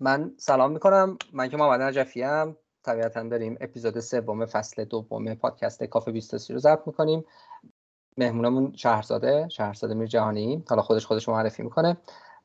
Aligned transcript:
من 0.00 0.32
سلام 0.36 0.72
می‌کنم. 0.72 1.18
من 1.32 1.48
که 1.48 1.56
محمد 1.56 1.82
نجفی 1.82 2.22
ام. 2.22 2.56
طبیعتا 2.82 3.22
داریم 3.22 3.56
اپیزود 3.60 4.00
سوم 4.00 4.46
فصل 4.46 4.84
دوم 4.84 5.34
پادکست 5.34 5.84
کافه 5.84 6.12
23 6.12 6.54
رو 6.54 6.60
ضبط 6.60 6.86
می‌کنیم. 6.86 7.24
مهمونمون 8.16 8.72
شهرزاده 8.76 9.48
شهرزاده 9.48 9.94
میر 9.94 10.08
جهانی. 10.08 10.64
حالا 10.68 10.82
خودش 10.82 11.06
خودش 11.06 11.28
معرفی 11.28 11.62
می‌کنه. 11.62 11.96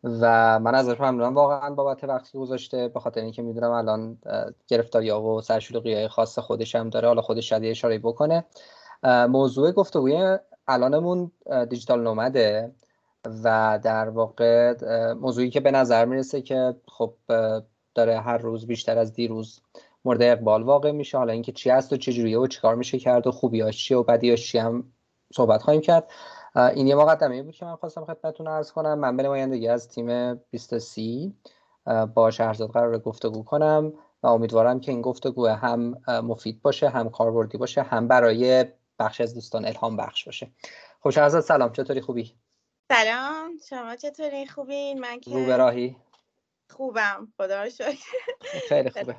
و 0.03 0.59
من 0.59 0.75
ازش 0.75 1.01
ممنونم. 1.01 1.35
واقعا 1.35 1.73
بابت 1.73 2.03
وقتی 2.03 2.37
گذاشته 2.37 2.87
به 2.87 2.99
خاطر 2.99 3.21
اینکه 3.21 3.41
می‌دونم 3.41 3.71
الان 3.71 4.17
گرفتاری 4.67 5.09
ها 5.09 5.21
و 5.21 5.41
سرشلوغی 5.41 5.93
های 5.93 6.07
خاص 6.07 6.39
خودش 6.39 6.75
هم 6.75 6.89
داره. 6.89 7.07
حالا 7.07 7.21
خودش 7.21 7.49
شدیه 7.49 7.71
اشاره 7.71 7.99
بکنه. 7.99 8.45
موضوع 9.29 9.71
گفتگوی 9.71 10.37
الانمون 10.67 11.31
دیجیتال 11.69 12.03
نومده 12.03 12.71
و 13.43 13.79
در 13.83 14.09
واقع 14.09 14.73
موضوعی 15.13 15.49
که 15.49 15.59
به 15.59 15.71
نظر 15.71 16.05
می‌رسه 16.05 16.41
که 16.41 16.75
خب 16.87 17.13
داره 17.95 18.19
هر 18.19 18.37
روز 18.37 18.67
بیشتر 18.67 18.97
از 18.97 19.13
دیروز 19.13 19.61
مورد 20.05 20.21
اقبال 20.21 20.63
واقع 20.63 20.91
میشه. 20.91 21.17
حالا 21.17 21.33
اینکه 21.33 21.51
چی 21.51 21.69
هست 21.69 21.93
و 21.93 21.97
چجوریه 21.97 22.39
و 22.39 22.47
چیکار 22.47 22.75
میشه 22.75 22.99
کرد 22.99 23.27
و 23.27 23.31
خوبیاش 23.31 23.85
چیه 23.85 23.97
و 23.97 24.03
بدیاش 24.03 24.51
چی 24.51 24.57
هم 24.57 24.83
صحبت 25.33 25.61
خواهیم 25.61 25.81
کرد. 25.81 26.11
این 26.55 26.87
یه 26.87 26.95
مقدمه 26.95 27.43
بود 27.43 27.55
که 27.55 27.65
من 27.65 27.75
خواستم 27.75 28.05
خدمتتون 28.05 28.47
عرض 28.47 28.71
کنم. 28.71 28.99
من 28.99 29.17
به 29.17 29.23
نمایندگی 29.23 29.67
از 29.67 29.89
تیم 29.89 30.33
23 30.35 31.31
با 32.15 32.31
شهرزاد 32.31 32.69
قرار 32.69 32.99
گفتگو 32.99 33.43
کنم 33.43 33.93
و 34.23 34.27
امیدوارم 34.27 34.79
که 34.79 34.91
این 34.91 35.01
گفتگو 35.01 35.47
هم 35.47 35.97
مفید 36.07 36.61
باشه 36.61 36.89
هم 36.89 37.09
کاربردی 37.09 37.57
باشه 37.57 37.81
هم 37.81 38.07
برای 38.07 38.65
بخش 38.99 39.21
از 39.21 39.33
دوستان 39.33 39.65
الهام 39.65 39.97
بخش 39.97 40.25
باشه. 40.25 40.51
خوش 40.99 41.19
سلام. 41.29 41.71
چطوری؟ 41.71 42.01
خوبی؟ 42.01 42.33
سلام 42.91 43.57
شما 43.69 43.95
چطوری؟ 43.95 44.47
خوبین؟ 44.47 44.99
من 44.99 45.19
که 45.19 45.31
رو 45.31 45.51
راهی 45.51 45.95
خوبم. 46.69 47.33
خدا 47.37 47.63
رو 47.63 47.69
خیلی 48.69 48.89
خوبه. 48.95 49.15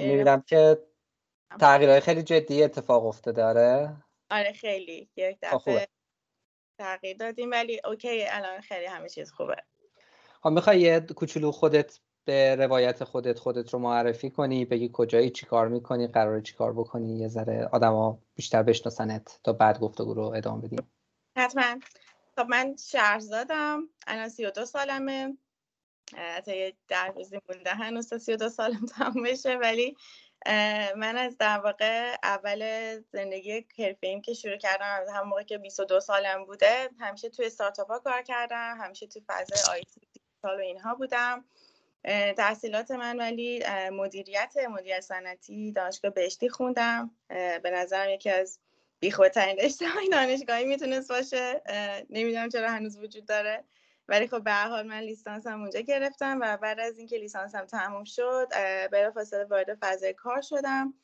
می‌بینم 0.00 0.40
که 0.40 0.78
تغییرهای 1.60 2.00
خیلی 2.00 2.22
جدی 2.22 2.62
اتفاق 2.62 3.06
افتاده 3.06 3.44
آره؟ 3.44 3.96
آره 4.30 4.52
خیلی. 4.52 5.10
یک 5.16 5.38
دفعه 5.42 5.88
تغییر 6.78 7.16
دادیم 7.16 7.50
ولی 7.50 7.80
اوکی 7.84 8.24
الان 8.28 8.60
خیلی 8.60 8.86
همه 8.86 9.08
چیز 9.08 9.30
خوبه. 9.32 9.56
خب 10.42 10.48
می‌خوای 10.50 10.80
یه 10.80 11.00
کوچولو 11.00 11.52
خودت 11.52 11.98
به 12.24 12.56
روایت 12.56 13.04
خودت 13.04 13.38
خودت 13.38 13.72
رو 13.74 13.78
معرفی 13.78 14.30
کنی 14.30 14.64
بگی 14.64 14.90
کجایی 14.92 15.30
چی 15.30 15.46
کار 15.46 15.68
می‌کنی 15.68 16.06
قراره 16.06 16.42
چی 16.42 16.54
کار 16.54 16.72
بکنی 16.72 17.18
یه 17.18 17.28
ذره 17.28 17.68
آدما 17.72 18.18
بیشتر 18.34 18.62
بشناسنت 18.62 19.40
تا 19.44 19.52
بعد 19.52 19.80
گفتگو 19.80 20.14
رو 20.14 20.22
ادامه 20.22 20.62
بدیم. 20.62 20.92
حتما. 21.36 21.80
خب 22.36 22.46
من 22.48 22.76
شهرزادم 22.76 23.88
الان 24.06 24.28
سی 24.28 24.46
و 24.46 24.50
دو 24.50 24.64
سالمه. 24.64 25.38
حتی 26.16 26.56
یه 26.56 26.76
در 26.88 27.12
روزی 27.12 27.38
مونده 27.48 27.70
هنوز 27.70 28.14
سی 28.14 28.32
و 28.32 28.36
دو 28.36 28.48
سالم 28.48 28.86
تموم 28.86 29.22
بشه. 29.22 29.56
ولی 29.56 29.96
من 30.96 31.16
از 31.16 31.38
در 31.38 31.58
واقع 31.58 32.16
اول 32.22 33.00
زندگی 33.12 33.66
ایم 34.00 34.22
که 34.22 34.34
شروع 34.34 34.56
کردم 34.56 35.00
از 35.02 35.08
هم 35.08 35.28
موقع 35.28 35.42
که 35.42 35.58
22 35.58 36.00
سالم 36.00 36.44
بوده 36.44 36.90
همیشه 37.00 37.28
توی 37.28 37.46
استارتاپ 37.46 37.90
ها 37.90 37.98
کار 37.98 38.22
کردم 38.22 38.78
همیشه 38.80 39.06
توی 39.06 39.22
فضای 39.26 39.74
آیتی 39.74 40.00
دیجیتال 40.00 40.56
و 40.56 40.60
اینها 40.60 40.94
بودم. 40.94 41.44
تحصیلات 42.36 42.90
من 42.90 43.18
ولی 43.18 43.64
مدیریت 43.90 44.56
مدیر 44.70 45.00
صنعتی 45.00 45.72
دانشگاه 45.72 46.10
بهشتی 46.10 46.48
خوندم. 46.48 47.10
به 47.62 47.70
نظرم 47.72 48.10
یکی 48.10 48.30
از 48.30 48.58
بیخودترین 49.04 49.58
های 49.94 50.08
دانشگاهی 50.08 50.64
می‌تونست 50.64 51.08
باشه. 51.08 51.62
نمی‌دونم 52.10 52.48
چرا 52.48 52.70
هنوز 52.70 52.98
وجود 52.98 53.26
داره. 53.26 53.64
ولی 54.08 54.28
خب 54.28 54.44
به 54.44 54.52
حال 54.52 54.86
من 54.86 55.00
لیسانسم 55.00 55.60
اونجا 55.60 55.80
گرفتم 55.80 56.38
و 56.40 56.56
بعد 56.56 56.80
از 56.80 56.98
اینکه 56.98 57.16
لیسانسم 57.16 57.64
تموم 57.64 58.04
شد 58.04 58.48
فاصله 59.14 59.44
وارد 59.44 59.78
فضای 59.80 60.12
کار 60.12 60.42
شدم. 60.42 60.94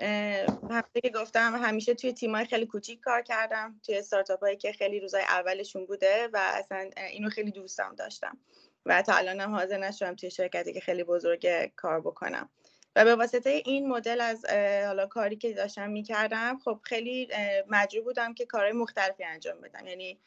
همونطور 0.00 1.00
که 1.02 1.10
گفتم 1.14 1.60
همیشه 1.62 1.94
توی 1.94 2.12
تیمای 2.12 2.44
خیلی 2.44 2.66
کوچیک 2.66 3.00
کار 3.00 3.22
کردم 3.22 3.80
توی 3.86 3.98
استارتاپ 3.98 4.40
هایی 4.40 4.56
که 4.56 4.72
خیلی 4.72 5.00
روزای 5.00 5.22
اولشون 5.22 5.86
بوده 5.86 6.28
و 6.32 6.38
اصلا 6.42 6.90
اینو 7.10 7.30
خیلی 7.30 7.50
دوستم 7.50 7.94
داشتم. 7.98 8.38
و 8.86 9.02
تا 9.02 9.14
الانم 9.14 9.54
حاضر 9.54 9.78
نشدم 9.78 10.14
توی 10.14 10.30
شرکتی 10.30 10.72
که 10.72 10.80
خیلی 10.80 11.04
بزرگ 11.04 11.72
کار 11.76 12.00
بکنم. 12.00 12.50
و 12.96 13.04
به 13.04 13.16
واسطه 13.16 13.50
این 13.50 13.88
مدل 13.88 14.20
از 14.20 14.44
حالا 14.86 15.06
کاری 15.06 15.36
که 15.36 15.52
داشتم 15.52 15.90
می‌کردم 15.90 16.58
خب 16.64 16.80
خیلی 16.82 17.28
مجبور 17.68 18.04
بودم 18.04 18.34
که 18.34 18.46
کارهای 18.46 18.72
مختلفی 18.72 19.24
انجام 19.24 19.60
بدم. 19.60 19.86
یعنی 19.86 20.18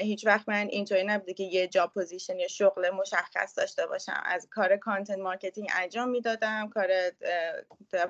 هیچ 0.00 0.26
وقت 0.26 0.48
من 0.48 0.66
اینطوری 0.70 1.04
نبوده 1.04 1.34
که 1.34 1.44
یه 1.44 1.68
job 1.68 1.92
position 1.92 2.38
یا 2.38 2.48
شغل 2.48 2.90
مشخص 2.90 3.58
داشته 3.58 3.86
باشم. 3.86 4.22
از 4.24 4.48
کار 4.50 4.76
content 4.76 5.18
marketing 5.18 5.68
انجام 5.74 6.08
می‌دادم 6.08 6.68
کار 6.68 6.90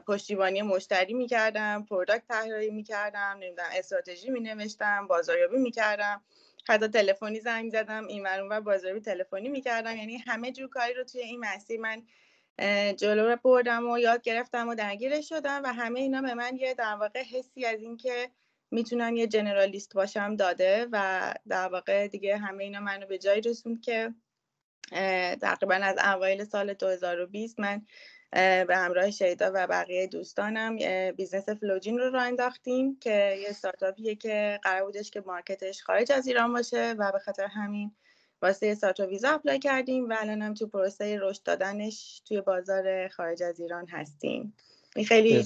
پشتیبانی 0.07 0.63
مشتری 0.63 1.15
می‌کردم 1.15 1.87
product 1.91 2.23
طراحی 2.29 2.71
می‌کردم 2.71 3.37
نمی‌دونم 3.41 3.69
استراتژی 3.73 4.31
مینوشتم 4.31 5.07
بازاریابی 5.07 5.59
می‌کردم. 5.59 6.23
حتی 6.69 6.89
تلفنی 6.89 7.41
زنگ 7.41 7.71
زدم 7.71 8.07
این 8.07 8.27
و 8.51 8.61
بازاریابی 8.61 9.01
تلفنی 9.01 9.49
می‌کردم. 9.49 9.97
یعنی 9.97 10.17
همه 10.17 10.53
جور 10.53 10.69
کاری 10.69 10.95
رو 10.95 11.05
توی 11.05 11.21
این 11.21 11.41
مسیر 11.41 11.81
من 11.81 12.03
جلو 12.97 13.29
رو 13.29 13.37
بردم 13.45 13.91
و 13.91 13.99
یاد 13.99 14.23
گرفتم 14.23 14.69
و 14.69 14.75
درگیر 14.75 15.21
شدم 15.21 15.63
و 15.65 15.73
همه 15.73 16.01
اینا 16.01 16.23
به 16.23 16.35
من 16.35 16.57
یه 16.57 16.75
در 16.75 16.95
واقع 16.95 17.23
حسی 17.23 17.65
از 17.65 17.81
اینکه 17.81 18.31
می‌تونم 18.71 19.17
یه 19.17 19.27
generalist 19.27 19.95
باشم 19.95 20.37
داده 20.37 20.87
و 20.93 21.35
در 21.49 21.69
واقع 21.69 22.09
دیگه 22.09 22.37
همه 22.37 22.65
اینا 22.65 22.81
منو 22.81 23.07
به 23.07 23.19
جایی 23.19 23.41
رسوند 23.41 23.81
که 23.81 24.15
تقریبا 25.41 25.75
از 25.75 25.97
اوایل 25.99 26.45
سال 26.45 26.75
2020 26.75 27.61
من 27.61 27.87
به 28.67 28.77
همراه 28.77 29.11
شیدا 29.11 29.51
و 29.55 29.67
بقیه 29.67 30.07
دوستانم 30.07 30.77
business 31.13 31.49
فلوجین 31.49 31.99
رو 31.99 32.11
راه 32.11 32.23
انداختیم 32.23 32.99
که 32.99 33.39
یه 33.43 33.49
استارتاپیه 33.49 34.15
که 34.15 34.61
قرار 34.63 34.85
بودش 34.85 35.11
که 35.11 35.21
market 35.27 35.69
ش 35.69 35.83
خارج 35.83 36.13
از 36.13 36.27
ایران 36.27 36.53
باشه 36.53 36.95
و 36.99 37.13
به 37.13 37.19
خاطر 37.19 37.47
همین 37.47 37.97
واسه 38.43 38.67
استارتاپ 38.67 39.09
ویزا 39.09 39.29
اپلای 39.29 39.59
کردیم 39.59 40.09
و 40.09 40.15
الان 40.19 40.43
هم 40.43 40.55
تو 40.55 40.67
پروسه 40.67 41.19
رشد 41.21 41.43
دادنش 41.43 42.23
توی 42.25 42.41
بازار 42.41 43.09
خارج 43.09 43.43
از 43.43 43.61
ایران 43.61 43.87
هستیم. 43.89 44.55
این 44.97 45.05
خیلی 45.05 45.45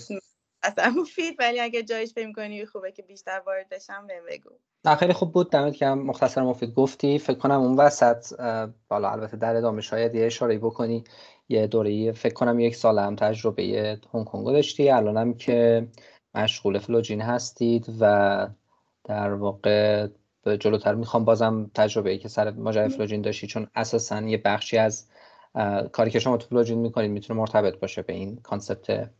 اصلا 0.62 0.90
مفید 1.00 1.36
ولی 1.38 1.60
اگه 1.60 1.82
جایش 1.82 2.12
فکر 2.12 2.32
کنی 2.32 2.66
خوبه 2.66 2.92
که 2.92 3.02
بیشتر 3.02 3.42
وارد 3.46 3.68
بشم 3.68 4.06
بهم 4.06 4.22
بگو. 4.28 4.50
نه 4.84 4.96
خیلی 4.96 5.12
خوب 5.12 5.32
بود. 5.32 5.50
دمت 5.50 5.74
که 5.74 5.86
مختصر 5.86 6.42
مفید 6.42 6.74
گفتی. 6.74 7.18
فکر 7.18 7.38
کنم 7.38 7.60
اون 7.60 7.76
وسط 7.76 8.40
بالا 8.88 9.10
البته 9.10 9.36
در 9.36 9.56
ادامه 9.56 9.80
شاید 9.80 10.14
یه 10.14 10.26
اشاره 10.26 10.58
بکنی. 10.58 11.04
یه 11.48 11.66
دوره 11.66 12.12
فکر 12.12 12.34
کنم 12.34 12.60
یک 12.60 12.76
سال 12.76 12.98
هم 12.98 13.16
تجربه 13.16 13.98
هنگ 14.14 14.24
کنگ 14.24 14.46
داشتی. 14.46 14.90
الانم 14.90 15.34
که 15.34 15.88
مشغول 16.34 16.78
فلوجین 16.78 17.20
هستید 17.20 17.86
و 18.00 18.48
در 19.04 19.32
واقع 19.32 20.06
جلوتر. 20.48 20.94
می‌خوام 20.94 21.24
بازم 21.24 21.70
تجربه 21.74 22.10
ای 22.10 22.18
که 22.18 22.28
سر 22.28 22.50
ماجرای 22.50 22.88
فلوجین 22.88 23.22
داشتی 23.22 23.46
چون 23.46 23.66
اساسا 23.74 24.20
یه 24.20 24.42
بخشی 24.44 24.78
از 24.78 25.08
کاری 25.92 26.10
که 26.10 26.18
شما 26.18 26.36
تو 26.36 26.46
فلوجین 26.46 26.78
می‌کنید 26.78 27.10
می‌تونه 27.10 27.40
مرتبط 27.40 27.80
باشه 27.80 28.02
به 28.02 28.12
این 28.12 28.36
concept 28.42 29.10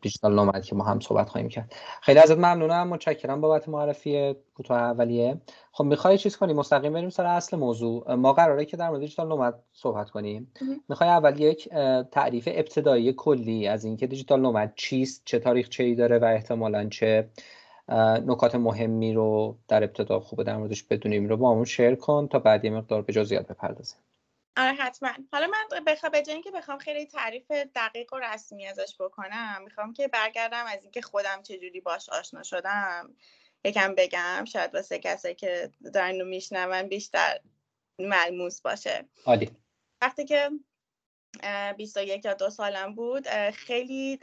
digital 0.00 0.34
nomad 0.34 0.64
که 0.64 0.74
ما 0.74 0.84
هم 0.84 1.00
صحبت 1.00 1.28
خواهیم 1.28 1.48
کرد. 1.48 1.74
خیلی 2.02 2.18
ازت 2.18 2.38
ممنونم. 2.38 2.88
متشکرم 2.88 3.40
بابت 3.40 3.68
معرفی 3.68 4.34
کوتاه 4.54 4.78
اولیه. 4.78 5.40
خب 5.72 5.84
می‌خوای 5.84 6.18
چیز 6.18 6.36
کنیم 6.36 6.56
مستقیم 6.56 6.92
بریم 6.92 7.10
سر 7.10 7.26
اصل 7.26 7.56
موضوع. 7.56 8.14
ما 8.14 8.32
قراره 8.32 8.64
که 8.64 8.76
در 8.76 8.88
مورد 8.88 9.00
digital 9.00 9.28
nomad 9.28 9.54
صحبت 9.72 10.10
کنیم. 10.10 10.52
می‌خوای 10.88 11.10
اول 11.10 11.40
یک 11.40 11.68
تعریف 12.12 12.48
ابتدایی 12.52 13.12
کلی 13.12 13.68
از 13.68 13.84
اینکه 13.84 14.06
digital 14.06 14.40
nomad 14.40 14.72
چیست 14.76 15.22
چه 15.24 15.38
تاریخچه 15.38 15.84
ای 15.84 15.94
داره 15.94 16.18
و 16.18 16.24
احتمالا 16.24 16.88
چه 16.88 17.28
نکات 17.88 18.54
مهمی 18.54 19.12
رو 19.12 19.58
در 19.68 19.84
ابتدا 19.84 20.20
خوبه 20.20 20.44
در 20.44 20.56
موردش 20.56 20.82
بدونیم 20.82 21.28
رو 21.28 21.36
با 21.36 21.52
همون 21.52 21.64
شیر 21.64 21.94
کن 21.94 22.28
تا 22.28 22.38
بعد 22.38 22.64
یه 22.64 22.70
مقدار 22.70 23.02
به 23.02 23.12
جزئیات 23.12 23.46
بپردازیم. 23.46 23.98
آره 24.56 24.72
حتما. 24.72 25.10
حالا 25.32 25.46
من 25.46 25.84
بخوام 25.84 26.12
به 26.12 26.22
جای 26.22 26.34
اینکه 26.34 26.50
بخوام 26.50 26.78
خیلی 26.78 27.06
تعریف 27.06 27.50
دقیق 27.50 28.12
و 28.12 28.18
رسمی 28.18 28.66
ازش 28.66 28.96
بکنم 29.00 29.62
می‌خوام 29.64 29.92
که 29.92 30.08
برگردم 30.08 30.64
از 30.68 30.82
اینکه 30.82 31.02
خودم 31.02 31.42
چجوری 31.42 31.80
باش 31.80 32.08
آشنا 32.08 32.42
شدم. 32.42 33.14
یکم 33.64 33.94
بگم 33.94 34.44
شاید 34.44 34.74
واسه 34.74 34.98
کسایی 34.98 35.34
که 35.34 35.70
دارن 35.94 36.20
رو 36.20 36.26
میشنون 36.26 36.82
بیشتر 36.82 37.40
ملموس 37.98 38.60
باشه. 38.60 39.08
عالی. 39.26 39.50
وقتی 40.02 40.24
که 40.24 40.50
21 41.76 42.24
یا 42.24 42.34
دو 42.34 42.50
سالم 42.50 42.94
بود 42.94 43.28
خیلی 43.50 44.18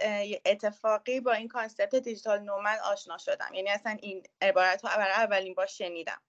اتفاقی 0.46 1.20
با 1.20 1.32
این 1.32 1.48
concept 1.48 1.96
digital 1.96 2.40
nomad 2.40 2.80
آشنا 2.86 3.18
شدم. 3.18 3.54
یعنی 3.54 3.70
اصلا 3.70 3.98
این 4.02 4.24
عبارت 4.42 4.82
ها 4.82 4.98
برای 4.98 5.14
اولین 5.14 5.54
بار 5.54 5.66
شنیدم. 5.66 6.22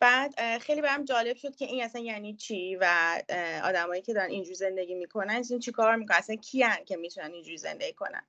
بعد 0.00 0.58
خیلی 0.58 0.80
برام 0.80 1.04
جالب 1.04 1.36
شد 1.36 1.56
که 1.56 1.64
این 1.64 1.82
اصلا 1.82 2.02
یعنی 2.02 2.34
چی 2.34 2.76
و 2.76 2.86
آدمایی 3.64 4.02
که 4.02 4.14
دارن 4.14 4.30
اینجوری 4.30 4.54
زندگی 4.54 4.94
می‌کنن 4.94 5.42
این 5.50 5.60
چی 5.60 5.72
کار 5.72 5.96
می‌کنن؟ 5.96 6.16
اصلا 6.16 6.36
کیان 6.36 6.84
که 6.84 6.96
می‌تونن 6.96 7.32
اینجوری 7.32 7.58
زندگی 7.58 7.92
کنن؟ 7.92 8.26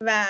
و 0.00 0.26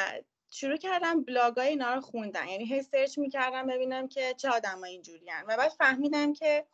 شروع 0.51 0.77
کردم 0.77 1.23
بلاگای 1.23 1.69
اینا 1.69 1.95
رو 1.95 2.01
خوندن. 2.01 2.49
یعنی 2.49 2.65
هی 2.65 2.83
search 2.83 3.19
می‌کردم 3.19 3.67
ببینم 3.67 4.09
که 4.09 4.35
چه 4.37 4.49
آدمایی 4.49 4.93
اینجوریان. 4.93 5.45
و 5.49 5.57
بعد 5.57 5.71
فهمیدم 5.71 6.33
که 6.33 6.65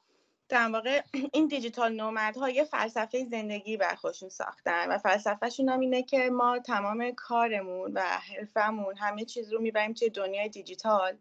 در 0.49 0.69
واقع 0.69 1.03
این 1.35 1.49
digital 1.49 1.93
nomad 1.93 2.37
ها 2.37 2.51
یه 2.51 2.65
فلسفه 2.65 3.25
زندگی 3.25 3.77
برا 3.77 3.95
خودشون 3.95 4.29
ساختن 4.29 4.93
و 4.93 4.99
فلسفهشون 4.99 5.69
هم 5.69 5.81
اینه 5.81 6.03
که 6.03 6.31
ما 6.31 6.59
تمام 6.59 7.11
کارمون 7.11 7.93
و 7.95 8.01
حرفمون 8.01 8.97
همه 8.97 9.25
چیز 9.25 9.53
رو 9.53 9.61
می‌بریم 9.61 9.93
توی 9.93 10.11
دنیای 10.11 10.49
دیجیتال 10.49 11.19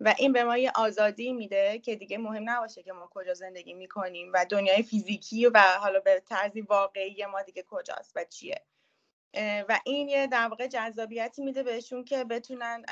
و 0.00 0.14
این 0.18 0.32
به 0.32 0.44
ما 0.44 0.58
یه 0.58 0.72
آزادی 0.74 1.32
میده 1.32 1.78
که 1.78 1.96
دیگه 1.96 2.18
مهم 2.18 2.50
نباشه 2.50 2.82
که 2.82 2.92
ما 2.92 3.10
کجا 3.14 3.34
زندگی 3.34 3.74
می‌کنیم 3.74 4.32
و 4.34 4.46
دنیای 4.50 4.82
فیزیکی 4.82 5.46
و 5.46 5.58
حالا 5.80 6.00
به 6.00 6.22
طرزی 6.28 6.60
واقعی 6.60 7.26
ما 7.26 7.42
دیگه 7.42 7.64
کجاست 7.70 8.12
و 8.16 8.24
چیه. 8.24 8.62
و 9.68 9.80
این 9.84 10.08
یه 10.08 10.26
در 10.26 10.48
واقع 10.48 10.66
جذابیتی 10.66 11.42
میده 11.42 11.62
بهشون 11.62 12.04
که 12.04 12.24
بتونن 12.24 12.84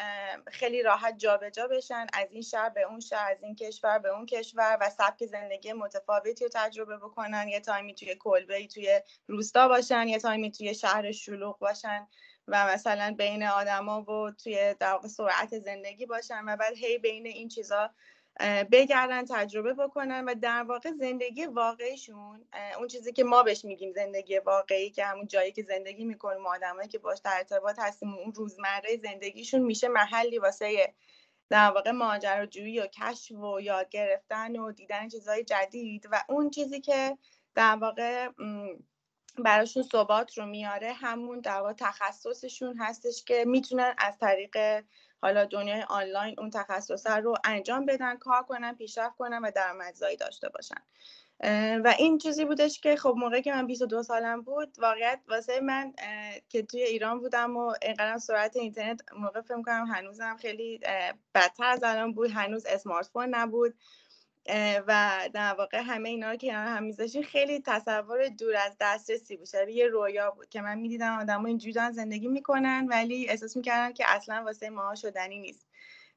خیلی 0.47 0.83
راحت 0.83 1.19
جابجا 1.19 1.51
جا 1.51 1.69
بشن 1.69 2.07
از 2.13 2.29
این 2.31 2.43
شهر 2.43 2.69
به 2.69 2.83
اون 2.83 3.01
شهر 3.01 3.31
از 3.31 3.43
این 3.43 3.55
کشور 3.55 3.99
به 3.99 4.09
اون 4.09 4.27
کشور 4.27 4.79
و 4.81 4.91
سبک 4.91 5.27
زندگی 5.27 5.73
متفاوتی 5.73 6.45
رو 6.45 6.51
تجربه 6.55 6.97
بکنن. 6.97 7.49
یه 7.49 7.61
تایمی 7.61 7.95
توی 7.95 8.15
کلبه 8.15 8.67
توی 8.67 9.01
روستا 9.27 9.69
باشن 9.69 10.09
یه 10.09 10.19
تایمی 10.19 10.51
توی 10.51 10.75
شهر 10.75 11.13
شلوغ 11.13 11.59
باشن 11.59 12.09
و 12.49 12.67
مثلا 12.67 13.15
بین 13.19 13.43
آدما 13.43 14.03
و 14.03 14.31
توی 14.31 14.75
در 14.81 14.99
سرعت 15.09 15.59
زندگی 15.59 16.07
باشن 16.07 16.45
و 16.47 16.57
بعد 16.57 16.77
هی 16.77 16.99
بین 16.99 17.27
این 17.27 17.49
چیزا 17.49 17.91
بگردن 18.73 19.25
تجربه 19.25 19.75
بکنن 19.75 20.25
و 20.25 20.35
در 20.35 20.63
واقع 20.63 20.93
زندگی 20.93 21.47
واقعیشون 21.47 22.45
اون 22.79 22.89
چیزی 22.89 23.13
که 23.13 23.25
ما 23.25 23.43
بهش 23.43 23.65
میگیم 23.65 23.93
زندگی 23.93 24.39
واقعی 24.39 24.91
که 24.91 25.05
همون 25.05 25.27
جایی 25.27 25.53
که 25.53 25.63
زندگی 25.63 26.05
می‌کنیم 26.05 26.47
آدمایی 26.47 26.89
که 26.89 26.99
باش 26.99 27.19
در 27.25 27.35
ارتباط 27.37 27.79
هستیم 27.79 28.15
اون 28.15 28.33
روزمره 28.33 28.97
زندگیشون 29.03 29.61
میشه 29.61 29.89
محلی 29.89 30.39
واسه 30.39 30.95
در 31.51 31.71
واقع 31.71 31.91
ماجراجویی 31.91 32.81
و 32.81 32.87
کشف 32.87 33.31
و 33.31 33.61
یاد 33.61 33.89
گرفتن 33.89 34.57
و 34.57 34.73
دیدن 34.73 35.09
چیزهای 35.09 35.45
جدید 35.45 36.09
و 36.11 36.25
اون 36.29 36.51
چیزی 36.51 36.81
که 36.81 37.19
در 37.55 37.77
واقع 37.77 38.29
براشون 39.39 39.83
ثبات 39.83 40.39
رو 40.39 40.47
میاره 40.47 40.93
همون 40.93 41.41
در 41.41 41.61
واقع 41.61 41.73
تخصصشون 41.73 42.77
هستش 42.79 43.25
که 43.25 43.45
می‌تونن 43.47 43.95
از 43.99 44.19
طریق 44.19 44.85
حالا 45.23 45.45
دنیای 45.45 45.83
آنلاین 45.83 46.35
اون 46.39 46.51
تخصص 46.51 47.07
رو 47.07 47.35
انجام 47.45 47.87
بدن 47.87 48.17
کار 48.17 48.43
کنن 48.43 48.75
پیشرفت 48.75 49.17
کنن 49.17 49.39
و 49.43 49.51
درآمدزایی 49.51 50.17
داشته 50.17 50.49
باشن. 50.49 50.83
و 51.85 51.95
این 51.99 52.19
چیزی 52.19 52.45
بودش 52.45 52.81
که 52.81 52.97
خب 52.97 53.15
موقعی 53.17 53.43
که 53.43 53.53
من 53.53 53.67
22 53.67 54.03
سالم 54.03 54.43
بود 54.43 54.77
واقعیت 54.79 55.21
واسه 55.29 55.61
من 55.61 55.93
که 56.49 56.63
توی 56.63 56.83
ایران 56.83 57.21
بودم 57.21 57.57
و 57.57 57.75
اینقدر 57.83 58.19
سرعت 58.19 58.57
اینترنت 58.57 59.01
موقع 59.17 59.41
فکر 59.41 59.63
کنم 59.63 59.87
هنوزم 59.87 60.37
خیلی 60.37 60.81
بدتر 61.35 61.65
از 61.65 61.85
الان 61.85 62.13
بود 62.13 62.31
هنوز 62.31 62.67
اسمارت 62.67 63.07
فون 63.07 63.35
نبود. 63.35 63.75
و 64.87 65.21
در 65.33 65.55
واقع 65.55 65.79
همه 65.79 66.09
اینا 66.09 66.31
رو 66.31 66.37
که 66.37 66.53
هم 66.53 66.83
میذاشین 66.83 67.23
خیلی 67.23 67.63
تصور 67.67 68.29
دور 68.29 68.57
از 68.57 68.77
دسترسی 68.81 69.37
بود. 69.37 69.49
یه 69.69 69.87
رویا 69.87 70.31
بود 70.31 70.49
که 70.49 70.61
من 70.61 70.79
می‌دیدم 70.79 71.19
آدم 71.19 71.45
اینجوری 71.45 71.73
دارن 71.73 71.93
زندگی 71.93 72.29
می‌کنن 72.29 72.87
ولی 72.91 73.29
احساس 73.29 73.57
می‌کردم 73.57 73.93
که 73.93 74.05
اصلا 74.09 74.43
واسه 74.45 74.71
ما 74.71 74.95
شدنی 74.95 75.39
نیست. 75.39 75.67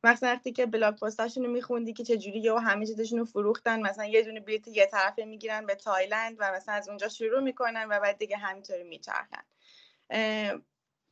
مثلا 0.03 0.29
وقتی 0.29 0.51
که 0.51 0.65
blog 0.65 0.99
post 0.99 1.22
اشون 1.22 1.45
میخوندی 1.45 1.93
که 1.93 2.03
چجوری 2.03 2.39
یه 2.39 2.59
همه 2.59 2.85
چیزشون 2.85 3.19
رو 3.19 3.25
فروختن 3.25 3.81
مثلا 3.81 4.05
یه 4.05 4.21
دونه 4.21 4.39
بلیت 4.39 4.67
یه 4.67 4.85
طرفه 4.85 5.25
می‌گیرن 5.25 5.65
به 5.65 5.75
تایلند 5.75 6.35
و 6.39 6.51
مثلا 6.53 6.75
از 6.75 6.89
اونجا 6.89 7.07
شروع 7.07 7.39
می‌کنن 7.39 7.87
و 7.89 7.99
بعد 7.99 8.17
دیگه 8.17 8.37
همینطوری 8.37 8.83
میچرخن. 8.83 9.43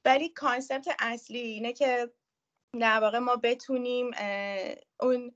ولی 0.05 0.29
concept 0.29 0.87
اصلی 0.99 1.39
اینه 1.39 1.73
که 1.73 2.09
در 2.79 2.99
واقع 2.99 3.19
ما 3.19 3.35
بتونیم 3.35 4.11
اون 4.99 5.35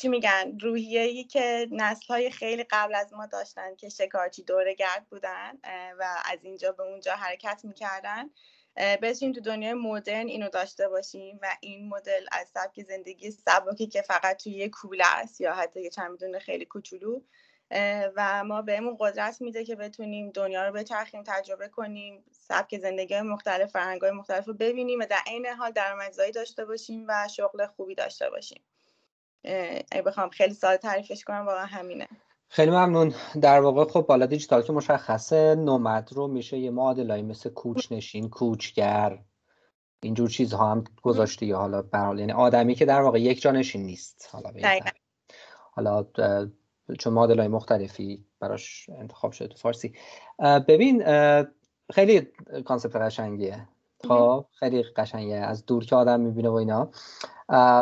چی 0.00 0.08
میگن 0.08 0.58
روحیه‌ای 0.60 1.24
که 1.24 1.68
های 2.08 2.30
خیلی 2.30 2.64
قبل 2.70 2.94
از 2.94 3.12
ما 3.12 3.26
داشتن 3.26 3.76
که 3.76 3.88
شکارچی 3.88 4.42
دوره 4.42 4.74
گرد 4.74 5.06
بودن 5.10 5.52
و 5.98 6.22
از 6.24 6.38
اینجا 6.42 6.72
به 6.72 6.82
اونجا 6.82 7.12
حرکت 7.12 7.60
می‌کردن. 7.64 8.30
بتونیم 8.76 9.34
تو 9.34 9.40
دنیای 9.40 9.74
مدرن 9.74 10.26
اینو 10.28 10.48
داشته 10.48 10.88
باشیم 10.88 11.38
و 11.42 11.48
این 11.60 11.88
مدل 11.88 12.26
از 12.32 12.48
سبک 12.48 12.82
زندگی 12.82 13.30
سبکی 13.30 13.86
که 13.86 14.02
فقط 14.02 14.42
توی 14.42 14.52
یه 14.52 14.68
کوله 14.68 15.04
است 15.06 15.40
یا 15.40 15.54
حتی 15.54 15.82
یه 15.82 15.90
چند 15.90 16.38
خیلی 16.38 16.64
کوچولو. 16.64 17.20
و 18.16 18.44
ما 18.44 18.62
بهمون 18.62 18.96
قدرت 19.00 19.40
میده 19.40 19.64
که 19.64 19.76
بتونیم 19.76 20.30
دنیا 20.30 20.66
رو 20.66 20.72
بچرخیم 20.72 21.22
تجربه 21.26 21.68
کنیم 21.68 22.24
سبک 22.30 22.78
زندگی 22.78 23.20
مختلف 23.20 23.70
فرهنگ 23.70 24.00
های 24.00 24.10
مختلف 24.10 24.44
رو 24.44 24.54
ببینیم 24.54 25.00
و 25.00 25.06
در 25.06 25.20
عین 25.26 25.46
حال 25.46 25.70
درآمدزایی 25.70 26.32
داشته 26.32 26.64
باشیم 26.64 27.04
و 27.08 27.28
شغل 27.28 27.66
خوبی 27.66 27.94
داشته 27.94 28.30
باشیم. 28.30 28.62
اگه 29.44 30.02
بخوام 30.06 30.28
خیلی 30.28 30.54
ساده 30.54 30.76
تعریفش 30.76 31.24
کنم 31.24 31.46
واقعا 31.46 31.66
همینه. 31.66 32.08
خیلی 32.48 32.70
ممنون. 32.70 33.14
در 33.40 33.60
واقع 33.60 33.84
خب 33.84 34.00
بالا 34.00 34.26
دیجیتال 34.26 34.62
که 34.62 34.72
مشخصه 34.72 35.54
نومد 35.54 36.08
رو 36.12 36.26
میشه 36.26 36.58
یه 36.58 36.70
معادلایی 36.70 37.22
مثل 37.22 37.50
کوچ 37.50 37.92
نشین 37.92 38.30
کوچگر 38.30 39.18
اینجور 40.02 40.28
چیزها 40.28 40.70
هم 40.70 40.84
گذاشته 41.02 41.46
یا 41.46 41.58
حالا 41.58 41.82
برحال 41.82 42.18
یعنی 42.18 42.32
آدمی 42.32 42.74
که 42.74 42.84
در 42.84 43.00
واقع 43.00 43.20
یک 43.20 43.40
جانشین 43.40 43.82
نیست. 43.82 44.28
حالا 44.32 44.52
حالا 45.72 46.06
چون 46.98 47.12
معادل 47.12 47.38
های 47.38 47.48
مختلفی 47.48 48.24
براش 48.40 48.90
انتخاب 48.98 49.32
شده 49.32 49.48
تو 49.48 49.56
فارسی. 49.56 49.94
ببین 50.68 51.04
خیلی 51.92 52.28
کانسپت 52.64 52.96
قشنگیه. 52.96 53.68
خب 54.08 54.46
خیلی 54.58 54.82
قشنگه. 54.82 55.34
از 55.34 55.66
دور 55.66 55.84
که 55.84 55.96
آدم 55.96 56.20
می‌بینه 56.20 56.48
و 56.48 56.52
اینا. 56.52 56.90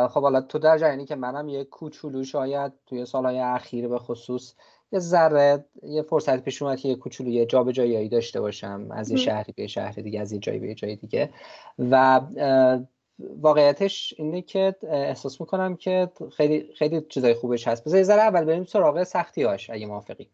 خب 0.09 0.21
حالا 0.21 0.41
تو 0.41 0.59
در 0.59 0.77
جریانی 0.77 1.05
که 1.05 1.15
منم 1.15 1.49
یه 1.49 1.63
کوچولو 1.63 2.23
شاید 2.23 2.71
توی 2.85 3.05
سالهای 3.05 3.39
اخیر 3.39 3.87
به 3.87 3.99
خصوص 3.99 4.53
یه 4.91 4.99
ذره 4.99 5.65
یه 5.83 6.01
فرصت 6.01 6.43
پیش 6.43 6.61
اومد 6.61 6.79
که 6.79 6.89
یه 6.89 6.95
کوچولو 6.95 7.29
یه 7.29 7.45
جابجایی 7.45 8.09
داشته 8.09 8.41
باشم 8.41 8.87
از 8.91 9.09
این 9.09 9.19
شهری 9.19 9.53
به 9.57 9.67
شهر 9.67 9.91
دیگه 9.91 10.19
از 10.19 10.31
این 10.31 10.41
جایی 10.41 10.59
به 10.59 10.75
جای 10.75 10.95
دیگه. 10.95 11.29
و 11.79 12.21
واقعیتش 13.19 14.13
اینه 14.17 14.41
که 14.41 14.75
احساس 14.83 15.41
می‌کنم 15.41 15.75
که 15.75 16.11
خیلی 16.37 16.69
خیلی 16.75 17.01
چیزای 17.09 17.33
خوبش 17.33 17.67
هست. 17.67 17.83
بذار 17.83 18.03
ذره 18.03 18.21
اول 18.21 18.45
بریم 18.45 18.63
سراغ 18.63 19.03
سختی 19.03 19.43
هاش 19.43 19.69
اگه 19.69 19.85
موافقی. 19.85 20.27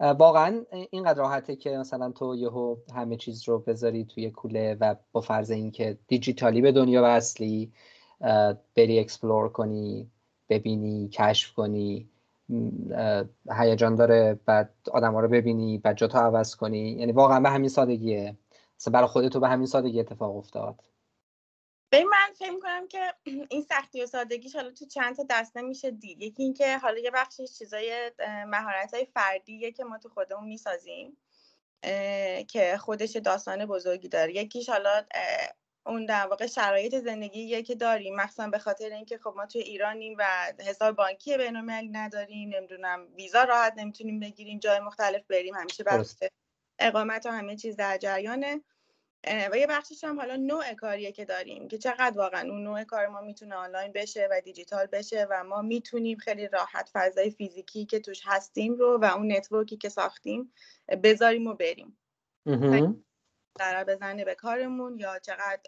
واقعا 0.00 0.64
اینقدر 0.90 1.18
راحته 1.18 1.56
که 1.56 1.70
مثلا 1.70 2.10
تو 2.10 2.36
یهو 2.36 2.76
همه 2.94 3.16
چیز 3.16 3.48
رو 3.48 3.58
بذاری 3.58 4.04
توی 4.04 4.30
کوله 4.30 4.76
و 4.80 4.94
با 5.12 5.20
فرض 5.20 5.50
اینکه 5.50 5.98
دیجیتالی 6.08 6.60
به 6.60 6.72
دنیا 6.72 7.02
وصلی 7.04 7.72
بری 8.74 8.98
explore 9.00 9.48
کنی 9.48 10.10
ببینی 10.48 11.08
کشف 11.08 11.52
کنی. 11.52 12.08
هیجان 13.50 13.96
داره 13.96 14.40
بعد 14.46 14.74
آدم 14.92 15.12
ها 15.14 15.20
رو 15.20 15.28
ببینی 15.28 15.78
بعد 15.78 15.96
جا 15.96 16.06
عوض 16.06 16.56
کنی. 16.56 16.90
یعنی 16.90 17.12
واقعا 17.12 17.40
به 17.40 17.50
همین 17.50 17.68
سادگیه. 17.68 18.36
مثلا 18.80 18.92
برای 18.92 19.06
خودتو 19.06 19.40
به 19.40 19.48
همین 19.48 19.66
سادگی 19.66 20.00
اتفاق 20.00 20.36
افتاد. 20.36 20.84
به 21.90 22.04
من 22.04 22.34
فکر 22.34 22.60
کنم 22.60 22.88
که 22.88 23.14
این 23.50 23.62
سختی 23.62 24.02
و 24.02 24.06
سادگیش 24.06 24.56
حالا 24.56 24.70
تو 24.70 24.86
چند 24.86 25.16
تا 25.16 25.26
دسته 25.30 25.62
میشه 25.62 25.90
دید. 25.90 26.22
یکی 26.22 26.42
اینکه 26.42 26.78
حالا 26.78 26.98
یه 26.98 27.10
بخشش 27.10 27.58
چیزای 27.58 28.10
مهارت 28.46 28.94
های 28.94 29.06
فردیه 29.14 29.72
که 29.72 29.84
ما 29.84 29.98
تو 29.98 30.08
خودمون 30.08 30.48
می‌سازیم 30.48 31.16
که 32.48 32.76
خودش 32.80 33.16
داستان 33.16 33.66
بزرگی 33.66 34.08
داره. 34.08 34.36
یکیش 34.36 34.68
حالا 34.68 35.04
اون 35.86 36.06
در 36.06 36.26
واقع 36.26 36.46
شرایط 36.46 36.94
زندگی 36.94 37.62
که 37.62 37.74
داریم. 37.74 38.16
مخصوصا 38.16 38.48
به 38.48 38.58
خاطر 38.58 38.90
اینکه 38.90 39.18
خب 39.18 39.34
ما 39.36 39.46
توی 39.46 39.60
ایرانیم 39.60 40.16
و 40.18 40.52
حساب 40.58 40.96
بانکی 40.96 41.36
بین‌المللی 41.36 41.88
نداریم 41.88 42.50
نمی‌دونم 42.54 43.06
ویزا 43.16 43.44
راحت 43.44 43.74
نمی‌تونیم 43.76 44.20
بگیریم 44.20 44.58
جای 44.58 44.80
مختلف 44.80 45.26
بریم 45.26 45.54
همیشه 45.54 45.84
بحث 45.84 46.22
اقامت 46.78 47.26
و 47.26 47.30
همه 47.30 47.56
چیز 47.56 47.76
در 47.76 47.98
جریانه. 47.98 48.60
و 49.52 49.58
یه 49.58 49.66
بخشش 49.66 50.04
هم 50.04 50.20
حالا 50.20 50.36
نوع 50.36 50.74
کاریه 50.74 51.12
که 51.12 51.24
داریم 51.24 51.68
که 51.68 51.78
چقدر 51.78 52.18
واقعا 52.18 52.50
اون 52.50 52.62
نوع 52.64 52.84
کار 52.84 53.06
ما 53.06 53.20
می‌تونه 53.20 53.54
آنلاین 53.54 53.92
بشه 53.92 54.28
و 54.30 54.40
دیجیتال 54.40 54.86
بشه 54.86 55.26
و 55.30 55.44
ما 55.44 55.62
می‌تونیم 55.62 56.18
خیلی 56.18 56.48
راحت 56.48 56.90
فضای 56.92 57.30
فیزیکی 57.30 57.86
که 57.86 58.00
توش 58.00 58.22
هستیم 58.24 58.74
رو 58.74 58.98
و 59.02 59.04
اون 59.04 59.32
network 59.32 59.70
ی 59.70 59.76
که 59.76 59.88
ساختیم 59.88 60.52
بذاریم 61.02 61.46
و 61.46 61.54
بریم. 61.54 61.98
ضرر 63.58 63.84
بزنه 63.84 64.24
به 64.24 64.34
کارمون 64.34 64.98
یا 64.98 65.18
چقدر 65.18 65.60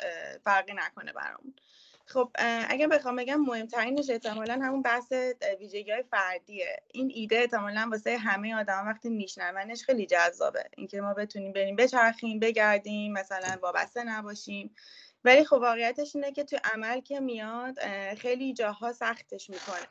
فرقی 0.45 0.73
نکنه 0.75 1.12
برامون. 1.12 1.55
خب 2.07 2.31
اگر 2.69 2.87
بخوام 2.87 3.17
بگم 3.17 3.41
مهمترینش 3.41 4.11
احتمالا 4.11 4.55
همون 4.55 4.83
بحث 4.83 5.12
ویژگی 5.61 5.91
های 5.91 6.03
فردیه. 6.03 6.83
این 6.93 7.11
ایده 7.14 7.37
احتمالا 7.38 7.88
واسه 7.91 8.17
همه 8.17 8.55
آدم 8.55 8.85
وقتی 8.87 9.09
میشنونش 9.09 9.85
خیلی 9.85 10.07
جذابه. 10.07 10.64
اینکه 10.76 11.00
ما 11.00 11.14
بتونیم 11.14 11.53
بریم 11.53 11.76
بچرخیم 11.76 12.38
بگردیم 12.38 13.12
مثلا 13.12 13.59
وابسته 13.62 14.05
نباشیم. 14.05 14.75
ولی 15.25 15.45
خب 15.45 15.53
واقعیتش 15.53 16.17
اینه 16.17 16.33
که 16.33 16.45
تو 16.45 16.57
عمل 16.75 17.00
که 17.00 17.21
میاد 17.21 17.79
خیلی 18.14 18.55
جاها 18.55 18.93
سختش 18.93 19.50
می‌کنه. 19.50 19.87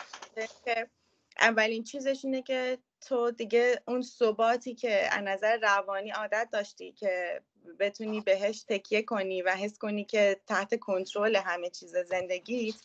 اولین 1.40 1.84
چیزش 1.84 2.26
اینه 2.26 2.42
که 2.42 2.78
تو 3.02 3.32
دیگه 3.32 3.82
اون 3.88 4.02
ثباتی 4.02 4.76
که 4.76 5.08
از 5.12 5.24
نظر 5.24 5.58
روانی 5.58 6.12
عادت 6.12 6.50
داشتی 6.52 6.92
که 6.92 7.42
بتونی 7.80 8.22
بهش 8.22 8.64
تکیه 8.68 9.02
کنی 9.02 9.42
و 9.42 9.50
حس 9.50 9.78
کنی 9.78 10.06
که 10.06 10.42
تحت 10.48 10.80
کنترل 10.80 11.36
همه 11.36 11.70
چیز 11.70 11.96
زندگیت 11.98 12.76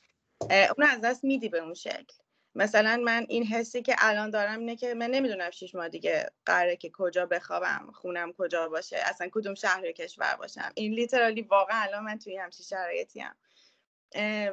اون 0.51 0.87
از 0.87 1.01
دست 1.01 1.25
میدی 1.25 1.49
به 1.49 1.59
اون 1.59 1.75
شکل. 1.75 2.15
مثلا 2.55 3.03
من 3.05 3.27
این 3.29 3.47
حسی 3.47 3.83
که 3.83 3.97
الان 3.99 4.31
دارم 4.31 4.59
اینه 4.59 4.77
که 4.77 4.95
من 4.95 5.11
نمی‌دونم 5.11 5.51
شیش 5.51 5.75
ماه 5.75 5.89
دیگه 5.89 6.31
قراره 6.47 6.77
که 6.77 6.91
کجا 6.91 7.27
بخوابم 7.27 7.91
خونم 7.95 8.33
کجا 8.33 8.69
باشه 8.69 8.97
اصلا 8.97 9.29
کدوم 9.33 9.55
شهر 9.55 9.93
کشور 9.93 10.37
باشم. 10.37 10.73
این 10.75 10.93
لیترالی 10.93 11.43
واقعا 11.43 11.83
الان 11.83 12.05
من 12.05 12.19
توی 12.19 12.37
همچین 12.37 12.67
شرایطی 12.67 13.21
هم 13.21 13.37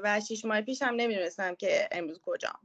و 0.03 0.21
شیش 0.27 0.45
ماه 0.45 0.61
پیش 0.61 0.81
هم 0.81 0.95
نمی‌دونستم 0.95 1.55
که 1.55 1.89
امروز 1.91 2.19
کجام. 2.25 2.59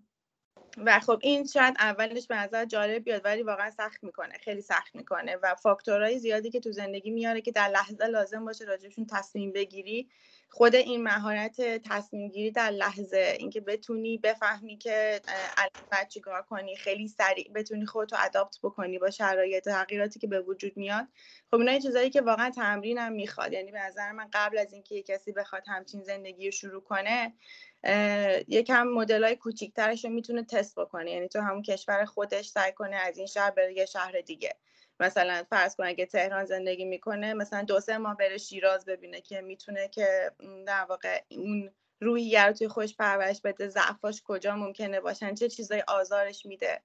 و 0.77 1.01
خب 1.01 1.19
این 1.23 1.47
شاید 1.47 1.75
اولش 1.79 2.27
به 2.27 2.37
نظر 2.37 2.65
جالب 2.65 3.05
بیاد 3.05 3.25
ولی 3.25 3.43
واقعا 3.43 3.71
سخت 3.71 4.05
می‌کنه 4.05 4.35
خیلی 4.45 4.63
سخت 4.63 4.97
می‌کنه 4.97 5.37
و 5.43 5.55
فاکتورهای 5.55 6.19
زیادی 6.19 6.51
که 6.51 6.61
تو 6.61 6.73
زندگی 6.73 7.11
میاره 7.11 7.41
که 7.41 7.53
در 7.53 7.69
لحظه 7.69 8.07
لازم 8.07 8.45
باشه 8.45 8.65
راجبشون 8.65 9.07
تصمیم 9.07 9.53
بگیری 9.53 10.09
خود 10.53 10.75
این 10.75 11.03
مهارت 11.03 11.61
تصمیم 11.61 12.29
گیری 12.29 12.51
در 12.51 12.71
لحظه 12.71 13.37
اینکه 13.39 13.61
بتونی 13.61 14.19
بفهمی 14.19 14.77
که 14.77 15.21
الان 15.57 15.89
باید 15.93 16.09
چیکار 16.09 16.43
کنی 16.43 16.77
خیلی 16.77 17.09
سریع 17.09 17.51
بتونی 17.55 17.87
خودتو 17.87 18.17
اداپت 18.19 18.59
بکنی 18.63 18.99
با 18.99 19.11
شرایط 19.11 19.65
تغییراتی 19.65 20.19
که 20.19 20.27
به 20.27 20.41
وجود 20.41 20.77
میاد. 20.77 21.07
خب 21.51 21.57
اینا 21.57 21.79
چیزایی 21.79 22.11
که 22.11 22.21
واقعا 22.21 22.51
تمرین 22.51 22.99
هم 22.99 23.13
می‌خواد. 23.13 23.53
یعنی 23.53 23.73
به 23.73 23.79
نظر 23.79 24.13
من 24.13 24.29
قبل 24.33 24.59
از 24.59 24.73
اینکه 24.73 25.03
کسی 25.03 25.33
بخواد 25.33 25.63
همچین 25.67 26.03
زندگی 26.03 26.45
رو 26.45 26.51
شروع 26.51 26.83
کنه 26.83 27.33
یکم 28.49 28.87
مدل 28.87 29.25
های 29.25 29.37
کوچیکترش 29.37 30.05
رو 30.05 30.11
می‌تونه 30.11 30.45
تست 30.45 30.79
بکنه. 30.79 31.11
یعنی 31.11 31.29
تو 31.29 31.41
همون 31.41 31.63
کشور 31.63 32.05
خودش 32.05 32.49
سعی 32.49 32.73
کنه 32.73 32.97
از 32.97 33.19
این 33.19 33.27
شهر 33.27 33.51
بره 33.51 33.73
یه 33.77 33.87
شهر 33.87 34.21
دیگه. 34.21 34.57
مثلا 35.01 35.45
فرض 35.51 35.77
کن 35.77 35.85
اگه 35.85 36.07
تهران 36.07 36.45
زندگی 36.45 36.85
می‌کنه 36.85 37.35
مثلا 37.35 37.63
دو 37.63 37.81
سه 37.81 37.99
ماه 37.99 38.17
بره 38.17 38.39
شیراز 38.39 38.85
ببینه 38.85 39.21
که 39.21 39.41
می‌تونه 39.41 39.89
که 39.89 40.33
در 40.67 40.85
واقع 40.85 41.23
اون 41.31 41.71
روحیه 42.01 42.45
رو 42.45 42.53
توی 42.53 42.69
خوش 42.69 42.97
پرورش 42.97 43.41
بده. 43.41 43.69
ضعفاش 43.69 44.23
کجا 44.25 44.57
ممکنه 44.57 45.01
باشن؟ 45.01 45.35
چه 45.35 45.49
چیزای 45.49 45.83
آزارش 45.89 46.47
میده؟ 46.47 46.83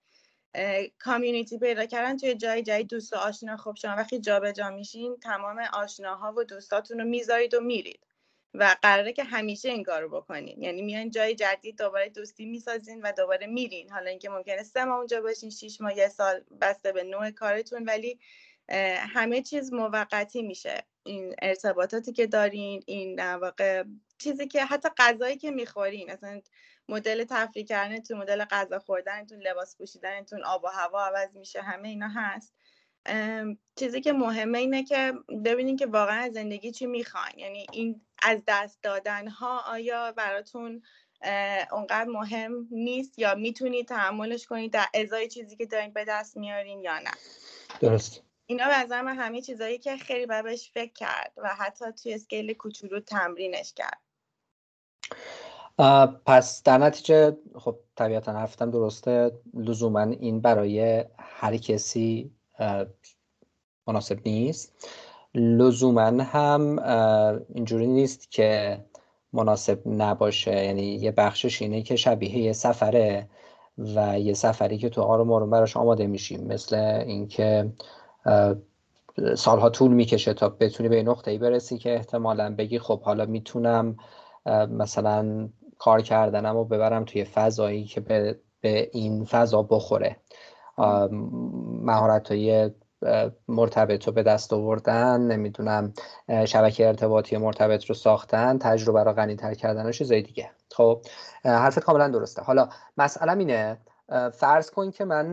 کامیونیتی 1.00 1.60
پیدا 1.60 1.86
کردن 1.86 2.18
توی 2.18 2.36
جای 2.36 2.64
جدید 2.64 2.88
دوست 2.88 3.14
و 3.14 3.16
آشنا. 3.16 3.58
خب 3.58 3.76
شما 3.82 3.96
وقتی 3.96 4.20
جابجا 4.20 4.70
میشین 4.70 5.18
تمام 5.18 5.60
آشناها 5.74 6.34
و 6.38 6.44
دوستاتون 6.44 7.00
رو 7.00 7.06
می‌ذارید 7.06 7.54
و 7.54 7.62
میرید. 7.62 8.05
و 8.60 8.76
قراره 8.82 9.14
که 9.14 9.24
همیشه 9.24 9.70
این 9.70 9.84
کارو 9.84 10.10
بکنین. 10.10 10.64
یعنی 10.64 10.82
میان 10.82 11.12
جای 11.12 11.36
جدید 11.36 11.78
دوباره 11.78 12.10
دوستی 12.10 12.46
می‌سازین 12.46 13.02
و 13.02 13.12
دوباره 13.12 13.48
میرین. 13.48 13.90
حالا 13.90 14.10
اینکه 14.10 14.30
ممکنه 14.30 14.64
سه 14.64 14.86
ماه 14.86 14.98
اونجا 14.98 15.22
باشین 15.22 15.50
شیش 15.50 15.82
ماه 15.82 15.98
یه 15.98 16.08
سال 16.08 16.44
بسته 16.62 16.92
به 16.92 17.04
نوع 17.04 17.32
کارتون 17.32 17.84
ولی 17.84 18.20
همه 18.98 19.42
چیز 19.42 19.74
موقتی 19.74 20.42
میشه. 20.42 20.84
این 21.04 21.36
ارتباطاتی 21.42 22.12
که 22.12 22.28
دارین 22.28 22.84
این 22.86 23.34
واقع 23.36 23.84
چیزی 24.18 24.48
که 24.48 24.66
حتی 24.66 24.90
غذایی 24.98 25.38
که 25.38 25.52
می‌خورین. 25.52 26.12
مثلا 26.12 26.42
مدل 26.90 27.24
تفریح 27.24 27.66
کردنتون 27.66 28.18
مدل 28.18 28.46
غذا 28.46 28.80
خوردنتون 28.80 29.42
لباس 29.42 29.78
پوشیدنتون 29.78 30.44
آب 30.44 30.64
و 30.64 30.68
هوا 30.68 31.06
عوض 31.06 31.38
میشه 31.38 31.62
همه 31.62 31.88
اینا 31.88 32.08
هست. 32.16 32.54
چیزی 33.76 34.02
که 34.02 34.14
مهمه 34.14 34.58
اینه 34.58 34.84
که 34.84 35.14
ببینین 35.46 35.78
که 35.78 35.86
واقعا 35.86 36.30
زندگی 36.34 36.72
چی 36.72 36.86
می‌خواین. 36.86 37.40
یعنی 37.40 37.66
این 37.72 38.02
از 38.24 38.40
دست 38.48 38.84
دادن 38.84 39.28
ها 39.28 39.62
آیا 39.68 40.12
براتون 40.12 40.82
اونقدر 41.72 42.10
مهم 42.10 42.68
نیست 42.72 43.20
یا 43.20 43.36
می‌تونید 43.36 43.88
تحملش 43.88 44.48
کنید 44.48 44.74
در 44.74 44.86
ازای 44.94 45.28
چیزی 45.28 45.56
که 45.56 45.66
دارین 45.66 45.94
به 45.94 46.06
دست 46.08 46.38
میارین 46.38 46.82
یا 46.82 47.00
نه؟ 47.00 47.12
درست. 47.80 48.22
اینا 48.46 48.68
به 48.68 48.84
نظر 48.84 49.02
من 49.02 49.16
همه 49.16 49.42
چیزایی 49.42 49.78
که 49.78 49.98
خیلی 49.98 50.26
بهش 50.26 50.72
فکر 50.74 50.94
کرد 50.94 51.34
و 51.38 51.48
حتی 51.48 51.86
توی 52.04 52.14
اسکیل 52.14 52.54
کوچولو 52.54 53.00
تمرینش 53.00 53.74
کرد. 53.74 54.02
پس 56.26 56.64
در 56.64 56.78
نتیجه 56.78 57.38
خب 57.56 57.80
طبیعتا 57.96 58.34
حرفتم 58.34 58.72
درسته 58.72 59.32
لزوما 59.54 60.02
این 60.02 60.42
برای 60.42 61.06
هر 61.20 61.58
کسی 61.58 62.32
مناسب 63.88 64.20
نیست. 64.26 64.88
لزوما 65.36 66.24
هم 66.24 66.80
اینجوری 67.54 67.88
نیست 67.88 68.32
که 68.32 68.80
مناسب 69.34 69.82
نباشه. 69.86 70.66
یعنی 70.66 70.84
یه 70.84 71.12
بخشش 71.12 71.62
اینه 71.62 71.82
که 71.82 71.96
شبیه 71.96 72.38
یه 72.38 72.54
سفره 72.54 73.30
و 73.78 74.20
یه 74.20 74.34
سفری 74.34 74.78
که 74.78 74.90
تو 74.90 75.02
آروم 75.02 75.32
آروم 75.32 75.50
براش 75.50 75.78
آماده 75.78 76.08
میشیم. 76.08 76.48
مثل 76.48 76.76
اینکه 77.08 77.72
سالها 79.38 79.70
طول 79.70 79.94
می‌کشه 79.94 80.34
تا 80.34 80.50
بتونی 80.50 80.90
به 80.90 81.04
نقطه 81.04 81.32
ای 81.32 81.38
برسی 81.38 81.78
که 81.78 81.96
احتمالا 81.96 82.56
بگی 82.56 82.80
خب 82.80 83.02
حالا 83.02 83.26
می‌تونم 83.26 83.98
مثلا 84.70 85.50
کار 85.78 86.02
کردنم 86.02 86.56
و 86.56 86.66
ببرم 86.66 87.06
توی 87.06 87.24
فضایی 87.24 87.86
که 87.86 88.02
به, 88.02 88.40
به 88.62 88.90
این 88.94 89.26
فضا 89.26 89.64
بخوره. 89.64 90.16
مهارت 90.78 92.32
های 92.32 92.72
مرتبط 93.48 94.08
رو 94.08 94.14
به 94.14 94.24
دست 94.24 94.54
آوردن 94.54 95.22
نمی‌دونم 95.22 95.94
شبکه 96.46 96.88
ارتباطی 96.88 97.38
مرتبط 97.38 97.86
رو 97.86 97.96
ساختن 97.96 98.58
تجربه 98.58 99.04
رو 99.04 99.14
غنی 99.14 99.36
تر 99.36 99.54
کردن 99.54 99.86
و 99.86 99.92
چیزای 99.92 100.22
دیگه. 100.22 100.50
خب 100.72 101.02
حرفت 101.46 101.80
کاملا 101.80 102.08
درسته. 102.08 102.42
حالا 102.42 102.70
مسئله 102.98 103.38
اینه 103.38 103.78
فرض 104.34 104.72
کن 104.72 104.92
که 104.92 105.06
من 105.06 105.26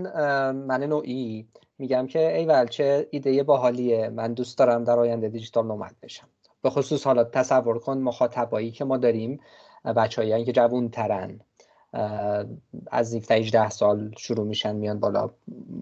من 0.53 0.83
نوعی 0.83 1.49
میگم 1.79 2.07
که 2.07 2.37
ای 2.37 2.69
چه 2.69 3.09
ایده 3.11 3.43
باحالیه. 3.43 4.09
من 4.09 4.33
دوست 4.33 4.59
دارم 4.59 4.85
در 4.85 4.99
آینده 4.99 5.29
دیجیتال 5.29 5.67
نومد 5.67 5.95
بشم. 6.03 6.29
به 6.63 6.71
خصوص 6.71 7.07
حالا 7.07 7.25
تصور 7.25 7.79
کن 7.79 7.99
مخاطبایی 7.99 8.71
که 8.71 8.85
ما 8.85 8.97
داریم 8.97 9.41
بچه‌ای 9.97 10.45
که 10.45 10.53
جوون 10.53 10.89
ترن 10.89 11.41
از 12.91 13.15
17 13.15 13.35
18 13.35 13.71
سال 13.71 14.15
شروع 14.19 14.47
میشن 14.47 14.77
میان 14.77 15.01
بالا. 15.01 15.31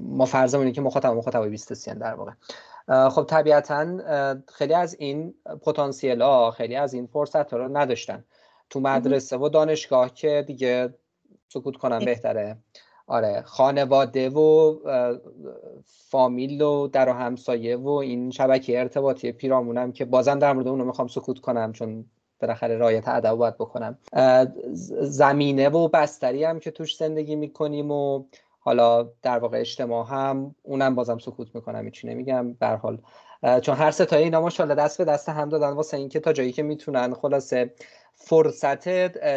ما 0.09 0.25
فرضمون 0.25 0.65
اینه 0.65 0.75
که 0.75 0.81
مخاطب 0.81 1.09
مخاطب 1.09 1.47
20 1.47 1.75
سین 1.75 1.95
در 1.95 2.15
واقع. 2.15 2.33
خب 3.09 3.25
طبیعتا 3.25 3.99
خیلی 4.49 4.75
از 4.75 4.97
این 4.99 5.35
پتانسیل 5.63 6.23
ها 6.23 6.51
خیلی 6.51 6.77
از 6.77 6.95
این 6.95 7.07
فرصت 7.07 7.53
ها 7.53 7.59
رو 7.59 7.77
نداشتن. 7.77 8.25
تو 8.71 8.81
مدرسه 8.81 9.37
و 9.37 9.49
دانشگاه 9.49 10.15
که 10.15 10.45
دیگه 10.47 10.95
سکوت 11.49 11.77
کنم 11.77 11.99
بهتره. 11.99 12.57
آره 13.07 13.43
خانواده 13.47 14.31
و 14.31 14.77
فامیل 15.85 16.63
و 16.63 16.87
در 16.87 17.09
و 17.09 17.13
همسایه 17.13 17.77
و 17.77 17.89
این 17.89 18.31
شبکه 18.31 18.81
ارتباطی 18.81 19.33
پیرامونم 19.33 19.93
که 19.93 20.05
بازم 20.05 20.39
در 20.39 20.53
مورد 20.53 20.69
اونو 20.69 20.85
می‌خوام 20.85 21.09
سکوت 21.09 21.39
کنم 21.39 21.73
چون 21.73 22.05
بالاخره 22.41 22.77
رایت 22.77 23.09
ادب 23.09 23.33
باید 23.33 23.55
بکنم. 23.55 23.99
زمینه 25.01 25.69
و 25.69 25.89
بستری 25.89 26.45
هم 26.45 26.61
که 26.61 26.71
توش 26.71 26.97
زندگی 26.97 27.37
می‌کنیم 27.37 27.91
و 27.91 28.25
حالا 28.61 29.09
در 29.23 29.39
واقع 29.39 29.61
اجتماع 29.61 30.07
هم 30.07 30.55
اونم 30.63 30.95
بازم 30.95 31.19
سکوت 31.19 31.55
می‌کنم 31.55 31.85
هیچی 31.85 32.09
نمیگم. 32.09 32.53
به 32.53 32.67
حال 32.67 32.99
چون 33.61 33.77
هر 33.77 33.91
ستایی 33.91 34.25
اینا 34.25 34.41
ماشاءالله 34.41 34.85
دست 34.85 34.99
به 34.99 35.05
دست 35.05 35.29
هم 35.29 35.49
دادن 35.49 35.71
واسه 35.71 35.97
اینکه 35.97 36.21
تا 36.21 36.33
جایی 36.33 36.53
که 36.53 36.63
می‌تونن 36.63 37.15
خلاصه 37.15 37.75
فرصت 38.15 38.89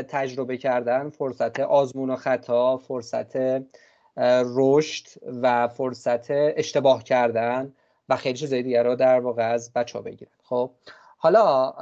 تجربه 0.01 0.57
کردن 0.57 1.09
فرصت 1.09 1.59
آزمون 1.59 2.09
و 2.09 2.15
خطا 2.15 2.77
فرصت 2.77 3.63
رشد 4.55 5.07
و 5.41 5.67
فرصت 5.67 6.25
اشتباه 6.29 7.03
کردن 7.03 7.73
و 8.09 8.15
خیلی 8.15 8.37
چیزای 8.37 8.63
دیگه 8.63 8.83
رو 8.83 8.95
در 8.95 9.19
واقع 9.19 9.43
از 9.43 9.73
بچه 9.73 9.97
ها 9.97 10.03
بگیرن. 10.03 10.31
خب؟ 10.43 10.71
حالا 11.23 11.73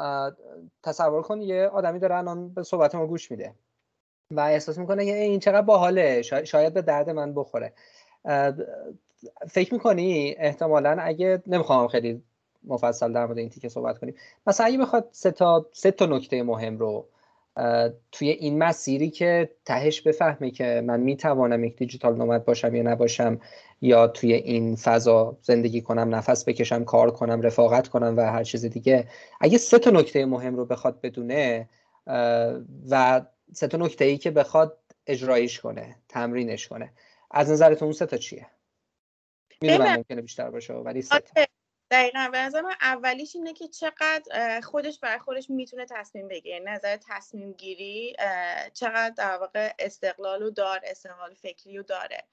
تصور 0.84 1.22
کن 1.22 1.42
یه 1.42 1.68
آدمی 1.68 2.00
داره 2.00 2.16
الان 2.16 2.50
به 2.54 2.64
صحبت 2.64 2.96
ما 2.96 3.08
گوش 3.08 3.32
میده 3.32 3.54
و 4.32 4.40
احساس 4.40 4.78
می‌کنه 4.78 5.06
که 5.06 5.16
این 5.16 5.40
چقدر 5.40 5.62
باحاله 5.62 6.22
شاید 6.22 6.74
به 6.74 6.82
درد 6.82 7.10
من 7.10 7.34
بخوره. 7.34 7.74
فکر 9.50 9.74
می‌کنی 9.74 10.36
احتمالا 10.38 10.98
اگه 11.00 11.44
نمی‌خوام 11.48 11.88
خیلی 11.88 12.24
مفصل 12.64 13.14
در 13.14 13.26
مورد 13.26 13.38
این 13.38 13.50
تیکه 13.50 13.70
صحبت 13.70 13.98
کنیم 13.98 14.16
مثلا 14.48 14.66
اگه 14.66 14.78
بخواد 14.78 15.10
سه 15.12 15.32
تا 15.32 15.66
سه 15.74 15.92
تا 15.92 16.06
نکته 16.06 16.44
مهم 16.44 16.78
رو 16.78 17.08
توی 18.12 18.30
این 18.30 18.58
مسیری 18.58 19.10
که 19.10 19.50
تهش 19.66 20.02
بفهمه 20.02 20.52
که 20.52 20.82
من 20.86 21.00
می‌توانم 21.00 21.64
یک 21.64 21.78
دیجیتال 21.78 22.16
نومد 22.16 22.46
باشم 22.46 22.76
یا 22.76 22.84
نباشم 22.84 23.40
یا 23.82 24.08
توی 24.08 24.34
این 24.34 24.76
فضا 24.76 25.38
زندگی 25.42 25.82
کنم 25.82 26.16
نفس 26.16 26.46
بکشم 26.46 26.84
کار 26.84 27.12
کنم 27.12 27.42
رفاقت 27.42 27.88
کنم 27.88 28.18
و 28.18 28.22
هر 28.22 28.44
چیز 28.44 28.66
دیگه. 28.66 29.08
اگه 29.42 29.58
سه 29.58 29.80
تا 29.80 29.92
نکته 29.92 30.26
مهم 30.26 30.56
رو 30.56 30.66
بخواد 30.66 31.02
بدونه 31.02 31.70
و 32.90 33.22
سه 33.54 33.68
تا 33.68 33.78
نکته 33.78 34.06
ای 34.06 34.18
که 34.18 34.32
بخواد 34.32 34.78
اجرایش 35.08 35.60
کنه 35.60 35.96
تمرینش 36.10 36.68
کنه 36.68 36.92
از 37.32 37.52
نظرتون 37.52 37.86
اون 37.86 37.94
سه 37.94 38.06
تا 38.06 38.18
چیه؟ 38.18 38.48
می‌دونم 39.62 39.96
ممکنه 39.96 40.22
بیشتر 40.22 40.50
باشه 40.50 40.74
ولی 40.74 41.02
سه 41.02 41.20
تا. 41.20 41.51
دقیقا. 41.92 42.30
به 42.32 42.38
نظر 42.38 42.62
من 42.62 42.76
اولیش 42.82 43.36
اینه 43.36 43.54
که 43.54 43.68
چقدر 43.68 44.62
خودش 44.62 45.00
برای 45.00 45.20
خودش 45.20 45.50
می‌تونه 45.50 45.86
تصمیم 45.90 46.28
بگیره. 46.28 46.56
یعنی 46.56 46.66
نظر 46.66 46.98
تصمیم 47.10 47.54
گیری 47.54 48.16
چقدر 48.74 49.14
در 49.18 49.38
واقع 49.38 49.74
استقلال 49.80 50.44
و 50.44 50.50
دار 50.50 50.80
استقلال 50.84 51.34
فکری 51.34 51.78
و 51.78 51.84
داره 51.84 52.24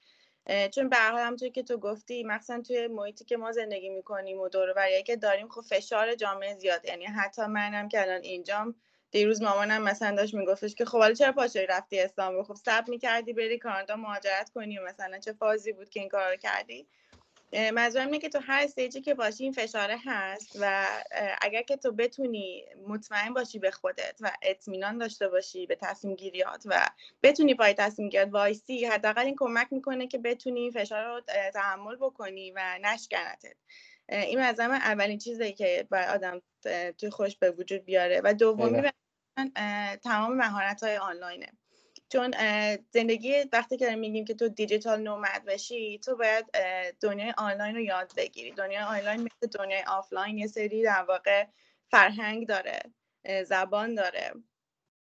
چون 0.71 0.89
به 0.89 0.97
حال 0.97 1.21
همونطور 1.21 1.49
که 1.49 1.63
تو 1.63 1.77
گفتی 1.77 2.23
مثلا 2.23 2.61
توی 2.61 2.87
محیطی 2.87 3.25
که 3.25 3.37
ما 3.37 3.51
زندگی 3.51 3.89
می‌کنیم 3.89 4.39
و 4.39 4.49
دور 4.49 5.01
که 5.05 5.15
داریم 5.15 5.49
خب 5.49 5.61
فشار 5.61 6.15
جامعه 6.15 6.55
زیاد. 6.55 6.85
یعنی 6.85 7.05
حتی 7.05 7.41
منم 7.41 7.89
که 7.89 8.01
الان 8.01 8.21
اینجام 8.21 8.75
دیروز 9.11 9.41
مامانم 9.41 9.81
مثلا 9.81 10.15
داشت 10.15 10.33
میگفتش 10.33 10.75
که 10.75 10.85
خب 10.85 10.97
حالا 10.97 11.13
چرا 11.13 11.31
پاشوی 11.31 11.65
رفتی 11.65 11.99
اسلام 11.99 12.43
خب 12.43 12.55
صبر 12.55 12.89
می‌کردی 12.89 13.33
بری 13.33 13.57
کانادا 13.57 13.95
مهاجرت 13.95 14.49
کنی 14.49 14.77
و 14.79 14.85
مثلا 14.85 15.19
چه 15.19 15.33
فازی 15.33 15.71
بود 15.71 15.89
که 15.89 15.99
این 15.99 16.09
کار 16.09 16.31
رو 16.31 16.35
کردی؟ 16.35 16.87
منظورم 17.53 18.05
اینه 18.05 18.19
که 18.19 18.29
تو 18.29 18.39
هر 18.39 18.63
استیجی 18.63 19.01
که 19.01 19.13
باشی 19.13 19.43
این 19.43 19.53
فشاره 19.53 19.97
هست 20.05 20.57
و 20.61 20.87
اگر 21.41 21.61
که 21.61 21.77
تو 21.77 21.91
بتونی 21.91 22.65
مطمئن 22.87 23.33
باشی 23.33 23.59
به 23.59 23.71
خودت 23.71 24.17
و 24.19 24.31
اطمینان 24.41 24.97
داشته 24.97 25.27
باشی 25.27 25.65
به 25.65 25.75
تصمیم 25.75 26.15
گیریات 26.15 26.63
و 26.65 26.89
بتونی 27.23 27.55
پای 27.55 27.73
تصمیم 27.73 28.09
گیریات 28.09 28.29
وایسی 28.33 28.85
حداقل 28.85 29.25
این 29.25 29.35
کمک 29.37 29.67
می‌کنه 29.71 30.07
که 30.07 30.17
بتونی 30.17 30.59
این 30.59 30.71
فشار 30.71 31.05
رو 31.05 31.21
تحمل 31.53 31.95
بکنی 31.95 32.51
و 32.51 32.79
نشکنتت. 32.81 33.55
این 34.09 34.39
از 34.39 34.59
اولین 34.59 35.17
چیزی 35.17 35.53
که 35.53 35.87
باید 35.91 36.09
آدم 36.09 36.41
توی 36.97 37.09
خودش 37.09 37.35
به 37.35 37.51
وجود 37.51 37.85
بیاره. 37.85 38.21
و 38.23 38.33
دومی 38.33 38.89
تمام 40.03 40.37
مهارت 40.37 40.83
های 40.83 40.97
آنلاینه. 40.97 41.51
چون 42.09 42.33
زندگی 42.91 43.33
وقتی 43.53 43.77
که 43.77 43.95
میگیم 43.95 44.25
که 44.25 44.33
تو 44.33 44.47
digital 44.47 45.01
nomad 45.01 45.45
بشی 45.45 45.99
تو 45.99 46.15
باید 46.15 46.45
دنیای 47.01 47.33
آنلاین 47.37 47.75
رو 47.75 47.81
یاد 47.81 48.13
بگیری. 48.17 48.51
دنیای 48.51 48.83
آنلاین 48.83 49.21
مثل 49.21 49.47
دنیای 49.59 49.83
آفلاین 49.87 50.37
یه 50.37 50.47
سری 50.47 50.83
در 50.83 51.03
واقع 51.03 51.45
فرهنگ 51.91 52.47
داره 52.47 52.79
زبان 53.43 53.95
داره. 53.95 54.33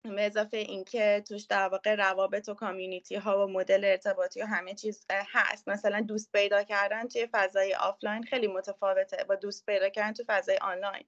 به 0.03 0.27
اضافه 0.27 0.57
اینکه 0.57 1.25
توش 1.29 1.43
در 1.43 1.69
واقع 1.69 1.95
روابط 1.95 2.49
و 2.49 2.55
community 2.55 3.15
ها 3.17 3.47
و 3.47 3.51
مدل 3.51 3.85
ارتباطی 3.85 4.43
و 4.43 4.47
همه 4.47 4.75
چیز 4.75 5.07
هست. 5.11 5.69
مثلا 5.69 6.01
دوست 6.01 6.33
پیدا 6.33 6.63
کردن 6.63 7.09
توی 7.09 7.29
فضای 7.33 7.75
آفلاین 7.75 8.23
خیلی 8.23 8.47
متفاوته. 8.47 9.25
با 9.25 9.35
دوست 9.35 9.67
پیدا 9.67 9.89
کردن 9.89 10.13
تو 10.13 10.25
فضای 10.27 10.57
آنلاین. 10.57 11.05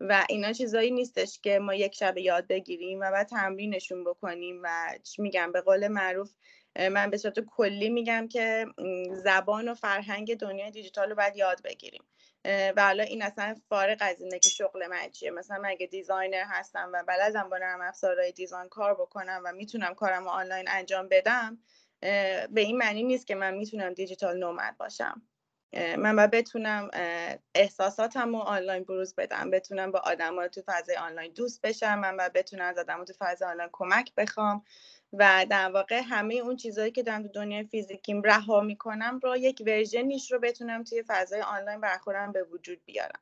و 0.00 0.24
اینا 0.28 0.52
چیزایی 0.52 0.90
نیستش 0.90 1.40
که 1.40 1.58
ما 1.58 1.74
یک 1.74 1.94
شب 1.94 2.18
یاد 2.18 2.46
بگیریم 2.46 3.00
و 3.00 3.10
بعد 3.10 3.26
تمرینشون 3.26 4.04
بکنیم 4.04 4.60
و 4.64 4.94
میگم 5.18 5.52
به 5.52 5.60
قول 5.60 5.88
معروف 5.88 6.34
من 6.76 7.10
به 7.10 7.16
صورت 7.16 7.40
کلی 7.40 7.88
میگم 7.88 8.28
که 8.28 8.66
زبان 9.24 9.68
و 9.68 9.74
فرهنگ 9.74 10.36
دنیای 10.38 10.70
دیجیتال 10.70 11.10
رو 11.10 11.14
باید 11.16 11.36
یاد 11.36 11.62
بگیریم. 11.62 12.04
و 12.46 12.84
حالا 12.84 13.02
این 13.02 13.22
اصلا 13.22 13.54
فارغ 13.68 13.96
از 14.00 14.20
اینه 14.20 14.38
که 14.38 14.48
شغل 14.48 14.86
من 14.86 15.10
چیه 15.10 15.30
مثلا 15.30 15.58
من 15.58 15.68
اگه 15.68 15.86
designer 15.86 16.44
هستم 16.44 16.90
و 16.94 17.04
بلدم 17.08 17.48
با 17.50 17.58
نرم 17.58 17.80
افزارهای 17.80 18.32
design 18.32 18.68
کار 18.68 18.94
بکنم 18.94 19.42
و 19.44 19.52
می‌تونم 19.52 19.94
کارم 19.94 20.24
رو 20.24 20.30
آنلاین 20.30 20.66
انجام 20.68 21.08
بدم 21.08 21.58
به 22.50 22.60
این 22.60 22.76
معنی 22.76 23.02
نیست 23.02 23.26
که 23.26 23.34
من 23.34 23.54
می‌تونم 23.54 23.92
digital 23.94 24.38
nomad 24.38 24.76
باشم. 24.78 25.22
من 25.72 26.16
باید 26.16 26.30
بتونم 26.30 26.90
احساساتم 27.54 28.36
رو 28.36 28.36
آنلاین 28.36 28.84
بروز 28.84 29.14
بدم 29.14 29.50
بتونم 29.50 29.90
با 29.90 29.98
آدم 29.98 30.46
تو 30.46 30.62
فضای 30.66 30.96
آنلاین 30.96 31.32
دوست 31.32 31.60
بشم 31.60 31.98
من 31.98 32.16
باید 32.16 32.32
بتونم 32.32 32.64
از 32.64 32.78
آدم 32.78 33.04
تو 33.04 33.12
فضای 33.18 33.48
آنلاین 33.48 33.70
کمک 33.72 34.14
بخوام 34.14 34.64
و 35.12 35.46
در 35.50 35.70
واقع 35.70 36.02
همه 36.04 36.34
اون 36.34 36.56
چیزهایی 36.56 36.90
که 36.90 37.02
دارم 37.02 37.22
تو 37.22 37.28
دنیای 37.28 37.64
فیزیکیم 37.64 38.22
رها 38.22 38.60
می‌کنم 38.60 39.20
رو 39.22 39.36
یک 39.36 39.62
version 39.66 40.12
یش 40.12 40.32
رو 40.32 40.38
بتونم 40.38 40.84
توی 40.84 41.02
فضای 41.06 41.40
آنلاین 41.40 41.80
برخورم 41.80 42.32
به 42.32 42.42
وجود 42.42 42.84
بیارم. 42.84 43.20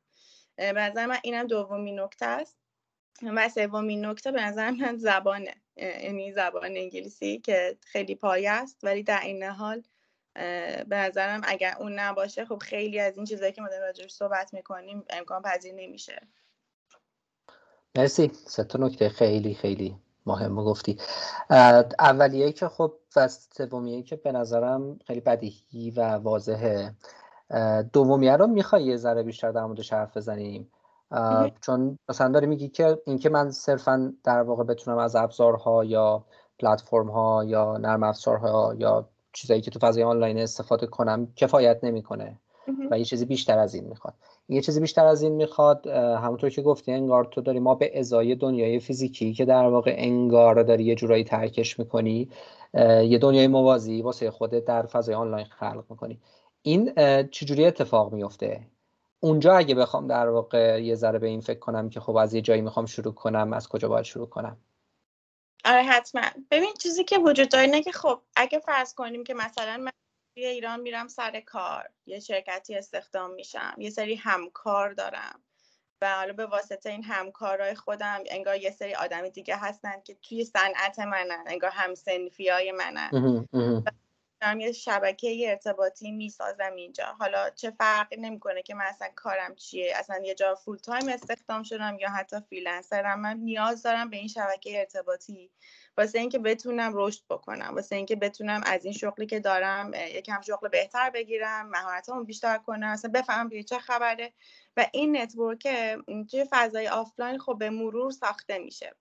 به 0.56 0.72
نظر 0.72 1.06
من 1.06 1.18
اینم 1.22 1.46
دومین 1.46 2.00
نکته 2.00 2.26
است 2.26 2.56
و 3.22 3.48
سومین 3.48 4.06
نکته 4.06 4.32
به 4.32 4.42
نظر 4.42 4.70
من 4.70 4.96
زبانه. 4.96 5.54
یعنی 5.76 6.32
زبان 6.32 6.76
انگلیسی 6.76 7.38
که 7.38 7.78
خیلی 7.80 8.14
پایه 8.14 8.50
است 8.50 8.78
ولی 8.82 9.02
در 9.02 9.20
این 9.20 9.42
حال 9.42 9.82
به 10.88 10.96
نظرم 10.96 11.40
اگر 11.44 11.74
اون 11.80 11.98
نباشه 11.98 12.44
خب 12.44 12.58
خیلی 12.58 13.00
از 13.00 13.16
این 13.16 13.26
چیزهایی 13.26 13.52
که 13.52 13.62
ما 13.62 13.68
داریم 13.68 13.84
راجعش 13.84 14.12
صحبت 14.12 14.54
می‌کنیم 14.54 15.04
امکان 15.10 15.42
پذیر 15.42 15.74
نمیشه. 15.74 16.20
مرسی. 17.96 18.32
سه 18.46 18.64
تا 18.64 18.78
نکته 18.78 19.08
خیلی 19.08 19.54
خیلی 19.54 19.96
مهم 20.26 20.56
گفتی. 20.56 20.98
اولیه 21.98 22.52
که 22.52 22.68
خب 22.68 22.94
و 23.16 23.28
سومیه 23.28 24.02
که 24.02 24.16
به 24.16 24.32
نظرم 24.32 24.98
خیلی 25.06 25.20
بدیهی 25.20 25.90
و 25.90 26.00
واضحه. 26.00 26.94
دومیه 27.92 28.36
رو 28.36 28.46
می‌خوای 28.46 28.84
یه 28.84 28.96
ذره 28.96 29.22
بیشتر 29.22 29.52
در 29.52 29.64
موردش 29.64 29.92
حرف 29.92 30.16
بزنیم؟ 30.16 30.70
چون 31.60 31.98
مثلا 32.08 32.28
داری 32.28 32.46
میگی 32.46 32.68
که 32.68 33.02
اینکه 33.06 33.28
من 33.28 33.50
صرفا 33.50 34.14
در 34.24 34.42
واقع 34.42 34.64
بتونم 34.64 34.98
از 34.98 35.16
ابزارها 35.16 35.84
یا 35.84 36.24
پلتفرم 36.58 37.10
ها 37.10 37.44
یا 37.44 37.76
نرم 37.76 38.02
افزارها 38.02 38.74
یا 38.78 39.08
چیزایی 39.34 39.60
که 39.60 39.70
تو 39.70 39.78
فضای 39.78 40.02
آنلاین 40.02 40.38
استفاده 40.38 40.86
کنم 40.86 41.28
کفایت 41.36 41.80
نمی‌کنه 41.82 42.38
و 42.90 42.98
یه 42.98 43.04
چیزی 43.04 43.24
بیشتر 43.24 43.58
از 43.58 43.74
این 43.74 43.84
می‌خواد. 43.84 44.14
یه 44.48 44.60
چیزی 44.60 44.80
بیشتر 44.80 45.06
از 45.06 45.22
این 45.22 45.32
می‌خواد 45.32 45.86
همونطور 45.86 46.50
که 46.50 46.62
گفتی 46.62 46.92
انگار 46.92 47.24
تو 47.24 47.40
داری 47.40 47.60
ما 47.60 47.74
به 47.74 47.98
ازای 47.98 48.34
دنیای 48.34 48.80
فیزیکی 48.80 49.32
که 49.32 49.44
در 49.44 49.66
واقع 49.66 49.94
انگار 49.98 50.62
داری 50.62 50.84
یه 50.84 50.94
جورایی 50.94 51.24
ترکش 51.24 51.78
می‌کنی 51.78 52.28
یه 53.04 53.18
دنیای 53.18 53.46
موازی 53.46 54.02
واسه 54.02 54.30
خودت 54.30 54.64
در 54.64 54.86
فضای 54.86 55.14
آنلاین 55.14 55.46
خلق 55.46 55.84
می‌کنی. 55.90 56.20
این 56.62 56.92
چجوری 57.30 57.64
اتفاق 57.64 58.12
میفته 58.12 58.60
اونجا 59.20 59.54
اگه 59.54 59.74
بخوام 59.74 60.06
در 60.06 60.28
واقع 60.28 60.82
یه 60.82 60.94
ذره 60.94 61.18
به 61.18 61.26
این 61.26 61.40
فکر 61.40 61.58
کنم 61.58 61.88
که 61.88 62.00
خب 62.00 62.16
از 62.16 62.34
یه 62.34 62.40
جایی 62.40 62.60
می‌خوام 62.60 62.86
شروع 62.86 63.14
کنم 63.14 63.52
از 63.52 63.68
کجا 63.68 63.88
باید 63.88 64.04
شروع 64.04 64.26
کنم؟ 64.26 64.56
آره 65.64 65.82
حتما. 65.82 66.22
ببین 66.50 66.74
چیزی 66.78 67.04
که 67.04 67.18
وجود 67.18 67.48
داره 67.48 67.64
اینه 67.64 67.82
که 67.82 67.92
خب 67.92 68.20
اگه 68.36 68.58
فرض 68.58 68.94
کنیم 68.94 69.24
که 69.24 69.34
مثلا 69.34 69.76
من 69.76 69.92
توی 70.34 70.46
ایران 70.46 70.80
میرم 70.80 71.08
سر 71.08 71.40
کار 71.40 71.90
یه 72.06 72.20
شرکتی 72.20 72.74
استخدام 72.76 73.34
میشم 73.34 73.74
یه 73.78 73.90
سری 73.90 74.14
همکار 74.14 74.92
دارم 74.92 75.40
و 76.02 76.16
حالا 76.16 76.32
به 76.32 76.46
واسطه 76.46 76.90
این 76.90 77.04
همکارای 77.04 77.74
خودم 77.74 78.22
انگار 78.26 78.56
یه 78.56 78.70
سری 78.70 78.94
آدم 78.94 79.28
دیگه 79.28 79.56
هستن 79.56 80.00
که 80.04 80.14
توی 80.14 80.44
صنعت 80.44 80.98
منن 80.98 81.44
انگار 81.46 81.70
هم 81.70 81.94
سنفی 81.94 82.48
های 82.48 82.72
منن 82.72 83.46
دارم 84.44 84.60
یه 84.60 84.72
شبکه 84.72 85.50
ارتباطی 85.50 86.12
می‌سازم 86.12 86.74
اینجا. 86.76 87.04
حالا 87.04 87.50
چه 87.50 87.70
فرقی 87.70 88.16
نمی‌کنه 88.16 88.62
که 88.62 88.74
من 88.74 88.84
اصلا 88.84 89.08
کارم 89.14 89.54
چیه؟ 89.54 89.92
اصلا 89.96 90.20
یه 90.24 90.34
جا 90.34 90.54
full-time 90.54 91.08
استخدام 91.08 91.62
شدم 91.62 91.96
یا 92.00 92.08
حتی 92.08 92.36
freelancer 92.40 93.13
م 93.13 93.20
من 93.20 93.36
نیاز 93.36 93.82
دارم 93.82 94.10
به 94.10 94.16
این 94.16 94.28
شبکه 94.28 94.78
ارتباطی. 94.78 95.50
واسه 95.98 96.18
اینکه 96.18 96.38
بتونم 96.38 96.92
رشد 96.94 97.22
بکنم 97.30 97.74
واسه 97.74 97.96
اینکه 97.96 98.16
بتونم 98.16 98.60
از 98.66 98.84
این 98.84 98.94
شغلی 98.94 99.26
که 99.26 99.40
دارم 99.40 99.92
یکم 99.94 100.40
شغل 100.40 100.68
بهتر 100.68 101.10
بگیرم 101.10 101.68
مهارتامو 101.68 102.24
بیشتر 102.24 102.58
کنم 102.58 102.88
اصلا 102.88 103.10
بفهمم 103.10 103.50
که 103.50 103.62
چه 103.62 103.78
خبره. 103.78 104.32
و 104.76 104.86
این 104.92 105.16
network 105.16 105.68
توی 106.30 106.46
فضای 106.50 106.88
آفلاین 106.88 107.38
خب 107.38 107.56
به 107.58 107.70
مرور 107.70 108.10
ساخته 108.10 108.58
میشه. 108.58 108.94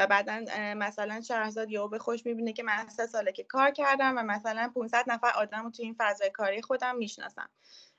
و 0.00 0.06
بعدا 0.06 0.44
مثلا 0.74 1.20
شهرزاد 1.20 1.70
یهو 1.70 1.88
به 1.88 1.98
خوش 1.98 2.26
می‌بینه 2.26 2.52
که 2.52 2.62
من 2.62 2.88
سه 2.88 3.06
ساله 3.06 3.32
که 3.32 3.44
کار 3.44 3.70
کردم 3.70 4.18
و 4.18 4.22
مثلا 4.22 4.72
500 4.74 5.04
نفر 5.06 5.30
آدم 5.36 5.64
رو 5.64 5.70
توی 5.70 5.84
این 5.84 5.96
فضای 5.98 6.30
کاری 6.30 6.62
خودم 6.62 6.96
می‌شناسم. 6.96 7.50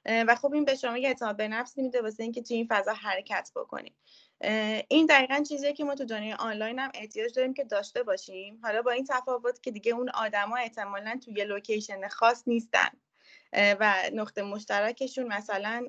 و 0.06 0.36
خب 0.36 0.54
این 0.54 0.66
به 0.66 0.76
شما 0.76 0.98
یه 0.98 1.08
اعتماد 1.08 1.38
به 1.38 1.48
نفس 1.48 1.78
میده 1.78 2.02
واسه 2.02 2.24
اینکه 2.24 2.42
توی 2.42 2.58
این 2.58 2.68
فضا 2.70 2.94
حرکت 2.94 3.52
بکنیم 3.56 3.96
این 4.88 5.06
دقیقا 5.06 5.44
چیزیه 5.50 5.74
که 5.74 5.84
ما 5.84 5.96
تو 5.96 6.06
دنیای 6.06 6.34
آنلاین 6.34 6.80
هم 6.80 6.92
احتیاج 6.94 7.34
داریم 7.36 7.54
که 7.54 7.64
داشته 7.64 8.04
باشیم. 8.04 8.60
حالا 8.64 8.82
با 8.82 8.92
این 8.92 9.06
تفاوت 9.10 9.62
که 9.62 9.72
دیگه 9.72 9.92
اون 9.92 10.10
آدما 10.10 10.58
احتمالا 10.58 11.20
توی 11.26 11.34
یه 11.34 11.44
لوکیشن 11.44 12.08
خاص 12.08 12.44
نیستن. 12.48 12.90
و 13.54 13.94
نقطه 14.14 14.42
مشترکشون 14.42 15.28
مثلا 15.28 15.88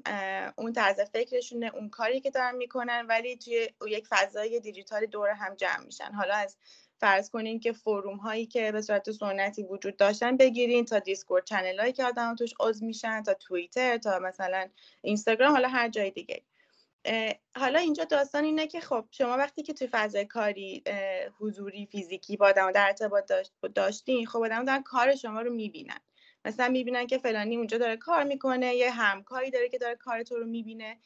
اون 0.57 0.73
طرز 0.73 1.01
فکرشونه 1.01 1.71
اون 1.75 1.89
کاری 1.89 2.21
که 2.21 2.31
دارن 2.31 2.57
می‌کنن 2.57 3.07
ولی 3.09 3.37
توی 3.37 3.69
یک 3.87 4.07
فضای 4.11 4.61
دیجیتال 4.61 5.07
دور 5.07 5.29
هم 5.29 5.55
جمع 5.55 5.85
میشن. 5.85 6.13
حالا 6.13 6.35
از 6.35 6.57
فرض 6.99 7.31
کنین 7.31 7.61
که 7.61 7.73
forum 7.73 8.17
هایی 8.17 8.47
که 8.47 8.73
به 8.73 8.81
صورت 8.81 9.11
سنتی 9.11 9.63
وجود 9.63 9.97
داشتن 9.97 10.37
بگیرین 10.37 10.85
تا 10.85 10.99
Discord 10.99 11.45
channel 11.45 11.81
هایی 11.81 11.93
که 11.93 12.05
آدم 12.05 12.35
توش 12.35 12.55
عضو 12.61 12.87
میشن 12.87 13.23
تا 13.23 13.35
توییتر 13.35 13.99
تا 13.99 14.19
مثلا 14.19 14.69
Instagram 15.03 15.53
حالا 15.53 15.69
هر 15.69 15.89
جای 15.89 16.11
دیگه. 16.11 16.43
حالا 17.57 17.79
اینجا 17.79 18.05
داستان 18.05 18.45
اینه 18.45 18.67
که 18.67 18.81
خب 18.81 19.05
شما 19.11 19.37
وقتی 19.37 19.63
که 19.63 19.73
توی 19.73 19.89
فضای 19.93 20.25
کاری 20.25 20.83
حضوری 21.39 21.87
فیزیکی 21.87 22.37
با 22.37 22.47
آدم 22.47 22.73
در 22.73 22.87
ارتباط 22.87 23.33
داشتین 23.75 24.27
خب 24.27 24.39
آدم 24.39 24.65
دارن 24.65 24.83
کار 24.83 25.17
شما 25.17 25.41
رو 25.41 25.53
می‌بینن. 25.53 26.01
مثلا 26.45 26.69
می‌بینن 26.69 27.07
که 27.07 27.19
فلانی 27.19 27.57
اونجا 27.57 27.79
داره 27.79 27.97
کار 27.97 28.25
می‌کنه 28.25 28.75
یه 28.75 28.91
همکاری 28.91 29.51
داره 29.51 29.69
که 29.69 29.79
داره 29.79 29.97
کار 29.97 30.23
تو 30.23 30.37
رو 30.37 30.47
می‌بینه. 30.47 30.99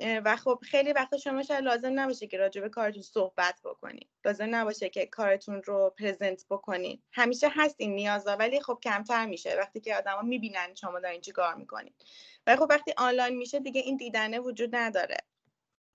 و 0.00 0.36
خب 0.36 0.58
خیلی 0.62 0.92
وقت 0.92 1.16
شما 1.16 1.42
شاید 1.42 1.64
لازم 1.64 2.00
نباشه 2.00 2.26
که 2.26 2.38
راجع 2.38 2.60
به 2.60 2.68
کارتون 2.68 3.02
صحبت 3.02 3.60
بکنید 3.64 4.08
لازم 4.24 4.54
نباشه 4.54 4.88
که 4.88 5.06
کارتون 5.06 5.62
رو 5.62 5.94
present 5.98 6.46
بکنید 6.50 7.02
همیشه 7.12 7.48
هست 7.50 7.74
این 7.78 7.94
نیازا 7.94 8.36
ولی 8.36 8.60
خب 8.60 8.78
کمتر 8.82 9.26
میشه. 9.26 9.56
وقتی 9.58 9.80
که 9.80 9.96
آدما 9.96 10.22
می‌بینن 10.22 10.74
شما 10.74 11.00
دارین 11.00 11.20
چی 11.20 11.32
کار 11.32 11.54
می‌کنید 11.54 11.94
و 12.46 12.56
خب 12.56 12.66
وقتی 12.70 12.92
آنلاین 12.96 13.36
میشه 13.36 13.60
دیگه 13.60 13.80
این 13.80 13.96
دیدنه 13.96 14.40
وجود 14.40 14.76
نداره. 14.76 15.16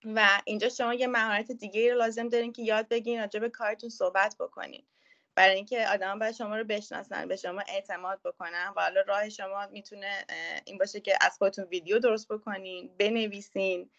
و 0.04 0.28
اینجا 0.44 0.68
شما 0.68 0.94
یه 0.94 1.06
مهارت 1.06 1.52
دیگه 1.52 1.92
رو 1.92 1.98
لازم 1.98 2.28
دارین 2.28 2.52
که 2.52 2.62
یاد 2.62 2.88
بگیرین 2.88 3.20
راجع 3.20 3.40
به 3.40 3.50
کارتون 3.50 3.90
صحبت 3.90 4.36
بکنید 4.40 4.86
برای 5.34 5.56
اینکه 5.56 5.88
آدم 5.88 6.18
باید 6.18 6.34
شما 6.34 6.56
رو 6.56 6.64
بشناسن 6.64 7.28
به 7.28 7.36
شما 7.36 7.62
اعتماد 7.68 8.20
بکنن 8.24 8.72
و 8.76 8.80
حالا 8.80 9.00
راه 9.00 9.28
شما 9.28 9.66
می‌تونه 9.66 10.24
این 10.64 10.78
باشه 10.78 11.00
که 11.00 11.18
از 11.20 11.38
خودتون 11.38 11.64
ویدیو 11.64 11.98
درست 11.98 12.28
بکنین 12.28 12.90
بنویسین 12.98 13.90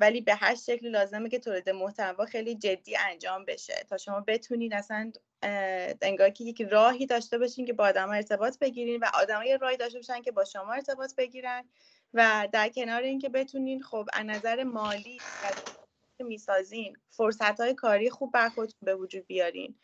ولی 0.00 0.20
به 0.20 0.34
هر 0.34 0.54
شکلی 0.54 0.90
لازمه 0.90 1.28
که 1.28 1.38
تولید 1.38 1.70
محتوا 1.70 2.26
خیلی 2.26 2.54
جدی 2.54 2.96
انجام 2.96 3.44
بشه 3.44 3.74
تا 3.88 3.96
شما 3.96 4.20
بتونید 4.20 4.74
اصلا 4.74 5.12
انگار 6.02 6.30
که 6.30 6.44
یک 6.44 6.62
راهی 6.62 7.06
داشته 7.06 7.38
باشین 7.38 7.66
که 7.66 7.72
با 7.72 7.84
آدم 7.84 8.10
ارتباط 8.10 8.58
بگیرین 8.58 9.00
و 9.00 9.06
آدم 9.14 9.40
راهی 9.60 9.76
داشته 9.76 9.98
باشن 9.98 10.22
که 10.22 10.32
با 10.32 10.44
شما 10.44 10.72
ارتباط 10.72 11.14
بگیرن 11.16 11.64
و 12.14 12.48
در 12.52 12.68
کنار 12.68 13.02
اینکه 13.02 13.28
بتونین 13.28 13.82
خب 13.82 14.08
از 14.12 14.26
نظر 14.26 14.64
مالی 14.64 15.18
می‌سازین 16.18 16.96
فرصت 17.10 17.60
های 17.60 17.74
کاری 17.74 18.10
خوب 18.10 18.32
برا 18.32 18.48
خودتون 18.48 18.80
به 18.82 18.94
وجود 18.94 19.26
بیارین. 19.26 19.74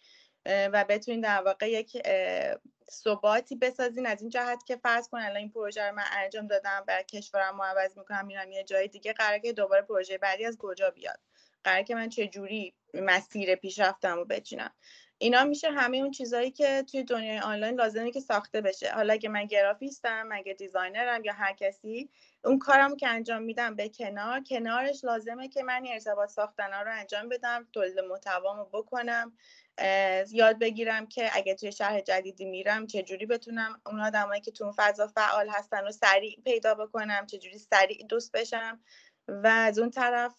و 0.48 0.84
بتونین 0.88 1.20
در 1.20 1.42
واقع 1.42 1.70
یک 1.70 2.02
ثباتی 2.90 3.56
بسازین 3.56 4.06
از 4.06 4.20
این 4.20 4.30
جهت 4.30 4.64
که 4.66 4.76
فرض 4.76 5.08
کن 5.08 5.18
الان 5.18 5.36
این 5.36 5.50
پروژه 5.50 5.82
رو 5.88 5.94
من 5.94 6.04
انجام 6.12 6.46
دادم 6.46 6.84
بعد 6.86 7.02
کشورمو 7.02 7.56
عوض 7.56 7.98
می‌کنم 7.98 8.26
میرم 8.26 8.50
یه 8.50 8.64
جای 8.64 8.88
دیگه 8.88 9.12
قراره 9.12 9.40
که 9.40 9.52
دوباره 9.52 9.82
پروژه 9.82 10.18
بعدی 10.18 10.44
از 10.44 10.56
کجا 10.58 10.90
بیاد؟ 10.90 11.20
قراره 11.64 11.84
که 11.84 11.94
من 11.94 12.08
چه 12.08 12.26
جوری 12.26 12.74
مسیر 12.94 13.54
پیشرفتم 13.54 14.16
رو 14.16 14.24
بچینم؟ 14.24 14.70
اینا 15.18 15.44
میشه 15.44 15.70
همه 15.70 15.96
اون 15.96 16.10
چیزهایی 16.10 16.50
که 16.50 16.84
توی 16.90 17.04
دنیای 17.04 17.38
آنلاین 17.38 17.74
لازمه 17.74 18.10
که 18.10 18.20
ساخته 18.20 18.60
بشه. 18.60 18.92
حالا 18.92 19.12
اگه 19.12 19.28
من 19.28 19.46
گرافیستم 19.46 20.26
اگه 20.28 20.54
designer 20.54 21.17
م 21.17 21.24
یا 21.24 21.32
هر 21.32 21.52
کسی 21.52 22.10
اون 22.44 22.58
کارم 22.58 22.96
که 22.96 23.08
انجام 23.08 23.42
میدم 23.42 23.74
به 23.74 23.88
کنار. 23.88 24.40
کنارش 24.40 25.04
لازمه 25.04 25.48
که 25.48 25.62
من 25.62 25.84
ارتباط 25.88 26.28
ساختن 26.28 26.72
ها 26.72 26.82
رو 26.82 26.90
انجام 26.92 27.28
بدم 27.28 27.68
تولید 27.72 28.00
محتوامو 28.00 28.64
بکنم. 28.64 29.32
یاد 30.30 30.58
بگیرم 30.58 31.06
که 31.06 31.30
اگه 31.32 31.54
توی 31.54 31.72
شهر 31.72 32.00
جدیدی 32.00 32.44
میرم 32.44 32.86
چجوری 32.86 33.26
بتونم 33.26 33.80
اون 33.86 34.00
آدمایی 34.00 34.40
که 34.40 34.50
تو 34.50 34.64
اون 34.64 34.74
فضا 34.76 35.06
فعال 35.06 35.48
هستن 35.48 35.84
رو 35.84 35.92
سریع 35.92 36.40
پیدا 36.44 36.74
بکنم 36.74 37.26
چجوری 37.26 37.58
سریع 37.58 38.06
دوست 38.06 38.32
بشم 38.32 38.80
و 39.28 39.46
از 39.46 39.78
اون 39.78 39.90
طرف 39.90 40.34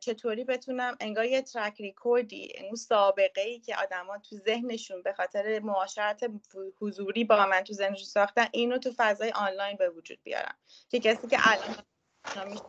چطوری 0.00 0.44
بتونم 0.44 0.96
انگار 1.00 1.24
یه 1.24 1.42
ترک 1.42 1.80
ریکوردی 1.80 2.52
اون 2.64 2.74
سابقه 2.74 3.40
ای 3.40 3.60
که 3.60 3.76
آدما 3.76 4.18
تو 4.18 4.36
ذهنشون 4.36 5.02
به 5.02 5.12
خاطر 5.12 5.60
معاشرت 5.60 6.30
حضوری 6.80 7.24
با 7.24 7.46
من 7.46 7.60
تو 7.60 7.72
ذهنشون 7.72 8.04
ساختن 8.04 8.46
اینو 8.52 8.78
تو 8.78 8.92
فضای 8.96 9.30
آنلاین 9.30 9.76
به 9.76 9.90
وجود 9.90 10.18
بیارم. 10.22 10.54
که 10.88 11.00
کسی 11.00 11.26
که 11.28 11.38
الان 11.42 12.60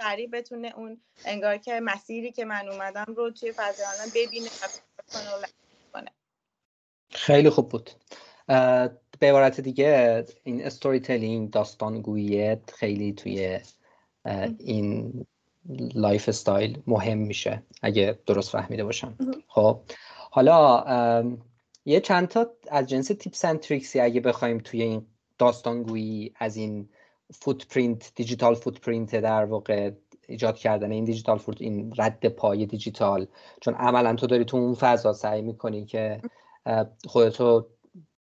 سریع 0.00 0.28
بتونه 0.28 0.72
اون 0.76 1.00
انگار 1.24 1.56
که 1.56 1.80
مسیری 1.80 2.32
که 2.32 2.44
من 2.44 2.68
اومدم 2.68 3.14
رو 3.16 3.30
توی 3.30 3.52
فضای 3.52 3.86
آنلاین 3.86 4.10
ببینه 4.14 4.48
کنه 5.12 5.65
خیلی 7.16 7.50
خوب 7.50 7.68
بود. 7.68 7.90
به 9.18 9.28
عبارت 9.28 9.60
دیگه 9.60 10.24
این 10.44 10.64
storytelling 10.64 11.50
داستانگویی 11.50 12.56
خیلی 12.74 13.12
توی 13.12 13.58
این 14.58 15.12
lifestyle 15.94 16.82
مهم 16.86 17.18
میشه 17.18 17.62
اگه 17.82 18.18
درست 18.26 18.50
فهمیده 18.50 18.84
باشم. 18.84 19.18
خب. 19.48 19.80
حالا 20.30 20.84
یه 21.84 22.00
چند 22.00 22.28
تا 22.28 22.50
از 22.70 22.86
جنس 22.86 23.06
tips 23.06 23.44
and 23.44 23.60
tricks 23.60 23.94
ی 23.94 24.00
اگه 24.00 24.20
بخوایم 24.20 24.58
توی 24.58 24.82
این 24.82 25.06
داستانگویی 25.38 26.32
از 26.36 26.56
این 26.56 26.88
footprint 27.34 28.12
digital 28.14 28.54
footprint 28.54 29.16
در 29.16 29.44
واقع 29.44 29.90
ایجاد 30.28 30.56
کردن 30.56 30.92
این 30.92 31.04
digital 31.04 31.38
foot 31.38 31.62
این 31.62 31.92
رد 31.98 32.28
پای 32.28 32.66
دیجیتال 32.66 33.26
چون 33.60 33.74
عملا 33.74 34.14
تو 34.14 34.26
داری 34.26 34.44
تو 34.44 34.56
اون 34.56 34.74
فضا 34.74 35.12
سعی 35.12 35.42
می‌کنی 35.42 35.84
که 35.84 36.20
خودتو 37.06 37.68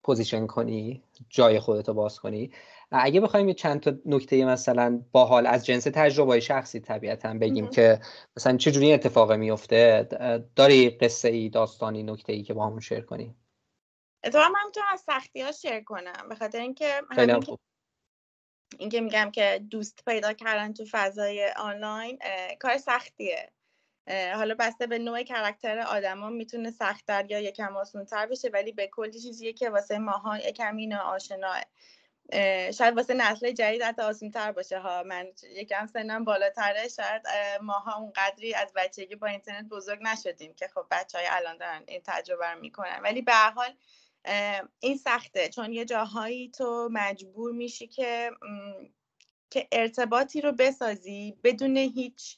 position 0.03 0.47
کنی 0.47 1.03
جای 1.29 1.59
خودتو 1.59 1.93
باز 1.93 2.19
کنی. 2.19 2.51
اگه 2.91 3.21
بخوایم 3.21 3.47
یه 3.47 3.53
چند 3.53 3.79
تا 3.79 3.93
نکته 4.05 4.45
مثلا 4.45 5.03
باحال 5.11 5.47
از 5.47 5.65
جنس 5.65 5.83
تجربه 5.83 6.39
شخصی 6.39 6.79
طبیعتا 6.79 7.33
بگیم 7.33 7.67
که 7.67 7.99
مثلا 8.37 8.57
چه 8.57 8.71
جوری 8.71 8.93
اتفاق 8.93 9.31
میفته 9.31 10.07
داری 10.55 10.89
قصه 10.89 11.29
ای 11.29 11.49
داستانی 11.49 12.03
نکته 12.03 12.33
ای 12.33 12.43
که 12.43 12.53
با 12.53 12.65
همون 12.65 12.79
شیر 12.79 13.01
کنی؟ 13.01 13.35
اتفاقا 14.23 14.49
من 14.49 14.65
می‌تونم 14.65 14.85
از 14.93 14.99
سختی 14.99 15.41
ها 15.41 15.51
شیر 15.51 15.83
کنم. 15.83 16.29
به 16.29 16.35
خاطر 16.35 16.59
اینکه 16.59 17.01
اینکه 18.79 19.01
میگم 19.01 19.31
که 19.31 19.65
دوست 19.69 20.03
پیدا 20.05 20.33
کردن 20.33 20.73
تو 20.73 20.85
فضای 20.91 21.51
آنلاین 21.57 22.19
کار 22.59 22.77
سختیه. 22.77 23.51
حالا 24.09 24.55
بسته 24.59 24.87
به 24.87 24.99
نوع 24.99 25.23
کرکتر 25.23 25.79
آدما 25.79 26.29
می‌تونه 26.29 26.71
سختتر 26.71 27.25
یا 27.31 27.39
یکم 27.39 27.77
آسونتر 27.77 28.25
بشه 28.25 28.49
ولی 28.53 28.71
به 28.71 28.87
کلی 28.87 29.19
چیزیه 29.19 29.53
که 29.53 29.69
واسه 29.69 29.97
ماها 29.97 30.37
یکم 30.37 30.75
این 30.77 30.93
آشناه 30.93 31.61
شاید 32.71 32.95
واسه 32.95 33.13
نسل 33.13 33.51
جدید 33.51 33.81
حتی 33.81 34.01
آسون 34.01 34.31
تر 34.31 34.51
باشه. 34.51 34.79
ها 34.79 35.03
من 35.03 35.27
یکم 35.55 35.85
سنم 35.85 36.23
بالاتره 36.23 36.87
شاید 36.87 37.21
ماها 37.61 37.99
اون 37.99 38.11
قدری 38.15 38.53
از 38.53 38.73
بچگی 38.75 39.15
با 39.15 39.27
اینترنت 39.27 39.65
بزرگ 39.65 39.99
نشدیم 40.01 40.53
که 40.53 40.67
خب 40.67 40.85
بچه 40.91 41.17
های 41.17 41.27
الان 41.29 41.57
دارن 41.57 41.83
این 41.87 42.01
تجربه 42.05 42.47
رو 42.47 42.59
می‌کنن. 42.59 42.99
ولی 43.03 43.21
به 43.21 43.33
حال 43.33 43.73
این 44.79 44.97
سخته. 44.97 45.49
چون 45.49 45.73
یه 45.73 45.85
جاهایی 45.85 46.49
تو 46.49 46.89
مجبور 46.91 47.51
میشی 47.51 47.87
که 47.87 48.31
که 49.49 49.67
ارتباطی 49.71 50.41
رو 50.41 50.51
بسازی 50.51 51.37
بدون 51.43 51.77
هیچ 51.77 52.37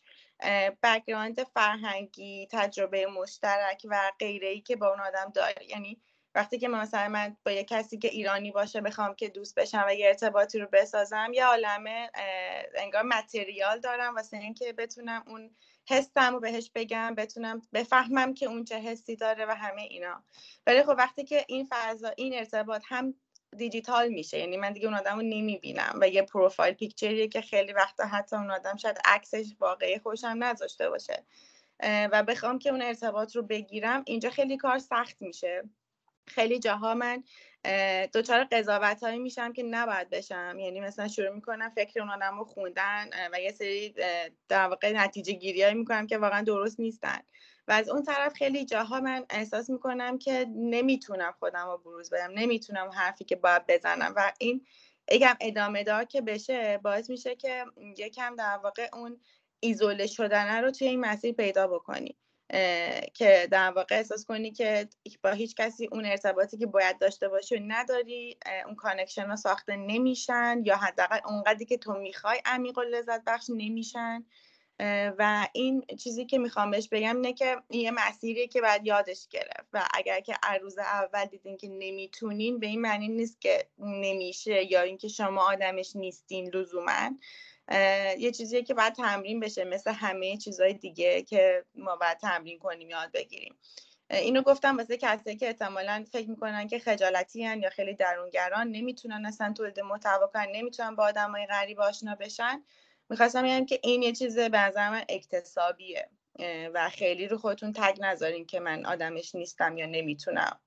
background 0.84 1.43
فرهنگی 1.43 2.47
تجربه 2.52 3.08
مشترک 3.08 3.82
و 3.89 4.12
غیره 4.19 4.47
ای 4.47 4.62
که 4.62 4.75
با 4.75 4.89
اون 4.89 4.99
آدم 4.99 5.32
داری. 5.36 5.65
یعنی 5.65 6.02
وقتی 6.36 6.60
که 6.60 6.67
مثلا 6.67 7.08
من 7.08 7.38
با 7.45 7.52
یه 7.52 7.63
کسی 7.63 7.97
که 7.97 8.08
ایرانی 8.08 8.52
باشه 8.52 8.82
بخوام 8.82 9.15
که 9.15 9.30
دوست 9.30 9.56
بشم 9.56 9.86
و 9.88 9.95
یه 9.95 10.08
ارتباطی 10.08 10.60
رو 10.60 10.67
بسازم 10.73 11.32
یه 11.34 11.45
عالمه 11.45 12.12
انگار 12.75 13.04
متریال 13.04 13.80
دارم 13.80 14.15
واسه 14.15 14.38
اینکه 14.38 14.73
بتونم 14.73 15.23
اون 15.28 15.56
حسم 15.89 16.34
رو 16.34 16.39
بهش 16.39 16.71
بگم 16.75 17.15
بتونم 17.15 17.62
بفهمم 17.73 18.34
که 18.34 18.45
اون 18.45 18.63
چه 18.63 18.75
حسی 18.75 19.15
داره 19.15 19.45
و 19.45 19.52
همه 19.52 19.82
اینا. 19.82 20.23
ولی 20.67 20.84
خب 20.84 20.95
وقتی 20.97 21.23
که 21.23 21.45
این 21.47 21.67
فضا 21.69 22.10
این 22.17 22.36
ارتباط 22.36 22.84
هم 22.88 23.13
دیجیتال 23.57 24.09
میشه. 24.09 24.39
یعنی 24.39 24.57
من 24.57 24.73
دیگه 24.73 24.88
اون 24.88 24.97
آدم 24.97 25.15
رو 25.15 25.21
نمی‌بینم 25.21 25.97
و 26.01 26.09
یه 26.09 26.21
پروفایل 26.21 26.73
پیکچریه 26.73 27.27
که 27.27 27.41
خیلی 27.41 27.73
وقتا 27.73 28.05
حتی 28.05 28.35
اون 28.35 28.51
آدم 28.51 28.75
شاید 28.75 28.97
عکسش 29.05 29.45
واقعی 29.59 29.99
خوشم 29.99 30.35
نذاشته 30.39 30.89
باشه. 30.89 31.23
و 31.83 32.23
بخوام 32.23 32.59
که 32.59 32.69
اون 32.69 32.81
ارتباط 32.81 33.35
رو 33.35 33.43
بگیرم 33.43 34.03
اینجا 34.05 34.29
خیلی 34.29 34.57
کار 34.57 34.79
سخت 34.79 35.21
میشه. 35.21 35.63
خیلی 36.27 36.59
جاها 36.59 36.93
من 36.93 37.23
دچار 38.13 38.43
قضاوت 38.43 39.03
هایی 39.03 39.19
میشم 39.19 39.53
که 39.53 39.63
نباید 39.63 40.09
بشم. 40.09 40.55
یعنی 40.59 40.79
مثلا 40.79 41.07
شروع 41.07 41.29
می‌کنم 41.29 41.69
فکر 41.69 41.99
اون 41.99 42.09
آدم 42.09 42.38
رو 42.38 42.45
خوندن 42.45 43.09
و 43.33 43.39
یه 43.39 43.51
سری 43.51 43.95
در 44.49 44.67
واقع 44.67 44.91
نتیجه 44.91 45.33
گیری 45.33 45.63
هایی 45.63 45.75
می‌کنم 45.75 46.07
که 46.07 46.17
واقعا 46.17 46.41
درست 46.41 46.79
نیستن. 46.79 47.19
و 47.69 47.71
از 47.71 47.89
اون 47.89 48.03
طرف 48.03 48.34
خیلی 48.34 48.65
جاها 48.65 48.99
من 48.99 49.25
احساس 49.29 49.69
می‌کنم 49.69 50.17
که 50.17 50.45
نمی‌تونم 50.55 51.34
خودم 51.39 51.65
رو 51.67 51.77
بروز 51.77 52.10
بدم 52.10 52.32
نمی‌تونم 52.36 52.89
حرفی 52.89 53.25
که 53.25 53.36
باید 53.36 53.67
بزنم 53.67 54.13
و 54.15 54.32
این 54.39 54.65
یکم 55.12 55.36
ادامه 55.41 55.84
دار 55.84 56.03
که 56.05 56.21
بشه 56.21 56.77
باعث 56.77 57.10
میشه 57.10 57.36
که 57.36 57.65
یکم 57.97 58.36
در 58.36 58.58
واقع 58.63 58.89
اون 58.93 59.19
ایزوله 59.60 60.08
شدنه 60.08 60.62
رو 60.62 60.71
توی 60.71 60.88
این 60.88 60.99
مسیر 60.99 61.34
پیدا 61.36 61.67
بکنی 61.67 62.17
که 63.13 63.47
در 63.51 63.71
واقع 63.71 63.95
احساس 63.95 64.25
کنی 64.25 64.51
که 64.51 64.89
با 65.23 65.32
هیچ 65.32 65.55
کسی 65.55 65.89
اون 65.91 66.05
ارتباطی 66.05 66.58
که 66.58 66.65
باید 66.65 66.99
داشته 66.99 67.27
باشی 67.29 67.55
و 67.55 67.60
نداری 67.67 68.38
اون 68.65 68.75
connection 68.75 69.27
ها 69.27 69.36
ساخته 69.36 69.75
نمیشن 69.75 70.62
یا 70.65 70.77
حداقل 70.77 71.19
اونقدری 71.25 71.65
که 71.65 71.77
تو 71.77 71.93
می‌خوای 71.93 72.41
عمیق 72.45 72.77
و 72.77 72.82
لذت 72.82 73.23
بخش 73.27 73.49
نمیشن. 73.49 74.25
و 75.17 75.47
این 75.53 75.85
چیزی 76.03 76.25
که 76.25 76.37
می‌خوام 76.37 76.71
بهش 76.71 76.87
بگم 76.91 77.15
اینه 77.15 77.33
که 77.33 77.57
یه 77.69 77.91
مسیریه 77.91 78.47
که 78.47 78.61
باید 78.61 78.85
یادش 78.85 79.27
گرفت 79.27 79.67
و 79.73 79.87
اگر 79.93 80.19
که 80.19 80.35
روز 80.61 80.77
اول 80.77 81.25
دیدین 81.25 81.57
که 81.57 81.67
نمی‌تونین 81.67 82.59
به 82.59 82.67
این 82.67 82.81
معنی 82.81 83.07
نیست 83.07 83.41
که 83.41 83.67
نمیشه 83.77 84.71
یا 84.71 84.81
اینکه 84.81 85.07
شما 85.07 85.41
آدمش 85.41 85.95
نیستین 85.95 86.55
لزوما. 86.55 87.09
یه 88.17 88.31
چیزیه 88.31 88.63
که 88.63 88.73
باید 88.73 88.93
تمرین 88.93 89.39
بشه 89.39 89.63
مثل 89.63 89.91
همه 89.91 90.37
چیزهای 90.37 90.73
دیگه 90.73 91.21
که 91.21 91.65
ما 91.75 91.95
باید 91.95 92.17
تمرین 92.17 92.59
کنیم 92.59 92.89
یاد 92.89 93.11
بگیریم. 93.11 93.55
اینو 94.11 94.41
گفتم 94.41 94.77
واسه 94.77 94.97
کسایی 94.97 95.35
که 95.37 95.47
احتمالا 95.47 96.05
فکر 96.11 96.29
می‌کنن 96.29 96.67
که 96.67 96.79
خجالتی 96.79 97.43
هن 97.43 97.61
یا 97.61 97.69
خیلی 97.69 97.93
درونگران 97.93 98.67
نمی‌تونن 98.67 99.25
اصلا 99.25 99.53
تولید 99.53 99.79
محتوا 99.79 100.27
کنن 100.27 100.47
نمی‌تونن 100.51 100.95
با 100.95 101.03
آدمای 101.03 101.45
غریب 101.45 101.79
آشنا 101.79 102.15
بشن. 102.15 102.63
می‌خواستم 103.10 103.43
بگم 103.43 103.65
که 103.65 103.80
این 103.84 104.04
یه 104.04 104.12
چیز 104.12 104.39
به 104.39 104.60
نظر 104.60 104.89
من 104.89 105.04
اکتسابیه 105.10 106.10
و 106.74 106.89
خیلی 106.89 107.28
رو 107.28 107.38
خودتون 107.38 107.74
تگ 107.74 107.98
نذارین 108.02 108.45
که 108.45 108.60
من 108.60 108.86
آدمش 108.86 109.36
نیستم 109.36 109.78
یا 109.78 109.86
نمی‌تونم. 109.86 110.60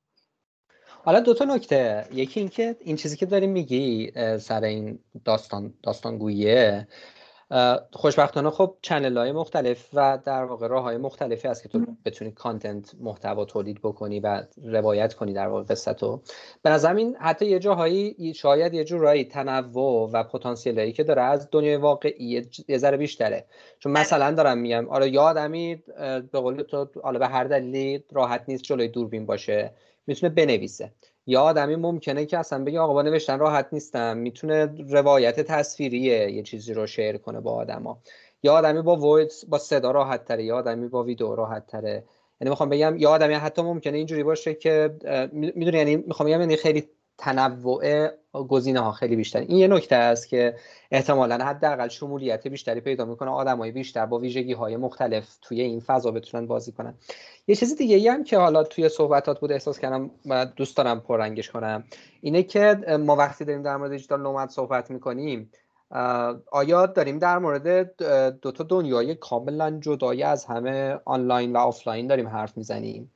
حالا 1.05 1.21
دو 1.21 1.35
تا 1.35 1.45
نکته. 1.45 2.07
یکی 2.13 2.41
اینکه 2.41 2.77
این 2.81 2.97
چیزی 2.97 3.17
که 3.17 3.27
داری 3.27 3.47
میگی 3.47 4.13
سر 4.39 4.65
این 4.65 4.99
داستان 5.25 5.75
داستانگوییه 5.83 6.89
خوشبختانه 7.93 8.51
خب 8.51 8.77
چنل 8.83 9.17
های 9.17 9.33
مختلف 9.33 9.89
و 9.95 10.19
در 10.25 10.45
واقع 10.45 10.67
راه 10.67 10.83
های 10.83 10.97
مختلفی 10.97 11.49
هست 11.49 11.63
که 11.63 11.69
تو 11.69 11.87
بتونی 12.05 12.31
کانتنت 12.31 12.95
محتوا 13.01 13.45
تولید 13.45 13.81
بکنی 13.83 14.21
و 14.21 14.43
روایت 14.65 15.15
کنی 15.15 15.33
در 15.33 15.49
واقع 15.49 15.63
قصه 15.63 15.93
رو 15.93 16.23
به 16.63 16.71
نظر 16.71 16.95
این 16.95 17.17
حتی 17.21 17.47
یه 17.47 17.59
جاهایی 17.59 18.35
شاید 18.35 18.75
یه 18.75 18.85
جورایی 18.85 19.25
تنوع 19.25 20.11
و 20.13 20.25
پتانسیل 20.25 20.79
هایی 20.79 20.93
که 20.93 21.05
داره 21.05 21.23
از 21.23 21.49
دنیای 21.53 21.77
واقعی 21.77 22.47
یه 22.69 22.79
ذره 22.79 22.97
بیشتره. 22.97 23.45
چون 23.79 23.93
بله. 23.93 24.03
مثلا 24.03 24.31
دارم 24.31 24.59
میگم 24.59 24.89
آره 24.89 25.11
یه 25.11 25.21
آدمی 25.21 25.83
به 26.33 26.41
قول 26.41 26.63
تو 26.63 26.89
حالا 27.03 27.19
به 27.19 27.27
هر 27.27 27.45
دلیلی 27.45 28.05
راحت 28.13 28.45
نیست 28.49 28.63
جلوی 28.63 28.89
دوربین 28.89 29.27
باشه 29.27 29.73
می‌تونه 30.07 30.35
بنویسه. 30.35 30.93
یا 31.27 31.43
آدمی 31.43 31.77
ممکنه 31.77 32.27
که 32.27 32.39
اصلا 32.39 32.65
بگه 32.65 32.81
آقا 32.81 32.93
با 32.93 33.03
نوشتن 33.03 33.39
راحت 33.39 33.69
نیستم 33.73 34.17
می‌تونه 34.17 34.75
روایت 34.89 35.41
تصویریه 35.41 36.31
یه 36.31 36.43
چیزی 36.43 36.75
رو 36.75 36.87
شیر 36.87 37.17
کنه 37.17 37.41
با 37.41 37.53
آدما. 37.53 37.99
یا 38.43 38.55
آدمی 38.55 38.83
با 38.83 38.97
وایس 38.97 39.45
با 39.45 39.59
صدا 39.59 39.91
راحت 39.91 40.25
تره 40.25 40.45
یا 40.45 40.57
آدمی 40.57 40.89
با 40.89 41.03
ویدیو 41.03 41.35
راحت 41.35 41.67
تره. 41.67 42.05
یعنی 42.41 42.51
می‌خوام 42.51 42.69
بگم 42.69 42.97
یا 42.97 43.11
آدمی 43.11 43.35
حتی 43.35 43.63
ممکنه 43.63 43.97
اینجوری 43.99 44.23
باشه 44.23 44.55
که 44.55 44.97
می‌دونی 45.33 45.79
یعنی 45.79 45.97
می‌خوام 45.97 46.29
بگم 46.29 46.41
یعنی 46.41 46.57
خیلی 46.57 46.89
تنوع 47.19 48.09
گزینه 48.33 48.81
ها 48.81 48.93
خیلی 48.93 49.17
بیشتر. 49.17 49.41
این 49.41 49.59
یه 49.59 49.69
نکته 49.69 49.97
است 49.97 50.29
که 50.29 50.57
احتمالا 50.91 51.45
حداقل 51.45 51.89
شمولیت 51.89 52.49
بیشتری 52.49 52.81
پیدا 52.81 53.05
می‌کنه 53.05 53.31
آدمای 53.31 53.71
بیشتر 53.71 54.07
با 54.07 54.19
ویژگی 54.19 54.53
های 54.53 54.77
مختلف 54.77 55.37
توی 55.43 55.61
این 55.61 55.81
فضا 55.81 56.11
بتونن 56.11 56.47
بازی 56.47 56.73
کنن. 56.73 56.95
یه 57.47 57.55
چیز 57.55 57.77
دیگه 57.77 57.97
ای 57.97 58.09
هم 58.09 58.25
که 58.25 58.39
حالا 58.39 58.65
توی 58.65 58.89
صحبتات 58.89 59.41
بود 59.41 59.53
احساس 59.53 59.79
کردم 59.79 60.11
و 60.27 60.47
دوست 60.47 60.77
دارم 60.77 61.01
پررنگش 61.01 61.51
کنم 61.51 61.85
اینه 62.21 62.43
که 62.43 62.75
ما 63.01 63.17
وقتی 63.17 63.45
داریم 63.45 63.63
در 63.63 63.77
مورد 63.77 63.91
دیجیتال 63.91 64.23
نومد 64.23 64.49
صحبت 64.49 64.91
می‌کنیم 64.91 65.51
آیا 66.53 66.87
داریم 66.87 67.19
در 67.19 67.39
مورد 67.39 67.97
دو 68.41 68.53
تا 68.53 68.65
دنیای 68.65 69.15
کاملا 69.15 69.79
جدای 69.81 70.23
از 70.23 70.45
همه 70.45 70.99
آنلاین 71.05 71.53
و 71.53 71.59
آفلاین 71.59 72.07
داریم 72.07 72.29
حرف 72.29 72.57
می‌زنیم؟ 72.57 73.13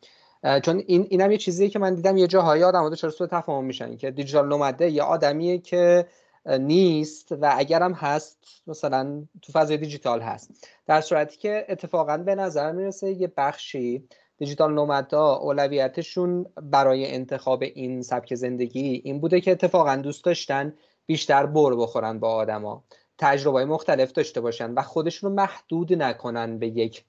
چون 0.63 0.83
این 0.87 1.07
اینم 1.11 1.33
یه 1.33 1.39
چیزیه 1.39 1.69
که 1.69 1.79
من 1.79 1.95
دیدم 1.95 2.17
یه 2.17 2.27
جاهای 2.27 2.65
آدم 2.65 2.95
چرا 2.95 3.11
سوء 3.11 3.27
تفاهم 3.27 3.65
میشن 3.65 3.97
که 3.97 4.11
digital 4.11 4.49
nomad 4.49 4.84
ه 4.84 4.91
یه 4.91 5.03
آدمیه 5.03 5.59
که 5.59 6.07
نیست 6.47 7.33
و 7.33 7.55
اگرم 7.57 7.93
هست 7.93 8.39
مثلا 8.67 9.25
تو 9.43 9.53
فضای 9.53 9.77
دیجیتال 9.77 10.21
هست. 10.21 10.69
در 10.87 11.01
صورتی 11.01 11.37
که 11.37 11.67
اتفاقا 11.69 12.17
به 12.17 12.35
نظر 12.35 12.73
می‌رسه 12.73 13.13
یه 13.13 13.33
بخشی 13.37 14.09
digital 14.39 14.75
nomad 14.75 15.25
ا 15.25 15.35
اولویتشون 15.35 16.47
برای 16.63 17.15
انتخاب 17.15 17.63
این 17.63 18.03
سبک 18.03 18.35
زندگی 18.35 19.01
این 19.05 19.21
بوده 19.21 19.41
که 19.41 19.51
اتفاقا 19.53 19.97
دوست 19.97 20.25
داشتن 20.25 20.75
بیشتر 21.07 21.47
بر 21.47 21.75
بخورن 21.75 22.19
با 22.19 22.35
آدما. 22.35 22.85
تجربه 23.19 23.65
مختلف 23.65 24.13
داشته 24.13 24.41
باشن 24.41 24.75
و 24.75 24.83
خودشون 24.83 25.31
رو 25.31 25.37
محدود 25.37 25.93
نکنن 25.93 26.59
به 26.59 26.67
یک 26.67 27.05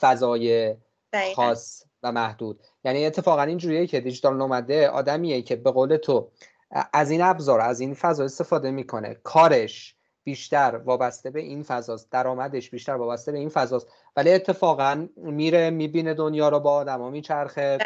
فضای 0.00 0.76
خاص. 1.34 1.87
و 2.02 2.12
محدود. 2.12 2.60
یعنی 2.84 3.06
اتفاقا 3.06 3.42
اینجوریه 3.42 3.86
که 3.86 4.00
دیجیتال 4.00 4.36
نومده 4.36 4.88
آدمیه 4.88 5.42
که 5.42 5.56
به 5.56 5.70
قول 5.70 5.96
تو 5.96 6.30
از 6.92 7.10
این 7.10 7.22
ابزار 7.22 7.60
از 7.60 7.80
این 7.80 7.94
فضا 7.94 8.24
استفاده 8.24 8.70
می‌کنه. 8.70 9.16
کارش 9.22 9.94
بیشتر 10.24 10.80
وابسته 10.84 11.30
به 11.30 11.40
این 11.40 11.62
فضاست 11.62 12.10
درآمدش 12.10 12.70
بیشتر 12.70 12.92
وابسته 12.92 13.32
به 13.32 13.38
این 13.38 13.48
فضاست. 13.48 13.88
ولی 14.16 14.32
اتفاقا 14.32 15.08
میره 15.16 15.70
می‌بینه 15.70 16.14
دنیا 16.14 16.48
رو 16.48 16.60
با 16.60 16.72
آدما 16.72 17.10
میچرخه. 17.10 17.78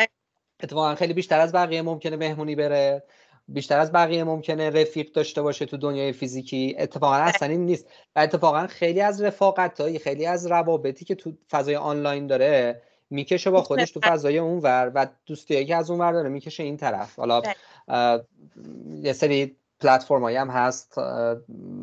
اتفاقا 0.62 0.94
خیلی 0.94 1.12
بیشتر 1.12 1.40
از 1.40 1.52
بقیه 1.52 1.82
ممکنه 1.82 2.16
مهمونی 2.16 2.54
بره. 2.54 3.02
بیشتر 3.48 3.78
از 3.78 3.92
بقیه 3.92 4.24
ممکنه 4.24 4.70
رفیق 4.70 5.12
داشته 5.12 5.42
باشه 5.42 5.66
تو 5.66 5.76
دنیای 5.76 6.12
فیزیکی. 6.12 6.76
اتفاقا 6.78 7.14
اصلا 7.14 7.48
این 7.48 7.66
نیست. 7.66 7.86
و 8.16 8.20
اتفاقا 8.20 8.66
خیلی 8.66 9.00
از 9.00 9.22
رفاقت 9.22 9.98
خیلی 9.98 10.26
از 10.26 10.46
روابطی 10.46 11.04
که 11.04 11.14
تو 11.14 11.32
فضای 11.50 11.76
آنلاین 11.76 12.26
داره 12.26 12.82
می‌کشه 13.12 13.50
با 13.50 13.62
خودش 13.62 13.90
تو 13.90 14.00
فضای 14.00 14.38
اونور 14.38 14.92
و 14.94 15.06
دوستی 15.26 15.64
که 15.64 15.76
از 15.76 15.90
اونور 15.90 16.12
داره 16.12 16.28
می‌کشه 16.28 16.62
این 16.62 16.76
طرف. 16.76 17.18
حالا 17.18 17.40
بله. 17.40 18.24
یه 19.02 19.12
سری 19.12 19.56
پلتفرم 19.80 20.24
هم 20.24 20.50
هست 20.50 20.98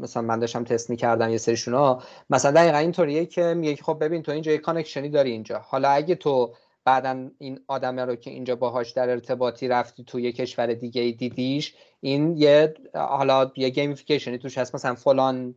مثلا 0.02 0.22
من 0.22 0.40
داشتم 0.40 0.64
تست 0.64 0.90
می‌کردم 0.90 1.30
یه 1.30 1.38
سریشون 1.38 1.74
ها 1.74 2.04
مثلا 2.30 2.52
دقیقا 2.52 2.78
اینطوریه 2.78 3.26
که 3.26 3.54
میگه 3.54 3.76
خب 3.76 3.98
ببین 4.02 4.24
تو 4.24 4.32
اینجا 4.32 4.52
یه 4.52 4.58
connection 4.58 5.05
ی 5.05 5.10
داری 5.10 5.32
اینجا. 5.32 5.60
حالا 5.60 5.90
اگه 5.90 6.16
تو 6.16 6.54
بعدا 6.86 7.30
این 7.38 7.60
آدم 7.68 8.00
رو 8.00 8.16
که 8.16 8.32
اینجا 8.32 8.56
باهاش 8.56 8.92
در 8.92 9.10
ارتباطی 9.10 9.68
رفتی 9.68 10.04
تو 10.04 10.20
یه 10.20 10.32
کشور 10.32 10.74
دیگه 10.74 11.12
دیدیش 11.12 11.76
این 12.00 12.38
یه 12.38 12.74
حالا 12.94 13.52
یه 13.56 13.70
gamification 13.70 14.33
ی 14.33 14.38
توش 14.38 14.58
هست 14.58 14.76
مثلا 14.76 14.96
فلان 14.96 15.56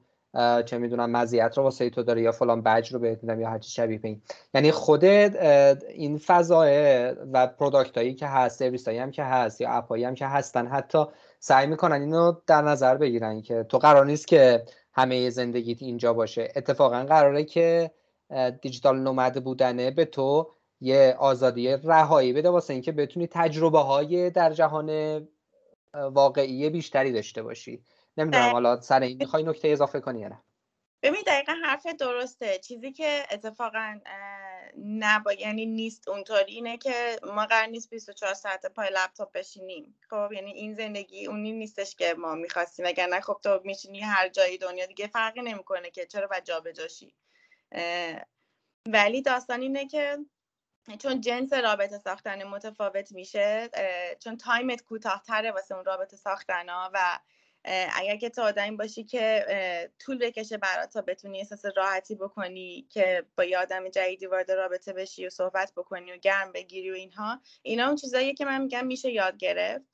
چه 0.66 0.78
می‌دونم 0.78 1.10
مزیت 1.10 1.58
رو 1.58 1.62
واسه 1.62 1.90
تو 1.90 2.02
داره 2.02 2.22
یا 2.22 2.32
فلان 2.32 2.62
بج 2.62 2.92
رو 2.92 2.98
بهت 2.98 3.22
میدم 3.22 3.40
یا 3.40 3.50
هر 3.50 3.58
چی 3.58 3.70
شبیه 3.70 3.98
به 3.98 4.08
این. 4.08 4.22
یعنی 4.54 4.70
خود 4.70 5.04
این 5.04 6.18
فضا 6.18 6.64
و 7.32 7.46
product 7.46 7.98
هایی 7.98 8.14
که 8.14 8.26
هست 8.26 8.58
سرویس 8.58 8.88
هایی 8.88 8.98
هم 8.98 9.10
که 9.10 9.24
هست 9.24 9.60
یا 9.60 9.70
app 9.70 9.92
هم 9.92 10.14
که 10.14 10.26
هستن 10.26 10.66
حتی 10.66 11.04
سعی 11.38 11.66
می‌کنن 11.66 12.00
اینو 12.00 12.32
در 12.46 12.62
نظر 12.62 12.96
بگیرن 12.96 13.42
که 13.42 13.62
تو 13.62 13.78
قرار 13.78 14.06
نیست 14.06 14.28
که 14.28 14.64
همه 14.92 15.30
زندگیت 15.30 15.82
اینجا 15.82 16.12
باشه. 16.12 16.52
اتفاقا 16.56 17.04
قراره 17.04 17.44
که 17.44 17.90
دیجیتال 18.62 19.00
نومد 19.00 19.44
بودنه 19.44 19.90
به 19.90 20.04
تو 20.04 20.50
یه 20.80 21.16
آزادی 21.18 21.68
رهایی 21.68 22.32
بده 22.32 22.50
واسه 22.50 22.72
اینکه 22.72 22.92
بتونی 22.92 23.26
تجربه 23.26 23.78
های 23.78 24.30
در 24.30 24.52
جهان 24.52 25.20
واقعی 25.94 26.70
بیشتری 26.70 27.12
داشته 27.12 27.42
باشی. 27.42 27.82
نمی‌دونم 28.16 28.52
حالا 28.52 28.80
سر 28.80 29.00
این 29.00 29.16
می‌خوای 29.18 29.42
نکته 29.42 29.68
اضافه 29.68 30.00
کنی 30.00 30.20
یا 30.20 30.28
نه؟ 30.28 30.42
ببین 31.02 31.22
دقیقا 31.26 31.56
حرف 31.64 31.86
درسته. 31.86 32.58
چیزی 32.58 32.92
که 32.92 33.26
اتفاقا 33.30 34.00
نبا 34.78 35.32
یعنی 35.32 35.66
نیست 35.66 36.08
اونطوری 36.08 36.54
اینه 36.54 36.76
که 36.76 37.20
ما 37.34 37.46
قرار 37.46 37.66
نیست 37.66 37.90
24 37.90 38.34
ساعت 38.34 38.66
پای 38.66 38.90
لپتاپ 38.92 39.32
بشینیم. 39.32 39.98
خب 40.10 40.32
یعنی 40.32 40.52
این 40.52 40.74
زندگی 40.74 41.26
اونی 41.26 41.52
نیستش 41.52 41.96
که 41.96 42.14
ما 42.14 42.34
می‌خواستیم. 42.34 42.86
اگر 42.86 43.06
نه 43.06 43.20
خب 43.20 43.40
تو 43.42 43.60
میشینی 43.64 44.00
هر 44.00 44.28
جایی 44.28 44.58
دنیا 44.58 44.86
دیگه 44.86 45.06
فرقی 45.06 45.42
نمی‌کنه 45.42 45.90
که 45.90 46.06
چرا 46.06 46.26
باید 46.26 46.44
جابجاشی. 46.44 47.14
ولی 48.88 49.22
داستان 49.22 49.60
اینه 49.60 49.88
که 49.88 50.18
چون 50.98 51.20
جنس 51.20 51.52
رابطه 51.52 51.98
ساختن 51.98 52.44
متفاوت 52.44 53.12
میشه 53.12 53.70
چون 54.24 54.36
تایمت 54.36 54.82
کوتاهتره 54.82 55.52
واسه 55.52 55.74
اون 55.74 55.84
رابطه 55.84 56.16
ساختن 56.16 56.68
ها 56.68 56.90
و 56.94 57.18
اگر 57.64 58.16
که 58.16 58.30
تو 58.30 58.42
آدمی 58.42 58.76
باشی 58.76 59.04
که 59.04 59.46
طول 59.98 60.18
بکشه 60.18 60.56
برات 60.56 60.92
تا 60.92 61.02
بتونی 61.02 61.38
احساس 61.38 61.64
راحتی 61.76 62.14
بکنی 62.14 62.86
که 62.90 63.24
با 63.36 63.44
یه 63.44 63.58
آدم 63.58 63.88
جدیدی 63.88 64.26
وارد 64.26 64.50
رابطه 64.50 64.92
بشی 64.92 65.26
و 65.26 65.30
صحبت 65.30 65.72
بکنی 65.76 66.12
و 66.12 66.16
گرم 66.16 66.52
بگیری 66.52 66.90
و 66.90 66.94
اینها 66.94 67.40
اینا 67.62 67.86
اون 67.86 67.96
چیزاییه 67.96 68.34
که 68.34 68.44
من 68.44 68.62
میگم 68.62 68.86
میشه 68.86 69.10
یاد 69.10 69.36
گرفت. 69.36 69.91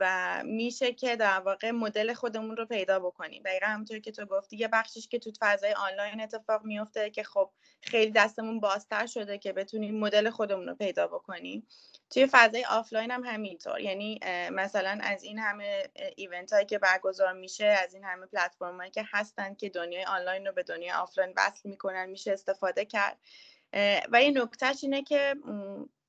و 0.00 0.42
میشه 0.44 0.92
که 0.92 1.16
در 1.16 1.40
واقع 1.40 1.70
مدل 1.70 2.12
خودمون 2.12 2.56
رو 2.56 2.66
پیدا 2.66 2.98
بکنیم. 2.98 3.42
دقیقا 3.42 3.66
همونطور 3.66 3.98
که 3.98 4.12
تو 4.12 4.26
گفتی 4.26 4.56
یه 4.56 4.68
بخشش 4.68 5.08
که 5.08 5.18
تو 5.18 5.32
فضای 5.40 5.72
آنلاین 5.72 6.20
اتفاق 6.20 6.64
میفته 6.64 7.10
که 7.10 7.22
خب 7.22 7.50
خیلی 7.80 8.12
دستمون 8.12 8.60
بازتر 8.60 9.06
شده 9.06 9.38
که 9.38 9.52
بتونیم 9.52 9.98
مدل 9.98 10.30
خودمون 10.30 10.66
رو 10.66 10.74
پیدا 10.74 11.06
بکنیم. 11.06 11.66
توی 12.10 12.28
فضای 12.32 12.64
آفلاین 12.64 13.10
هم 13.10 13.24
همینطور. 13.24 13.80
یعنی 13.80 14.20
مثلا 14.52 14.98
از 15.02 15.22
این 15.22 15.38
همه 15.38 15.82
event 16.16 16.52
هایی 16.52 16.66
که 16.66 16.78
برگزار 16.78 17.32
میشه 17.32 17.64
از 17.64 17.94
این 17.94 18.04
همه 18.04 18.26
پلتفرم 18.26 18.90
که 18.90 19.04
هستن 19.12 19.54
که 19.54 19.68
دنیای 19.68 20.04
آنلاین 20.04 20.46
رو 20.46 20.52
به 20.52 20.62
دنیای 20.62 20.90
آفلاین 20.90 21.32
وصل 21.36 21.68
می‌کنن 21.68 22.06
میشه 22.06 22.32
استفاده 22.32 22.84
کرد. 22.84 23.18
و 24.12 24.22
یه 24.22 24.30
نکتهش 24.30 24.84
اینه 24.84 25.02
که 25.02 25.34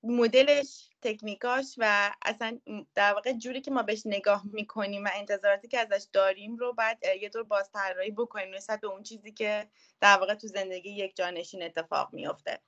مدلش 0.03 0.89
تکنیکاش 1.01 1.75
و 1.77 2.11
اصلا 2.21 2.59
در 2.95 3.13
واقع 3.13 3.33
جوری 3.33 3.61
که 3.61 3.71
ما 3.71 3.83
بهش 3.83 4.01
نگاه 4.05 4.43
می‌کنیم 4.53 5.05
و 5.05 5.09
انتظاراتی 5.13 5.67
که 5.67 5.79
ازش 5.79 6.07
داریم 6.13 6.55
رو 6.55 6.73
باید 6.73 6.99
یه 7.21 7.29
دور 7.29 7.43
بازطراحی 7.43 8.11
بکنیم 8.11 8.55
نسبت 8.55 8.81
به 8.81 8.87
اون 8.87 9.03
چیزی 9.03 9.31
که 9.31 9.69
در 10.01 10.17
واقع 10.17 10.33
تو 10.33 10.47
زندگی 10.47 10.89
یک 10.89 11.15
جانشین 11.15 11.63
اتفاق 11.63 12.13
میفته 12.13 12.59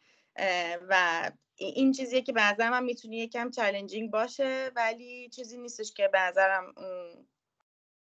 و 0.89 1.31
این 1.55 1.91
چیزیه 1.91 2.21
که 2.21 2.33
به 2.33 2.43
نظر 2.43 2.69
من 2.69 2.83
می‌تونه 2.83 3.15
یکم 3.15 3.51
چالنجینگ 3.51 4.11
باشه 4.11 4.71
ولی 4.75 5.29
چیزی 5.29 5.57
نیستش 5.57 5.93
که 5.93 6.07
به 6.07 6.19
نظرم 6.19 6.73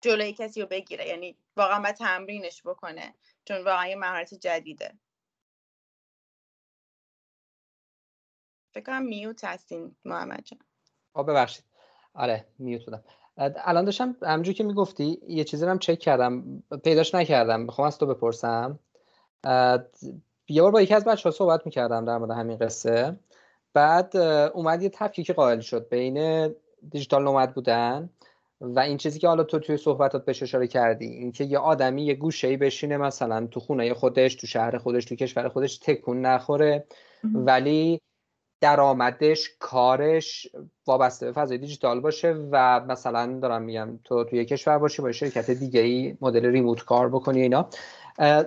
جلوی 0.01 0.33
کسی 0.33 0.61
رو 0.61 0.67
بگیره. 0.67 1.07
یعنی 1.07 1.37
واقعا 1.57 1.81
باید 1.81 1.95
تمرینش 1.97 2.63
بکنه 2.63 3.15
چون 3.45 3.57
واقعا 3.57 3.87
یه 3.87 3.97
مهارت 3.97 4.35
جدیده. 4.35 4.95
فکر 8.77 8.85
کنم 8.85 9.03
میوت 9.03 9.45
هستین 9.45 9.97
محمد 10.05 10.45
جان. 10.45 11.25
ببخشید. 11.25 11.65
آره 12.15 12.45
میوت 12.59 12.85
بودم. 12.85 13.03
الان 13.37 13.85
داشتم 13.85 14.17
همونجور 14.23 14.55
که 14.55 14.65
می‌گفتی 14.65 15.21
یه 15.29 15.45
چیزی 15.45 15.65
رو 15.65 15.71
هم 15.71 15.79
چک 15.79 15.99
کردم 15.99 16.63
پیداش 16.85 17.15
نکردم. 17.15 17.67
بخوام 17.67 17.87
از 17.87 17.99
تو 17.99 18.07
بپرسم. 18.07 18.79
یه 20.49 20.63
بار 20.63 20.71
با 20.71 20.83
یکی 20.83 20.95
از 20.95 21.05
بچه 21.05 21.29
ها 21.29 21.31
صحبت 21.31 21.67
می‌کردم 21.67 22.05
در 22.05 22.19
مورد 22.19 22.31
همین 22.31 22.59
قصه. 22.59 23.17
بعد 23.73 24.17
اومد 24.55 24.83
یه 24.83 24.89
تفکیک 24.89 25.31
قائل 25.31 25.61
شد 25.61 25.89
بین 25.89 26.49
دیجیتال 26.91 27.25
نومد 27.25 27.55
بودن 27.55 28.11
و 28.61 28.81
این 28.81 28.97
چیزی 28.97 29.19
که 29.19 29.29
حالا 29.29 29.45
تو 29.45 29.59
توی 29.59 29.77
صحبتات 29.77 30.25
بهش 30.25 30.43
اشاره 30.43 30.67
کردی. 30.67 31.07
اینکه 31.07 31.45
یه 31.45 31.59
آدمی 31.59 32.05
یه 32.05 32.15
گوشه 32.15 32.49
ای 32.49 32.57
بشینه 32.57 32.97
مثلا 32.97 33.47
تو 33.47 33.61
خونه 33.61 33.95
خودش 33.95 34.35
تو 34.35 34.47
شهر 34.47 34.79
خودش 34.79 35.05
تو 35.05 35.15
کشور 35.15 35.49
خودش 35.49 35.79
تکون 35.79 36.27
نخوره. 36.27 36.85
ولی 37.35 38.01
درآمدش 38.61 39.51
کارش 39.59 40.47
وابسته 40.87 41.27
به 41.27 41.33
فضای 41.33 41.59
دیجیتال 41.59 42.01
باشه 42.01 42.33
و 42.51 42.81
مثلا 42.81 43.39
دارم 43.41 43.63
میگم 43.63 43.99
تو 44.05 44.25
توی 44.25 44.45
کشور 44.45 44.79
باشی 44.79 45.03
با 45.03 45.13
شرکت 45.13 45.51
دیگه 45.51 45.81
ای 45.81 46.17
مدل 46.21 46.47
ریموت 46.47 46.85
کار 46.85 47.09
بکنی 47.09 47.43
اینا. 47.43 47.71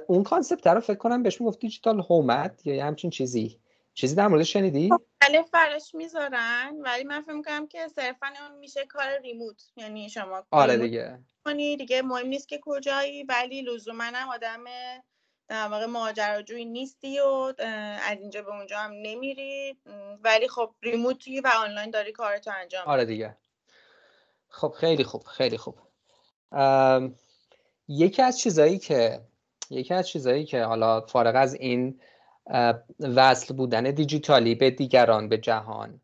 اون 0.07 0.23
concept 0.23 0.67
رو 0.67 0.79
فکر 0.79 0.97
کنم 0.97 1.23
بهش 1.23 1.41
می‌گفت 1.41 1.59
digital 1.59 1.99
homad 1.99 2.67
یا 2.67 2.85
همچین 2.85 3.09
چیزی. 3.09 3.59
چیزی 3.93 4.15
در 4.15 4.27
مورد 4.27 4.43
شنیدی؟ 4.43 4.89
بله 5.21 5.43
فرش 5.43 5.95
می‌ذارن 5.95 6.77
ولی 6.79 7.03
من 7.03 7.21
فکر 7.21 7.33
می‌کنم 7.33 7.67
که 7.67 7.87
صرفا 7.87 8.27
اون 8.49 8.59
میشه 8.59 8.85
کار 8.85 9.19
remote. 9.23 9.63
یعنی 9.77 10.09
شما 10.09 10.43
آره 10.51 10.77
دیگه. 10.77 11.19
کنی 11.45 11.77
دیگه 11.77 12.01
مهم 12.01 12.27
نیست 12.27 12.47
که 12.47 12.59
کجایی 12.63 13.23
ولی 13.23 13.61
لزوما 13.61 14.03
هم 14.03 14.29
آدم 14.29 14.63
در 15.49 15.67
واقع 15.67 15.85
ماجراجویی 15.85 16.65
نیستی 16.65 17.19
و 17.19 17.53
از 18.09 18.17
اینجا 18.19 18.41
به 18.41 18.49
اونجا 18.49 18.77
هم 18.77 18.91
نمیری. 18.91 19.77
ولی 20.23 20.47
خب 20.47 20.71
remote 20.81 21.33
ی 21.33 21.41
و 21.41 21.51
آنلاین 21.63 21.89
داری 21.89 22.11
کارتو 22.11 22.51
انجام 22.61 22.83
آره 22.85 23.05
دیگه. 23.05 23.37
خب 24.49 24.73
خیلی 24.77 25.03
خوب 25.03 25.23
خیلی 25.23 25.57
خوب. 25.57 25.75
یکی 27.87 28.21
از 28.21 28.39
چیزایی 28.39 28.79
که 28.79 29.21
یکی 29.69 29.93
از 29.93 30.07
چیزایی 30.07 30.45
که 30.45 30.63
حالا 30.63 31.01
فارغ 31.01 31.35
از 31.35 31.53
این 31.53 32.01
وصل 32.99 33.55
بودن 33.55 33.83
دیجیتالی 33.83 34.55
به 34.55 34.71
دیگران 34.71 35.29
به 35.29 35.37
جهان 35.37 36.01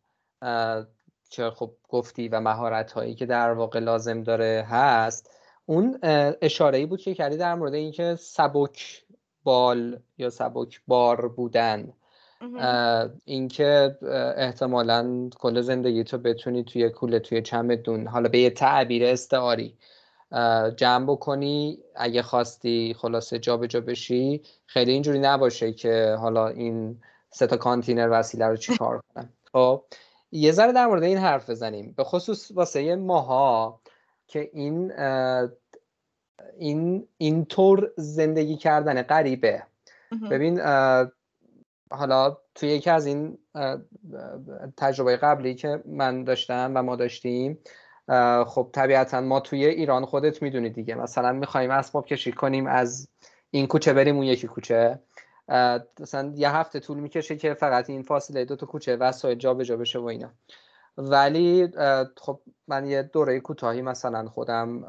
که 1.29 1.49
خب 1.49 1.71
گفتی 1.89 2.27
و 2.27 2.39
مهارت 2.39 2.91
هایی 2.91 3.15
که 3.15 3.25
در 3.25 3.51
واقع 3.51 3.79
لازم 3.79 4.23
داره 4.23 4.67
هست 4.69 5.31
اون 5.65 5.99
اشاره 6.41 6.77
ای 6.77 6.85
بود 6.85 7.01
که 7.01 7.13
کردی 7.13 7.37
در 7.37 7.55
مورد 7.55 7.73
اینکه 7.73 8.15
سبک 8.15 9.04
بال 9.45 9.99
یا 10.17 10.29
سبک 10.29 10.81
بار 10.87 11.27
بودن 11.27 11.93
اینکه 13.25 13.97
احتمالا 14.37 15.29
کل 15.39 15.61
زندگی 15.61 16.03
تو 16.03 16.17
بتونی 16.17 16.63
توی 16.63 16.89
کوله 16.89 17.19
توی 17.19 17.41
چمدون 17.41 18.07
حالا 18.07 18.29
به 18.29 18.39
یه 18.39 18.49
تعبیر 18.49 19.05
استعاری 19.05 19.77
جمع 20.75 21.05
بکنی. 21.05 21.79
اگه 21.95 22.21
خواستی 22.21 22.95
خلاصه 22.97 23.39
جا 23.39 23.57
به 23.57 23.67
جا 23.67 23.81
بشی 23.81 24.41
خیلی 24.65 24.91
اینجوری 24.91 25.19
نباشه 25.19 25.73
که 25.73 26.15
حالا 26.19 26.47
این 26.47 27.01
سه 27.29 27.47
تا 27.47 27.57
کانتینر 27.57 28.09
وسیله 28.11 28.45
رو 28.45 28.57
چیکار 28.57 29.01
کنم. 29.15 29.29
خب 29.53 29.83
یه 30.31 30.51
ذره 30.51 30.71
در 30.71 30.87
مورد 30.87 31.03
این 31.03 31.17
حرف 31.17 31.49
بزنیم. 31.49 31.93
به 31.97 32.03
خصوص 32.03 32.51
واسه 32.51 32.95
ماها 32.95 33.81
که 34.27 34.49
این 34.53 34.91
این 36.57 37.07
اینطور 37.17 37.91
زندگی 37.97 38.57
کردن 38.57 39.01
غریبه. 39.01 39.63
ببین 40.31 40.59
حالا 41.91 42.37
توی 42.55 42.69
یکی 42.69 42.89
از 42.89 43.05
این 43.05 43.37
تجربه 44.77 45.17
قبلی 45.17 45.55
که 45.55 45.83
من 45.85 46.23
داشتم 46.23 46.71
و 46.75 46.83
ما 46.83 46.95
داشتیم 46.95 47.59
خب 48.47 48.69
طبیعتا 48.73 49.21
ما 49.21 49.39
توی 49.39 49.65
ایران 49.65 50.05
خودت 50.05 50.41
می‌دونی 50.41 50.69
دیگه. 50.69 50.95
مثلا 50.95 51.31
می‌خوایم 51.31 51.71
اسباب 51.71 52.05
کشی 52.05 52.31
کنیم 52.31 52.67
از 52.67 53.07
این 53.51 53.67
کوچه 53.67 53.93
بریم 53.93 54.15
اون 54.15 54.25
یکی 54.25 54.47
کوچه. 54.47 54.99
مثلا 55.99 56.33
یه 56.35 56.55
هفته 56.55 56.79
طول 56.79 56.99
می‌کشه 56.99 57.35
که 57.35 57.53
فقط 57.53 57.89
این 57.89 58.03
فاصله 58.03 58.45
دو 58.45 58.55
تا 58.55 58.65
کوچه 58.65 58.95
وسایل 58.95 59.37
جا 59.37 59.53
به 59.53 59.65
جا 59.65 59.77
بشه 59.77 59.99
و 59.99 60.05
اینا. 60.05 60.31
ولی 60.97 61.67
خب 62.17 62.39
من 62.67 62.85
یه 62.85 63.03
دوره 63.03 63.39
کوتاهی 63.39 63.81
مثلا 63.81 64.27
خودم 64.27 64.83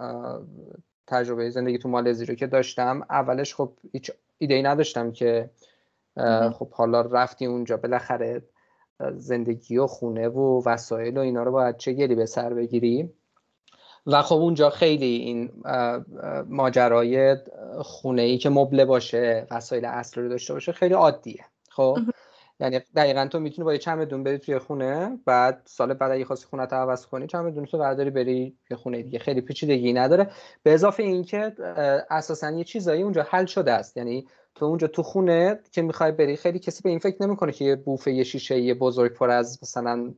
تجربه 1.06 1.50
زندگی 1.50 1.78
تو 1.78 1.88
مالزی 1.88 2.26
رو 2.26 2.34
که 2.34 2.46
داشتم 2.46 3.06
اولش 3.10 3.54
خب 3.54 3.72
هیچ 3.92 4.10
ایده 4.38 4.54
ای 4.54 4.62
نداشتم 4.62 5.12
که 5.12 5.50
خب 6.52 6.70
حالا 6.70 7.00
رفتی 7.00 7.46
اونجا 7.46 7.76
بالاخره 7.76 8.42
زندگی 9.14 9.78
و 9.78 9.86
خونه 9.86 10.28
و 10.28 10.62
وسایل 10.66 11.18
و 11.18 11.20
اینا 11.20 11.42
رو 11.42 11.52
باید 11.52 11.76
چه 11.76 11.92
گلی 11.92 12.14
به 12.14 12.26
سر 12.26 12.54
بگیری. 12.54 13.10
و 14.06 14.22
خب 14.22 14.36
اونجا 14.36 14.70
خیلی 14.70 15.06
این 15.06 15.50
ماجرای 16.48 17.36
خونه 17.78 18.22
ای 18.22 18.38
که 18.38 18.50
مبله 18.50 18.84
باشه 18.84 19.46
وسایل 19.50 19.84
اصلی 19.84 20.22
رو 20.22 20.28
داشته 20.28 20.54
باشه 20.54 20.72
خیلی 20.72 20.94
عادیه. 20.94 21.44
خب؟ 21.68 21.98
یعنی 22.60 22.80
دقیقا 22.96 23.28
تو 23.32 23.40
می‌تونی 23.40 23.64
با 23.64 23.72
یه 23.72 23.78
چمدون 23.78 24.24
بری 24.24 24.38
توی 24.38 24.58
خونه 24.58 25.18
بعد 25.24 25.62
سال 25.64 25.94
بعد 25.94 26.12
اگه 26.12 26.24
خواستی 26.24 26.46
خونه 26.46 26.66
تو 26.66 26.76
عوض 26.76 27.06
کنی 27.06 27.26
چمدون 27.26 27.64
تو 27.64 27.78
برداری 27.78 28.10
بری 28.10 28.56
یه 28.70 28.76
خونه 28.76 29.02
دیگه. 29.02 29.18
خیلی 29.18 29.40
پیچیدگی 29.40 29.92
نداره. 29.92 30.30
به 30.62 30.74
اضافه 30.74 31.02
اینکه 31.02 31.52
اساسا 32.10 32.50
یه 32.50 32.64
چیزایی 32.64 33.02
اونجا 33.02 33.26
حل 33.30 33.46
شده 33.46 33.72
است. 33.72 33.96
یعنی 33.96 34.26
تو 34.54 34.64
اونجا 34.64 34.86
تو 34.86 35.02
خونه 35.02 35.60
که 35.72 35.82
می‌خوای 35.82 36.12
بری 36.12 36.36
خیلی 36.36 36.58
کسی 36.58 36.82
به 36.82 36.90
این 36.90 36.98
فکر 36.98 37.22
نمی‌کنه 37.22 37.52
که 37.52 37.64
یه 37.64 37.76
بوفه 37.76 38.12
یه 38.12 38.24
شیشه‌ای 38.24 38.74
بزرگ 38.74 39.12
پر 39.12 39.30
از 39.30 39.58
مثلا 39.62 40.14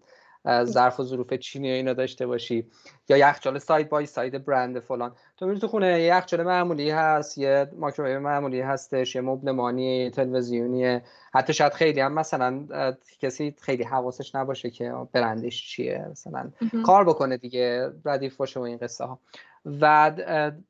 ظرف 0.64 1.00
و 1.00 1.02
ظروف 1.02 1.34
چینی 1.34 1.70
اینا 1.70 1.92
داشته 1.92 2.26
باشی. 2.26 2.66
یا 3.08 3.16
یخچال 3.16 3.58
side 3.58 3.88
by 3.88 4.06
side 4.06 4.44
برند 4.44 4.80
فلان. 4.80 5.14
تو 5.36 5.46
میری 5.46 5.60
تو 5.60 5.68
خونه 5.68 5.86
یه 5.86 6.06
یخچال 6.06 6.42
معمولی 6.42 6.90
هست 6.90 7.38
یه 7.38 7.70
مایکروویو 7.76 8.20
معمولی 8.20 8.60
هستش 8.60 9.14
یه 9.14 9.20
مبلمانی 9.20 10.10
تلویزیونی. 10.10 11.00
حتی 11.34 11.52
شاید 11.52 11.72
خیلی 11.72 12.00
هم 12.00 12.14
مثلا 12.14 12.66
کسی 13.20 13.54
خیلی 13.60 13.84
حواسش 13.84 14.34
نباشه 14.34 14.70
که 14.70 14.92
برندش 15.12 15.68
چیه. 15.68 16.06
مثلا 16.10 16.50
کار 16.86 17.04
بکنه 17.04 17.36
دیگه 17.36 17.92
ردیف 18.04 18.36
باشه 18.36 18.60
و 18.60 18.62
این 18.62 18.78
قصه 18.78 19.04
ها 19.04 19.20
و 19.80 20.12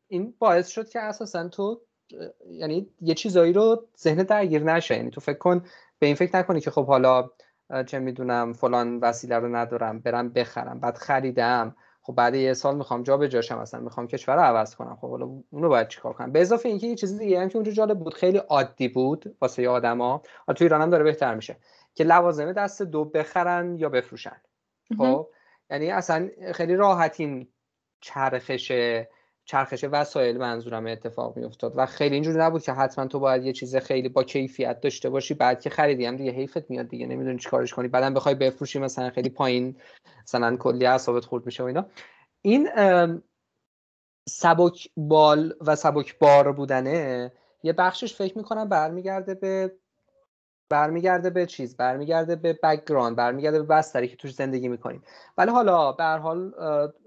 این 0.08 0.34
باعث 0.38 0.68
شد 0.68 0.88
که 0.88 1.00
اساسا 1.00 1.48
تو 1.48 1.80
یعنی 2.50 2.86
یه 3.00 3.14
چیزایی 3.14 3.52
رو 3.52 3.86
ذهن 3.98 4.22
درگیر 4.22 4.62
نشه. 4.62 4.96
یعنی 4.96 5.10
تو 5.10 5.20
فکر 5.20 5.38
کن 5.38 5.64
به 5.98 6.06
این 6.06 6.14
فکر 6.14 6.36
نکنی 6.36 6.60
که 6.60 6.70
خب 6.70 6.86
حالا 6.86 7.30
چه 7.86 7.98
می‌دونم 7.98 8.52
فلان 8.52 8.98
وسیله 8.98 9.36
رو 9.36 9.56
ندارم 9.56 9.98
برم 9.98 10.28
بخرم 10.28 10.80
بعد 10.80 10.96
خریدم. 10.96 11.76
خب 12.02 12.14
بعد 12.14 12.34
یه 12.34 12.54
سال 12.54 12.76
می‌خوام 12.76 13.02
جا 13.02 13.16
به 13.16 13.28
جاشم 13.28 13.58
مثلا 13.58 13.80
می‌خوام 13.80 14.06
کشور 14.06 14.34
رو 14.34 14.40
عوض 14.42 14.74
کنم. 14.74 14.96
خب 15.00 15.10
حالا 15.10 15.28
اونو 15.50 15.68
باید 15.68 15.88
چیکار 15.88 16.12
کنم؟ 16.12 16.32
به 16.32 16.40
اضافه 16.40 16.68
اینکه 16.68 16.86
یه 16.86 16.94
چیز 16.94 17.18
دیگه 17.18 17.40
هم 17.40 17.48
که 17.48 17.56
اونجا 17.56 17.72
جالب 17.72 17.98
بود 17.98 18.14
خیلی 18.14 18.38
عادی 18.38 18.88
بود 18.88 19.36
واسه 19.40 19.68
آدما 19.68 20.22
تو 20.56 20.64
ایران 20.64 20.82
هم 20.82 20.90
داره 20.90 21.04
بهتر 21.04 21.34
میشه 21.34 21.56
که 21.94 22.04
لوازم 22.04 22.52
دست 22.52 22.82
دو 22.82 23.04
بخرن 23.04 23.76
یا 23.78 23.88
بفروشن. 23.88 24.36
خب 24.98 25.28
یعنی 25.70 25.90
اصلا 25.90 26.28
خیلی 26.54 26.76
راحتین 26.76 27.48
چرخش 28.00 28.72
چرخش 29.48 29.84
وسایل 29.92 30.38
منظورم 30.38 30.86
اتفاق 30.86 31.36
می 31.36 31.44
افتاد 31.44 31.72
و 31.76 31.86
خیلی 31.86 32.14
اینجوری 32.14 32.38
نبود 32.38 32.62
که 32.62 32.72
حتما 32.72 33.06
تو 33.06 33.18
باید 33.18 33.44
یه 33.44 33.52
چیز 33.52 33.76
خیلی 33.76 34.08
با 34.08 34.24
کیفیت 34.24 34.80
داشته 34.80 35.10
باشی 35.10 35.34
بعد 35.34 35.60
که 35.60 35.70
خریدی. 35.70 36.06
هم 36.06 36.16
دیگه 36.16 36.30
حیفت 36.30 36.70
میاد 36.70 36.88
دیگه 36.88 37.06
نمی‌دونی 37.06 37.38
چیکارش 37.38 37.74
کنی. 37.74 37.88
بعدم 37.88 38.14
بخوای 38.14 38.34
بفروشی 38.34 38.78
مثلا 38.78 39.10
خیلی 39.10 39.28
پایین 39.28 39.76
مثلا 40.22 40.56
کلی 40.56 40.86
اعصابت 40.86 41.24
خورد 41.24 41.46
میشه 41.46 41.62
و 41.62 41.66
اینا. 41.66 41.86
این 42.42 42.68
سبک 44.28 44.88
بال 44.96 45.54
و 45.60 45.76
سبک 45.76 46.18
بار 46.18 46.52
بودنه 46.52 47.32
یه 47.62 47.72
بخشش 47.72 48.14
فکر 48.14 48.38
می‌کنم 48.38 48.68
برمیگرده 48.68 49.34
به 49.34 49.72
برمیگرده 50.70 51.30
به 51.30 51.46
چیز؟ 51.46 51.76
برمیگرده 51.76 52.36
به 52.36 52.58
background 52.62 53.16
برمیگرده 53.16 53.58
به 53.62 53.66
بستری 53.74 54.08
که 54.08 54.16
توش 54.16 54.34
زندگی 54.34 54.68
می‌کنیم. 54.68 55.02
ولی 55.38 55.50
حالا 55.50 55.92
به 55.92 56.04
حال 56.04 56.52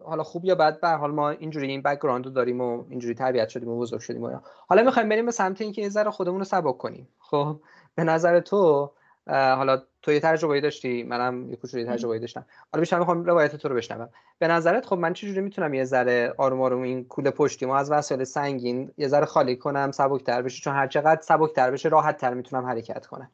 حالا 0.03 0.23
خوب 0.23 0.45
یا 0.45 0.55
بد 0.55 0.79
به 0.79 0.89
حال 0.89 1.11
ما 1.11 1.29
اینجوری 1.29 1.67
این 1.67 1.81
background 1.81 2.25
رو 2.25 2.31
داریم 2.31 2.61
و 2.61 2.83
اینجوری 2.89 3.13
تربیت 3.13 3.49
شدیم 3.49 3.69
و 3.69 3.79
بزرگ 3.79 3.99
شدیم 3.99 4.23
و 4.23 4.39
حالا 4.67 4.83
می‌خوایم 4.83 5.09
بریم 5.09 5.25
به 5.25 5.31
سمت 5.31 5.61
اینکه 5.61 5.81
یه 5.81 5.89
ذره 5.89 6.11
خودمون 6.11 6.39
رو 6.39 6.45
سبک 6.45 6.77
کنیم. 6.77 7.07
خب 7.19 7.59
به 7.95 8.03
نظر 8.03 8.39
تو 8.39 8.91
حالا 9.27 9.81
تو 10.01 10.11
یه 10.11 10.19
تجربه 10.19 10.61
داشتی 10.61 11.03
منم 11.03 11.49
یه 11.49 11.55
کوچولوی 11.55 11.85
تجربه 11.85 12.19
داشتم. 12.19 12.45
حالا 12.73 12.79
بیشتر 12.79 12.99
می‌خوام 12.99 13.23
روایت 13.25 13.55
تو 13.55 13.67
رو 13.69 13.75
بشنوم. 13.75 14.09
به 14.39 14.47
نظرت 14.47 14.85
خب 14.85 14.97
من 14.97 15.13
چجوری 15.13 15.41
می‌تونم 15.41 15.73
یه 15.73 15.83
ذره 15.83 16.33
آروم 16.37 16.61
آروم 16.61 16.81
این 16.81 17.05
کوله 17.05 17.31
پشتیمو 17.31 17.77
از 17.77 17.91
وسایل 17.91 18.23
سنگین 18.23 18.91
یه 18.97 19.07
ذره 19.07 19.25
خالی 19.25 19.55
کنم 19.55 19.91
سبکتر 19.91 20.41
بشه؟ 20.41 20.61
چون 20.61 20.73
هر 20.73 20.87
چقدر 20.87 21.21
سبکتر 21.21 21.71
بشه 21.71 21.89
راحت 21.89 22.17
تر 22.17 22.33
می‌تونم 22.33 22.65
حرکت 22.65 23.05
کنم. 23.05 23.31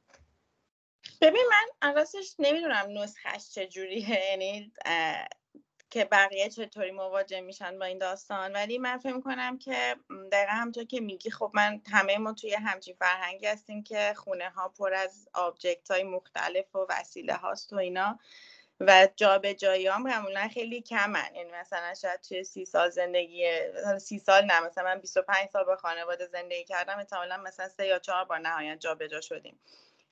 ببین 1.22 1.46
من 1.82 1.94
راستش 1.96 2.36
نمی‌دونم 2.40 2.86
نسخش 3.00 3.50
چجوریه 3.54 4.26
یعنی 4.32 4.74
که 5.90 6.06
بقیه 6.06 6.50
چطوری 6.50 6.92
مواجه 6.92 7.42
میشن 7.42 7.80
با 7.80 7.86
این 7.86 7.98
داستان. 7.98 8.54
ولی 8.54 8.78
من 8.78 8.98
فکر 8.98 9.22
کنم 9.22 9.58
که 9.60 9.96
دقیقا 10.32 10.52
همطور 10.54 10.84
که 10.84 11.02
میگی 11.02 11.32
خب 11.32 11.52
من 11.54 11.82
همه 11.92 12.18
ما 12.18 12.34
توی 12.34 12.54
همچین 12.54 12.96
فرهنگی 13.00 13.46
هستیم 13.46 13.84
که 13.84 14.14
خونه 14.18 14.50
ها 14.50 14.70
پر 14.70 14.94
از 14.94 15.30
object 15.34 15.92
های 15.92 16.04
مختلف 16.04 16.76
و 16.76 16.88
وسیله 16.90 17.34
هاست 17.34 17.74
و 17.74 17.76
اینا 17.78 18.20
و 18.80 19.10
جا 19.16 19.40
به 19.40 19.54
جایی 19.56 19.88
هم 19.88 20.04
معمولا 20.04 20.48
خیلی 20.48 20.82
کمن. 20.82 21.36
یعنی 21.36 21.52
مثلا 21.52 21.94
شاید 21.94 22.22
توی 22.22 22.44
سی 22.44 22.66
سال 22.66 22.90
زندگی 22.90 23.46
سی 24.02 24.20
سال 24.20 24.46
نه 24.46 24.60
مثلا 24.62 24.84
من 24.84 25.00
25 25.02 25.50
سال 25.54 25.64
با 25.64 25.76
خانواده 25.78 26.28
زندگی 26.28 26.66
کردم 26.66 26.98
احتمالا 27.00 27.38
مثلا 27.38 27.70
سه 27.70 27.88
یا 27.88 28.00
چهار 28.00 28.26
بار 28.26 28.40
نهایت 28.40 28.80
جا 28.80 28.96
به 28.96 29.08
جا 29.08 29.22
شدیم. 29.22 29.60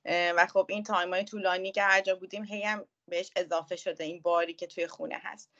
و 0.08 0.46
خب 0.46 0.66
این 0.68 0.82
تایم 0.82 1.14
های 1.14 1.24
طولانی 1.24 1.72
که 1.72 1.82
هر 1.82 2.00
جا 2.00 2.14
بودیم 2.14 2.44
هی 2.44 2.62
هم 2.62 2.84
بهش 3.08 3.30
اضافه 3.36 3.76
شده 3.76 4.04
این 4.04 4.20
باری 4.20 4.54
که 4.54 4.66
توی 4.66 4.86
خونه 4.86 5.20
هست. 5.22 5.50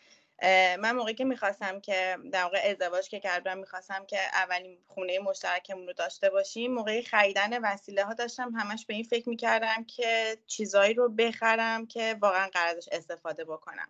من 0.79 0.93
موقعی 0.93 1.15
که 1.15 1.25
می‌خواستم 1.25 1.81
که 1.81 2.19
در 2.33 2.43
واقع 2.43 2.61
ازدواج 2.65 3.09
که 3.09 3.21
کردم 3.21 3.59
می‌خواستم 3.59 4.07
که 4.07 4.19
اولین 4.33 4.79
خونه 4.87 5.19
مشترکمون 5.19 5.87
رو 5.87 5.93
داشته 5.93 6.31
باشیم 6.31 6.75
موقعی 6.75 7.03
خریدن 7.03 7.65
وسیله 7.65 8.05
ها 8.05 8.15
داشتم. 8.15 8.55
همش 8.55 8.87
به 8.87 8.95
این 8.95 9.05
فکر 9.05 9.29
می‌کردم 9.29 9.85
که 9.85 10.39
چیزایی 10.47 10.95
رو 10.95 11.09
بخرم 11.09 11.87
که 11.87 12.17
واقعا 12.21 12.49
قرار 12.53 12.77
استفاده 12.93 13.45
بکنم. 13.45 13.89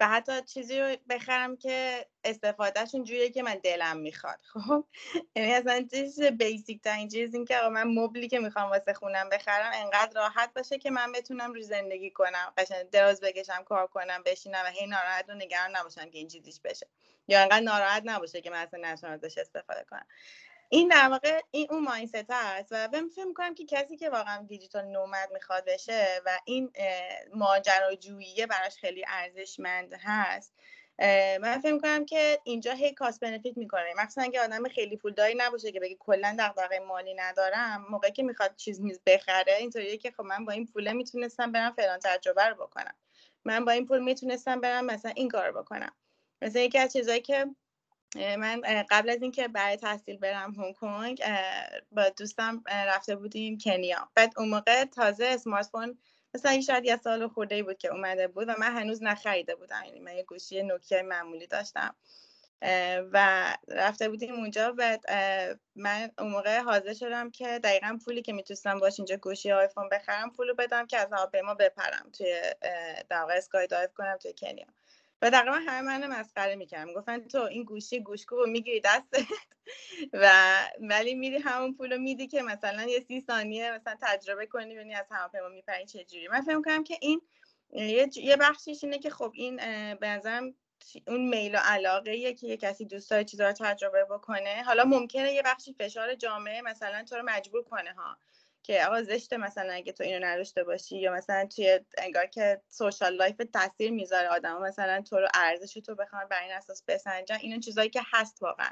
و 0.00 0.08
حتی 0.08 0.42
چیزی 0.42 0.80
رو 0.80 0.96
بخرم 1.10 1.56
که 1.56 2.06
استفادهشون 2.24 3.04
جوریه 3.04 3.30
که 3.30 3.42
من 3.42 3.54
دلم 3.64 3.96
می‌خواد 3.96 4.40
خب؟ 4.42 4.84
یعنی 5.36 5.52
اصلا 5.52 5.86
چیز 5.90 6.22
بیسیک 6.22 6.82
ترین 6.82 7.08
چیز 7.08 7.34
این 7.34 7.44
که 7.44 7.60
من 7.72 7.84
مبلی 7.84 8.28
که 8.28 8.38
می‌خوام 8.38 8.70
واسه 8.70 8.94
خونم 8.94 9.28
بخرم 9.28 9.70
انقدر 9.74 10.12
راحت 10.20 10.54
باشه 10.54 10.78
که 10.78 10.90
من 10.90 11.12
بتونم 11.12 11.52
رو 11.54 11.62
زندگی 11.62 12.10
کنم 12.10 12.52
قشنگ 12.58 12.90
دراز 12.90 13.20
بکشم 13.20 13.62
کار 13.64 13.86
کنم 13.86 14.22
بشینم 14.26 14.62
و 14.66 14.70
هی 14.70 14.86
ناراحت 14.86 15.28
و 15.28 15.34
نگران 15.34 15.76
نباشم 15.76 16.10
که 16.10 16.18
این 16.18 16.28
چیزیش 16.28 16.60
بشه. 16.60 16.86
یا 17.28 17.40
انقدر 17.42 17.60
ناراحت 17.60 18.02
نباشه 18.06 18.40
که 18.40 18.50
من 18.50 18.56
اصلا 18.56 18.80
نتونم 18.92 19.12
ازش 19.12 19.38
استفاده 19.38 19.84
کنم. 19.90 20.06
این 20.72 20.88
در 20.88 21.08
واقع 21.08 21.40
این 21.50 21.66
اون 21.70 21.82
ماینست 21.84 22.30
هست 22.30 22.68
و 22.70 22.88
من 22.92 23.08
فکر 23.08 23.24
می‌کنم 23.24 23.54
که 23.54 23.64
کسی 23.66 23.96
که 23.96 24.10
واقعا 24.10 24.42
دیجیتال 24.42 24.84
نومد 24.84 25.32
می‌خواد 25.32 25.64
بشه 25.66 26.22
و 26.26 26.38
این 26.44 26.72
ماجراجویی 27.34 28.46
براش 28.46 28.76
خیلی 28.76 29.04
ارزشمند 29.08 29.94
هست 29.94 30.54
من 31.40 31.60
فکر 31.62 31.72
می‌کنم 31.72 32.04
که 32.04 32.40
اینجا 32.44 32.72
هی 32.72 32.94
کاست 32.94 33.20
بنفیت 33.20 33.56
می‌کنه. 33.56 33.94
مخصوصا 33.96 34.22
اگه 34.22 34.40
آدم 34.40 34.68
خیلی 34.68 34.96
پولداری 34.96 35.34
نباشه 35.38 35.72
که 35.72 35.80
بگه 35.80 35.96
کلا 35.98 36.36
دغدغه 36.38 36.78
مالی 36.78 37.14
ندارم 37.14 37.86
موقعی 37.90 38.12
که 38.12 38.22
می‌خواد 38.22 38.56
چیز 38.56 38.80
میز 38.80 39.00
بخره 39.06 39.54
اینطوریه 39.58 39.96
که 39.96 40.10
خب 40.10 40.22
من 40.22 40.44
با 40.44 40.52
این 40.52 40.66
پوله 40.66 40.92
می‌تونستم 40.92 41.52
برم 41.52 41.72
فلان 41.72 41.98
تجربه 42.04 42.44
رو 42.44 42.54
بکنم. 42.54 42.94
من 43.44 43.64
با 43.64 43.72
این 43.72 43.86
پول 43.86 43.98
می‌تونستم 43.98 44.60
برم 44.60 44.84
مثلا 44.84 45.12
این 45.16 45.28
کار 45.28 45.52
بکنم. 45.52 45.92
مثلا 46.42 46.62
یکی 46.62 46.78
از 46.78 46.92
چیزایی 46.92 47.20
که 47.20 47.46
من 48.16 48.62
قبل 48.90 49.10
از 49.10 49.22
اینکه 49.22 49.48
برای 49.48 49.76
تحصیل 49.76 50.16
برم 50.16 50.54
هنگ 50.54 50.74
کنگ 50.74 51.22
با 51.92 52.08
دوستم 52.08 52.62
رفته 52.66 53.16
بودیم 53.16 53.58
کنیا. 53.58 54.08
بعد 54.14 54.32
اون 54.36 54.48
موقع 54.48 54.84
تازه 54.84 55.24
اسمارت 55.24 55.66
فون 55.66 55.98
مثلا 56.34 56.60
شاید 56.60 56.84
یه 56.84 56.96
سال 56.96 57.28
خورده 57.28 57.62
بود 57.62 57.78
که 57.78 57.88
اومده 57.88 58.28
بود 58.28 58.48
و 58.48 58.54
من 58.58 58.76
هنوز 58.76 59.02
نخریده 59.02 59.54
بودم. 59.54 59.82
یعنی 59.86 60.00
من 60.00 60.14
یه 60.16 60.22
گوشی 60.22 60.62
نوکیا 60.62 61.02
معمولی 61.02 61.46
داشتم. 61.46 61.94
و 63.12 63.46
رفته 63.68 64.08
بودیم 64.08 64.34
اونجا. 64.34 64.74
و 64.78 64.98
من 65.76 66.10
اون 66.18 66.30
موقع 66.30 66.58
حاضر 66.60 66.94
شدم 66.94 67.30
که 67.30 67.58
دقیقا 67.58 67.98
پولی 68.04 68.22
که 68.22 68.32
می‌تونستم 68.32 68.78
باش 68.78 69.00
اینجا 69.00 69.16
گوشی 69.16 69.52
آیفون 69.52 69.88
بخرم 69.88 70.30
پولو 70.30 70.54
بدم 70.54 70.86
که 70.86 70.98
از 70.98 71.12
هواپیما 71.12 71.54
بپرم 71.54 72.10
توی 72.18 72.40
در 73.08 73.26
اسکای 73.30 73.66
دایو 73.66 73.88
کنم 73.96 74.16
توی 74.16 74.34
کنیا. 74.38 74.66
و 75.22 75.30
تقریبا 75.30 75.56
همه 75.56 75.80
من 75.80 76.20
مسخره 76.20 76.56
می‌کردم 76.56 76.92
گفتن 76.92 77.28
تو 77.28 77.42
این 77.42 77.64
گوشی 77.64 78.00
گوشکو 78.00 78.36
رو 78.36 78.46
می‌گیری 78.46 78.80
دستت 78.84 79.26
و 80.12 80.32
ولی 80.80 81.14
میری 81.14 81.38
همون 81.38 81.74
پول 81.74 81.92
رو 81.92 81.98
میدی 81.98 82.26
که 82.26 82.42
مثلا 82.42 82.84
یه 82.84 83.00
سی 83.00 83.20
ثانیه 83.20 83.72
مثلا 83.72 83.96
تجربه 84.02 84.46
کنی 84.46 84.74
ببینی 84.74 84.94
از 84.94 85.06
هواپیما 85.10 85.48
میپری 85.48 85.86
چجوری. 85.86 86.28
من 86.28 86.40
فکر 86.40 86.62
کنم 86.62 86.84
که 86.84 86.96
این 87.00 87.20
یه 88.16 88.36
بخشیش 88.40 88.84
اینه 88.84 88.98
که 88.98 89.10
خب 89.10 89.32
این 89.34 89.56
به 89.94 90.08
نظرم 90.08 90.54
اون 91.06 91.28
میل 91.28 91.54
و 91.54 91.58
علاقه 91.58 92.34
که 92.34 92.46
یه 92.46 92.56
کسی 92.56 92.84
دوست 92.84 93.10
داره 93.10 93.24
چیزا 93.24 93.46
رو 93.46 93.52
تجربه 93.52 94.04
بکنه. 94.04 94.62
حالا 94.62 94.84
ممکنه 94.84 95.32
یه 95.32 95.42
بخشی 95.42 95.74
فشار 95.74 96.14
جامعه 96.14 96.62
مثلا 96.62 97.04
تو 97.04 97.16
رو 97.16 97.22
مجبور 97.26 97.62
کنه 97.62 97.92
ها. 97.92 98.16
که 98.62 98.86
آقا 98.86 99.02
زشته 99.02 99.36
مثلا 99.36 99.72
اگه 99.72 99.92
تو 99.92 100.04
اینو 100.04 100.26
نداشته 100.26 100.64
باشی 100.64 100.98
یا 100.98 101.12
مثلا 101.12 101.46
توی 101.46 101.80
انگار 101.98 102.26
که 102.26 102.60
social 102.68 103.14
life 103.14 103.36
تاثیر 103.52 103.90
می‌ذاره 103.90 104.28
آدم 104.28 104.62
مثلا 104.62 105.02
تو 105.02 105.20
رو 105.20 105.28
ارزش 105.34 105.74
تو 105.74 105.94
بخوان 105.94 106.28
بر 106.28 106.42
این 106.42 106.52
اساس 106.52 106.82
بسنجن 106.88 107.38
اینو 107.40 107.60
چیزایی 107.60 107.90
که 107.90 108.00
هست 108.12 108.42
واقعا. 108.42 108.70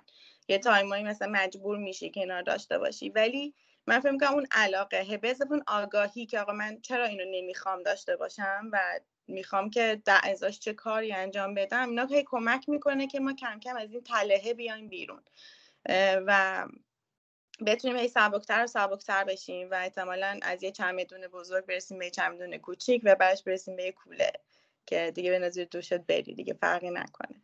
یه 0.48 0.58
time 0.58 0.89
ایی 0.89 1.04
مثلا 1.04 1.28
مجبور 1.28 1.78
میشی 1.78 2.10
که 2.10 2.20
اینا 2.20 2.42
داشته 2.42 2.78
باشی. 2.78 3.08
ولی 3.10 3.54
من 3.86 4.00
فکر 4.00 4.10
می‌کنم 4.10 4.34
اون 4.34 4.46
علاقه 4.52 5.16
به 5.16 5.36
اون 5.50 5.62
آگاهی 5.66 6.26
که 6.26 6.40
آقا 6.40 6.52
من 6.52 6.80
چرا 6.80 7.04
اینو 7.04 7.24
نمی‌خوام 7.26 7.82
داشته 7.82 8.16
باشم 8.16 8.70
و 8.72 9.00
می‌خوام 9.28 9.70
که 9.70 10.02
در 10.04 10.20
ازاش 10.24 10.58
چه 10.58 10.72
کاری 10.72 11.12
انجام 11.12 11.54
بدم 11.54 11.88
اینا 11.88 12.06
هی 12.06 12.24
کمک 12.26 12.68
می‌کنه 12.68 13.06
که 13.06 13.20
ما 13.20 13.32
کم 13.32 13.60
کم 13.60 13.76
از 13.76 13.92
این 13.92 14.02
تلهه 14.02 14.54
بیایم 14.54 14.88
بیرون. 14.88 15.22
و 16.26 16.66
بتونیم 17.66 17.96
هی 17.96 18.08
سبکتر 18.08 18.64
و 18.64 18.66
سبکتر 18.66 19.24
بشیم 19.24 19.70
و 19.70 19.74
احتمالا 19.74 20.38
از 20.42 20.62
یه 20.62 20.72
چمدون 20.72 21.26
بزرگ 21.26 21.66
برسیم 21.66 21.98
به 21.98 22.04
یه 22.04 22.10
چمدون 22.10 22.58
کوچیک 22.58 23.02
و 23.04 23.14
بعدش 23.14 23.42
برسیم 23.42 23.76
به 23.76 23.84
یه 23.84 23.92
کوله 23.92 24.32
که 24.86 25.12
دیگه 25.14 25.30
به 25.30 25.38
نظر 25.38 25.64
دوشت 25.70 25.98
بری 25.98 26.34
دیگه 26.34 26.54
فرقی 26.54 26.90
نکنه. 26.90 27.42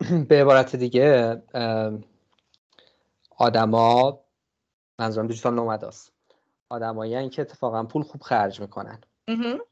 به 0.28 0.40
عبارت 0.40 0.76
دیگه 0.76 1.42
آدما 3.36 4.24
منظورم 4.98 5.26
دیجیتال 5.26 5.54
نومداست 5.54 6.12
آدمایی 6.68 7.28
که 7.28 7.42
اتفاقا 7.42 7.84
پول 7.84 8.02
خوب 8.02 8.22
خرج 8.22 8.60
می‌کنن. 8.60 9.00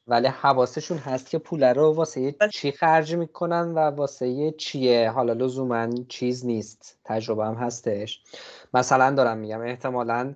ولی 0.06 0.28
حواسشون 0.28 0.98
هست 0.98 1.30
که 1.30 1.38
پول 1.38 1.64
رو 1.64 1.94
واسه 1.94 2.34
چی 2.52 2.72
خرج 2.72 3.14
می‌کنن 3.14 3.74
و 3.74 3.78
واسه 3.78 4.52
چیه؟ 4.52 5.10
حالا 5.10 5.32
لزوما 5.32 5.88
چیز 6.08 6.46
نیست. 6.46 6.98
تجربه 7.04 7.46
هم 7.46 7.54
هستش. 7.54 8.22
مثلا 8.74 9.10
دارم 9.10 9.38
میگم 9.38 9.60
احتمالا 9.60 10.34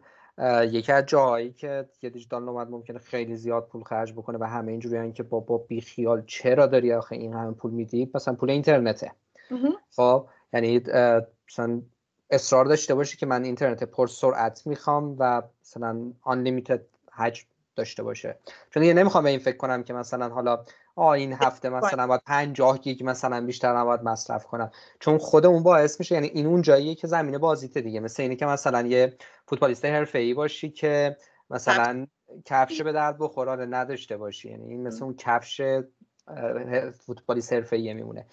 یکی 0.70 0.92
از 0.92 1.06
جاهایی 1.06 1.52
که 1.52 1.88
یه 2.02 2.10
دیجیتال 2.10 2.44
نومد 2.44 2.70
ممکنه 2.70 2.98
خیلی 2.98 3.36
زیاد 3.36 3.66
پول 3.66 3.82
خرج 3.82 4.12
بکنه 4.12 4.38
و 4.38 4.44
همه 4.44 4.70
اینجوری 4.70 5.12
که 5.12 5.22
بابا 5.22 5.58
بی 5.58 5.80
خیال 5.80 6.22
چرا 6.26 6.66
داری 6.66 6.92
آخه 6.92 7.16
این 7.16 7.32
همه 7.32 7.52
پول 7.52 7.70
میدی؟ 7.70 8.10
مثلا 8.14 8.34
پول 8.34 8.50
اینترنته. 8.50 9.12
خب 9.96 10.26
یعنی 10.52 10.78
مثلا 11.48 11.82
اصرار 12.30 12.64
داشته 12.64 12.94
باشی 12.94 13.16
که 13.16 13.26
من 13.26 13.44
اینترنت 13.44 13.84
پر 13.84 14.06
سرعت 14.06 14.66
می‌خوام 14.66 15.16
و 15.18 15.42
مثلا 15.62 16.12
unlimited 16.24 16.80
حجم 17.12 17.44
داشته 17.76 18.02
باشه. 18.02 18.38
چون 18.70 18.82
دیگه 18.82 18.94
نمی‌خوام 18.94 19.24
به 19.24 19.30
این 19.30 19.38
فکر 19.38 19.56
کنم 19.56 19.82
که 19.82 19.92
مثلا 19.92 20.28
حالا 20.28 20.64
آ 20.96 21.12
این 21.12 21.32
هفته 21.32 21.68
مثلا 21.68 22.06
باید 22.06 22.20
50 22.26 22.78
گیگ 22.78 23.02
مثلا 23.04 23.46
بیشتر 23.46 23.78
نباید 23.78 24.02
مصرف 24.02 24.44
کنم. 24.44 24.70
چون 25.00 25.18
خود 25.18 25.46
اون 25.46 25.62
باعث 25.62 26.00
میشه 26.00 26.14
یعنی 26.14 26.26
این 26.26 26.46
اون 26.46 26.62
جاییه 26.62 26.94
که 26.94 27.06
زمینه 27.06 27.38
بازیته 27.38 27.80
دیگه. 27.80 28.00
مثل 28.00 28.22
اینه 28.22 28.36
که 28.36 28.46
مثلا 28.46 28.86
یه 28.86 29.16
فوتبالیست 29.46 29.84
حرفه‌ای 29.84 30.34
باشی 30.34 30.70
که 30.70 31.16
مثلا 31.50 32.06
کفش 32.44 32.80
به 32.82 32.92
درد 32.92 33.18
بخورانه 33.18 33.66
نداشته 33.66 34.16
باشی. 34.16 34.50
یعنی 34.50 34.68
این 34.68 34.86
مثل 34.86 35.04
اون 35.04 35.14
کفش 35.18 35.60
فوتبالیست 37.06 37.52
حرفه‌ای 37.52 37.94
میمونه. 37.94 38.26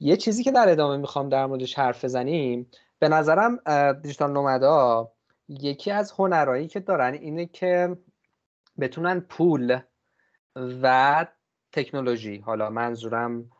یه 0.00 0.16
چیزی 0.16 0.42
که 0.42 0.52
در 0.52 0.68
ادامه 0.68 0.96
می‌خوام 0.96 1.28
در 1.28 1.46
موردش 1.46 1.78
حرف 1.78 2.04
بزنیم 2.04 2.70
به 2.98 3.08
نظرم 3.08 3.58
دیجیتال 4.02 4.32
نومدا 4.32 5.10
یکی 5.48 5.90
از 5.90 6.12
هنرهایی 6.18 6.68
که 6.68 6.80
دارن 6.80 7.14
اینه 7.14 7.46
که 7.46 7.96
بتونن 8.80 9.20
پول 9.20 9.78
و 10.82 11.26
تکنولوژی 11.72 12.38
حالا 12.38 12.70
منظورم 12.70 13.50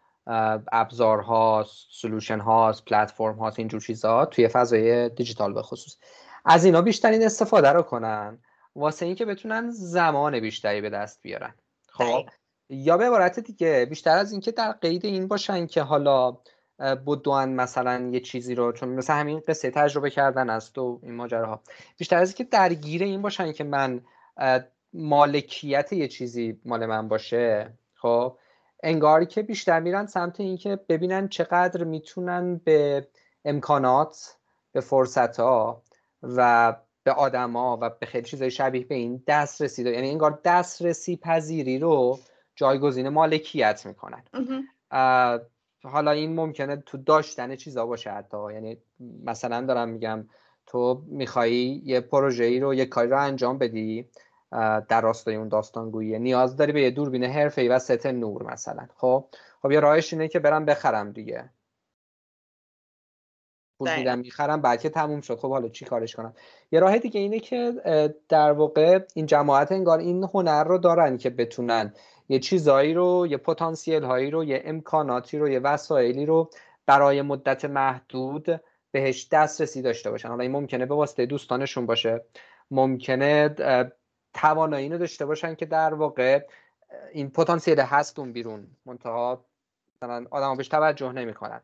ابزارهاست 0.72 1.88
سلوشن 1.90 2.40
هاست 2.40 2.84
پلتفرم 2.84 3.38
هاست 3.38 3.58
اینجور 3.58 3.80
چیزها 3.80 4.26
توی 4.26 4.48
فضای 4.48 5.08
دیجیتال 5.08 5.52
به 5.52 5.62
خصوص. 5.62 5.96
از 6.44 6.64
اینا 6.64 6.82
بیشترین 6.82 7.22
استفاده 7.22 7.68
رو 7.68 7.82
کنن 7.82 8.38
واسه 8.76 9.06
اینکه 9.06 9.24
بتونن 9.24 9.70
زمان 9.70 10.40
بیشتری 10.40 10.80
به 10.80 10.90
دست 10.90 11.22
بیارن. 11.22 11.54
خب 11.88 12.28
یا 12.68 12.96
به 12.96 13.06
عبارت 13.06 13.40
دیگه 13.40 13.86
بیشتر 13.90 14.16
از 14.16 14.32
اینکه 14.32 14.52
در 14.52 14.72
قید 14.72 15.04
این 15.04 15.28
باشن 15.28 15.66
که 15.66 15.82
حالا 15.82 16.38
بدوان 16.78 17.52
مثلا 17.52 18.10
یه 18.12 18.20
چیزی 18.20 18.54
رو 18.54 18.72
چون 18.72 18.88
مثلا 18.88 19.16
همین 19.16 19.42
قصه 19.48 19.70
تجربه 19.70 20.10
کردن 20.10 20.50
است 20.50 20.78
و 20.78 21.00
این 21.02 21.14
ماجراها. 21.14 21.60
بیشتر 21.96 22.16
از 22.16 22.28
اینکه 22.28 22.44
درگیر 22.44 23.02
این 23.02 23.22
باشن 23.22 23.52
که 23.52 23.64
من 23.64 24.00
مالکیت 24.94 25.92
یه 25.92 26.08
چیزی 26.08 26.60
مال 26.64 26.86
من 26.86 27.08
باشه 27.08 27.72
خب؟ 27.94 28.38
انگاری 28.82 29.26
که 29.26 29.42
بیشتر 29.42 29.80
میرن 29.80 30.06
سمت 30.06 30.40
اینکه 30.40 30.76
ببینن 30.88 31.28
چقدر 31.28 31.84
می‌تونن 31.84 32.60
به 32.64 33.08
امکانات 33.44 34.36
به 34.72 34.80
فرصت 34.80 35.40
ها 35.40 35.82
و 36.22 36.74
به 37.04 37.12
آدما 37.12 37.78
و 37.80 37.90
به 37.90 38.06
خیلی 38.06 38.24
چیزای 38.24 38.50
شبیه 38.50 38.84
به 38.84 38.94
این 38.94 39.22
دسترسی. 39.26 39.82
یعنی 39.82 40.10
انگار 40.10 40.40
دسترسی 40.44 41.16
پذیری 41.16 41.78
رو 41.78 42.18
جایگزین 42.56 43.08
مالکیت 43.08 43.86
می‌کنن. 43.86 44.24
حالا 45.84 46.10
این 46.10 46.34
ممکنه 46.34 46.76
تو 46.76 46.98
داشتن 46.98 47.56
چیزا 47.56 47.86
باشه 47.86 48.10
حتی. 48.10 48.36
یعنی 48.52 48.76
مثلا 49.24 49.60
دارم 49.60 49.88
میگم 49.88 50.28
تو 50.66 51.02
میخوایی 51.06 51.82
یه 51.84 52.00
پروژه 52.00 52.44
ای 52.44 52.60
رو 52.60 52.74
یه 52.74 52.86
کاری 52.86 53.10
رو 53.10 53.20
انجام 53.20 53.58
بدی 53.58 54.08
در 54.88 55.00
راستای 55.00 55.34
اون 55.34 55.48
داستانگویی. 55.48 56.18
نیاز 56.18 56.56
داری 56.56 56.72
به 56.72 56.82
یه 56.82 56.90
دوربین 56.90 57.24
حرفه‌ای 57.24 57.68
و 57.68 57.78
ست 57.78 58.06
نور 58.06 58.52
مثلا. 58.52 58.86
خب؟ 58.96 59.24
خب 59.62 59.70
یه 59.70 59.80
راهش 59.80 60.12
اینه 60.12 60.28
که 60.28 60.38
برم 60.38 60.64
بخرم 60.64 61.12
دیگه. 61.12 61.50
پول 63.78 63.98
میدم 63.98 64.18
می‌خرم 64.18 64.60
بعد 64.60 64.80
که 64.80 64.88
تموم 64.88 65.20
شد. 65.20 65.38
خب 65.38 65.50
حالا 65.50 65.68
چی 65.68 65.84
کارش 65.84 66.16
کنم؟ 66.16 66.34
یه 66.72 66.80
راه 66.80 66.98
دیگه 66.98 67.20
اینه 67.20 67.40
که 67.40 67.72
در 68.28 68.52
واقع 68.52 69.00
این 69.14 69.26
جماعت 69.26 69.72
انگار 69.72 69.98
این 69.98 70.24
هنر 70.24 70.64
رو 70.64 70.78
دارن 70.78 71.16
که 71.16 71.30
بتونن 71.30 71.94
یه 72.28 72.38
چیزایی 72.38 72.94
رو 72.94 73.26
یه 73.30 73.36
پتانسیل 73.36 74.02
هایی 74.02 74.30
رو 74.30 74.44
یه 74.44 74.62
امکاناتی 74.64 75.38
رو 75.38 75.48
یه 75.48 75.58
وسایلی 75.58 76.26
رو 76.26 76.50
برای 76.86 77.22
مدت 77.22 77.64
محدود 77.64 78.60
بهش 78.90 79.28
دسترسی 79.32 79.82
داشته 79.82 80.10
باشن. 80.10 80.28
حالا 80.28 80.42
این 80.42 80.52
ممکنه 80.52 80.86
به 80.86 80.94
واسطه 80.94 81.26
دوستانشون 81.26 81.86
باشه. 81.86 82.24
ممکنه 82.70 83.54
توانایی 84.34 84.88
رو 84.88 84.98
داشته 84.98 85.26
باشن 85.26 85.54
که 85.54 85.66
در 85.66 85.94
واقع 85.94 86.46
این 87.12 87.30
پتانسیل 87.30 87.80
هست 87.80 88.18
اون 88.18 88.32
بیرون. 88.32 88.66
منتها 88.86 89.44
مثلا 89.96 90.26
آدم 90.30 90.56
بهش 90.56 90.68
توجه 90.68 91.12
نمی‌کنن. 91.12 91.60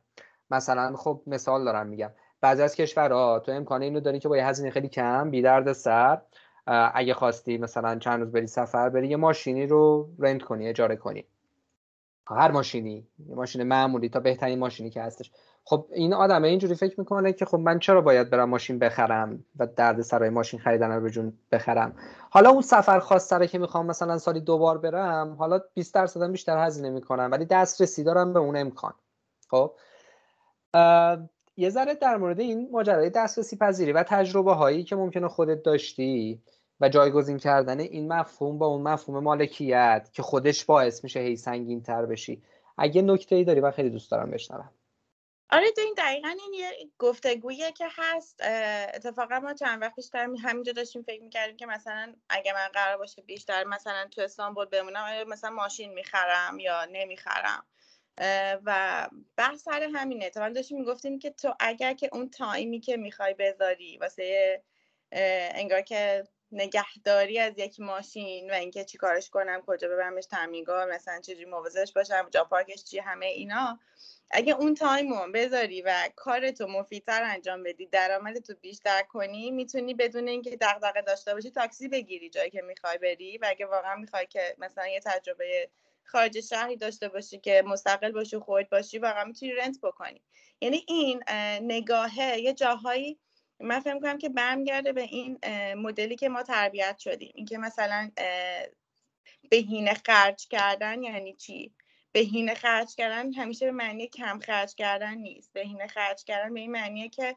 مثلا 0.50 0.96
خب 0.96 1.22
مثال 1.26 1.64
دارم 1.64 1.86
میگم. 1.86 2.10
بعضی 2.40 2.62
از 2.62 2.74
کشورها 2.74 3.38
تو 3.38 3.52
امکان 3.52 3.82
اینو 3.82 4.00
داری 4.00 4.18
که 4.18 4.28
با 4.28 4.36
یه 4.36 4.46
هزینه 4.46 4.70
خیلی 4.70 4.88
کم 4.88 5.30
بی 5.30 5.42
درد 5.42 5.72
سر 5.72 6.20
اگه 6.66 7.14
خواستی 7.14 7.58
مثلا 7.58 7.98
چند 7.98 8.20
روز 8.20 8.32
بری 8.32 8.46
سفر 8.46 8.88
بری 8.88 9.08
یه 9.08 9.16
ماشینی 9.16 9.66
رو 9.66 10.10
رنت 10.18 10.42
کنی 10.42 10.68
اجاره 10.68 10.96
کنی. 10.96 11.24
هر 12.26 12.50
ماشینی 12.50 13.06
یه 13.28 13.34
ماشین 13.34 13.62
معمولی 13.62 14.08
تا 14.08 14.20
بهترین 14.20 14.58
ماشینی 14.58 14.90
که 14.90 15.02
هستش. 15.02 15.30
خب 15.70 15.86
این 15.92 16.14
آدمه 16.14 16.48
اینجوری 16.48 16.74
فکر 16.74 17.00
می‌کنه 17.00 17.32
که 17.32 17.44
خب 17.44 17.58
من 17.58 17.78
چرا 17.78 18.00
باید 18.00 18.30
برم 18.30 18.48
ماشین 18.48 18.78
بخرم 18.78 19.44
و 19.58 19.66
درد 19.66 20.02
سرای 20.02 20.30
ماشین 20.30 20.60
خریدن 20.60 20.90
رو 20.90 21.00
به 21.00 21.32
بخرم؟ 21.52 21.94
حالا 22.30 22.50
اون 22.50 22.62
سفر 22.62 22.98
خاص 22.98 23.32
که 23.32 23.58
می‌خوام 23.58 23.86
مثلا 23.86 24.18
سالی 24.18 24.40
دوبار 24.40 24.78
برم 24.78 25.34
حالا 25.38 25.60
20 25.74 25.94
درصد 25.94 26.30
بیشتر 26.30 26.66
هزینه 26.66 26.90
می‌کنم 26.90 27.28
ولی 27.32 27.44
دسترسی 27.44 28.04
دارم 28.04 28.32
به 28.32 28.38
اون 28.38 28.56
امکان. 28.56 28.92
خب؟ 29.50 29.72
یه 31.56 31.70
ذره 31.70 31.94
در 31.94 32.16
مورد 32.16 32.40
این 32.40 32.68
ماجرای 32.72 33.10
دسترسی 33.10 33.56
پذیری 33.56 33.92
و 33.92 34.02
تجربه 34.02 34.54
هایی 34.54 34.84
که 34.84 34.96
ممکنه 34.96 35.28
خودت 35.28 35.62
داشتی 35.62 36.42
و 36.80 36.88
جایگزین 36.88 37.38
کردن 37.38 37.80
این 37.80 38.12
مفهوم 38.12 38.58
با 38.58 38.66
اون 38.66 38.82
مفهوم 38.82 39.22
مالکیت 39.22 40.08
که 40.12 40.22
خودش 40.22 40.64
باعث 40.64 41.04
میشه 41.04 41.20
هی 41.20 41.36
سنگین 41.36 41.82
تر 41.82 42.06
بشی. 42.06 42.42
اگه 42.78 43.02
نکته 43.02 43.36
ای 43.36 43.44
داری 43.44 43.60
من 43.60 43.70
خیلی 43.70 43.90
دوست 43.90 44.10
دارم 44.10 44.30
بشنوم. 44.30 44.70
آره 45.52 45.66
این 45.78 45.94
دقیقا 45.98 46.28
این 46.28 46.54
یه 46.54 46.72
گفتگویه 46.98 47.72
که 47.72 47.86
هست. 47.96 48.40
اتفاقا 48.94 49.40
ما 49.40 49.54
چند 49.54 49.82
وقت 49.82 49.94
بیشتر 49.96 50.18
همینجا 50.42 50.72
داشتیم 50.72 51.02
فکر 51.02 51.22
می‌کردیم 51.22 51.56
که 51.56 51.66
مثلا 51.66 52.14
اگه 52.28 52.52
من 52.52 52.68
قرار 52.68 52.96
باشه 52.96 53.22
بیشتر 53.22 53.64
مثلا 53.64 54.08
تو 54.10 54.20
استانبول 54.20 54.64
بمونم 54.64 55.28
مثلا 55.28 55.50
ماشین 55.50 55.92
می‌خرم 55.92 56.58
یا 56.58 56.84
نمی‌خرم. 56.84 57.66
و 58.64 59.08
بحث 59.36 59.62
سر 59.62 59.90
همینه. 59.94 60.30
تو 60.30 60.40
من 60.40 60.52
داشتیم 60.52 60.78
می‌گفتیم 60.78 61.18
که 61.18 61.30
تو 61.30 61.54
اگر 61.60 61.94
که 61.94 62.08
اون 62.12 62.30
time 62.30 62.70
ی 62.70 62.80
که 62.80 62.96
می‌خوای 62.96 63.34
بذاری 63.34 63.98
واسه 63.98 64.62
انگار 65.54 65.80
که 65.80 66.24
نگهداری 66.52 67.38
از 67.38 67.52
یک 67.58 67.80
ماشین 67.80 68.50
و 68.50 68.54
اینکه 68.54 68.84
چی 68.84 68.98
کارش 68.98 69.30
کنم 69.30 69.62
کجا 69.66 69.88
ببرمش 69.88 70.26
تعمیرگاه 70.26 70.84
مثلا 70.86 71.20
چجوری 71.20 71.44
مواظبش 71.44 71.92
باشم 71.92 72.28
جا 72.30 72.44
پارکش 72.44 72.84
چی 72.84 72.98
همه 72.98 73.26
اینا. 73.26 73.78
اگه 74.30 74.52
اون 74.54 74.74
time 74.74 75.32
بذاری 75.32 75.82
و 75.82 76.08
کارتو 76.16 76.66
مفیدتر 76.66 77.22
انجام 77.22 77.62
بدی 77.62 77.86
درآمدتو 77.86 78.54
بیشتر 78.60 79.02
کنی 79.02 79.50
می‌تونی 79.50 79.94
بدون 79.94 80.28
اینکه 80.28 80.56
دغدغه 80.60 81.02
داشته 81.02 81.34
باشی 81.34 81.50
تاکسی 81.50 81.88
بگیری 81.88 82.30
جایی 82.30 82.50
که 82.50 82.62
می‌خوای 82.62 82.98
بری 82.98 83.38
و 83.38 83.46
اگه 83.48 83.66
واقعا 83.66 83.96
می‌خوای 83.96 84.26
که 84.26 84.54
مثلا 84.58 84.86
یه 84.88 85.00
تجربه 85.00 85.70
خارج 86.04 86.40
شهری 86.40 86.76
داشته 86.76 87.08
باشی 87.08 87.38
که 87.38 87.62
مستقل 87.66 88.12
باشی 88.12 88.38
خود 88.38 88.68
باشی 88.70 88.98
واقعا 88.98 89.24
می‌تونی 89.24 89.52
رنت 89.52 89.76
بکنی. 89.82 90.22
یعنی 90.60 90.84
این 90.88 91.22
نگاهه 91.62 92.38
یه 92.40 92.52
جاهایی 92.52 93.18
من 93.60 93.80
فکر 93.80 94.00
کنم 94.00 94.18
که 94.18 94.28
برمیگرده 94.28 94.92
به 94.92 95.02
این 95.02 95.38
مدلی 95.74 96.16
که 96.16 96.28
ما 96.28 96.42
تربیت 96.42 96.98
شدیم. 96.98 97.32
اینکه 97.34 97.58
مثلا 97.58 98.10
بهینه 99.50 99.94
خرج 99.94 100.48
کردن 100.48 101.02
یعنی 101.02 101.34
چی؟ 101.34 101.74
بهینه 102.12 102.54
خرج 102.54 102.94
کردن 102.94 103.32
همیشه 103.32 103.66
به 103.66 103.72
معنی 103.72 104.08
کم 104.08 104.38
خرج 104.38 104.74
کردن 104.74 105.14
نیست. 105.14 105.52
بهینه 105.52 105.86
خرج 105.86 106.24
کردن 106.24 106.54
به 106.54 106.60
این 106.60 106.70
معنیه 106.70 107.08
که 107.08 107.36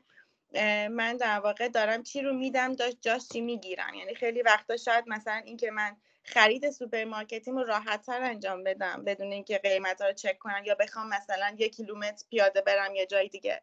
من 0.90 1.18
در 1.18 1.40
واقع 1.40 1.68
دارم 1.68 2.04
چی 2.04 2.22
رو 2.22 2.34
میدم 2.34 2.74
داشت 2.74 2.98
جاش 3.02 3.28
چی 3.28 3.42
می‌گیرم. 3.42 3.94
یعنی 3.94 4.16
خیلی 4.16 4.42
وقتا 4.42 4.78
شاید 4.78 5.04
مثلا 5.08 5.42
اینکه 5.46 5.72
من 5.72 5.98
خرید 6.24 6.70
سوپرمارکتیم 6.70 7.58
رو 7.58 7.64
راحت 7.64 8.06
تر 8.06 8.22
انجام 8.22 8.64
بدم 8.64 9.04
بدون 9.04 9.32
اینکه 9.32 9.58
قیمت 9.58 10.02
رو 10.02 10.14
چک 10.14 10.38
کنم 10.38 10.64
یا 10.66 10.76
بخوام 10.76 11.10
مثلا 11.10 11.56
یک 11.58 11.76
کیلومتر 11.76 12.26
پیاده 12.30 12.62
برم 12.62 12.96
یه 12.96 13.06
جای 13.06 13.30
دیگه. 13.30 13.62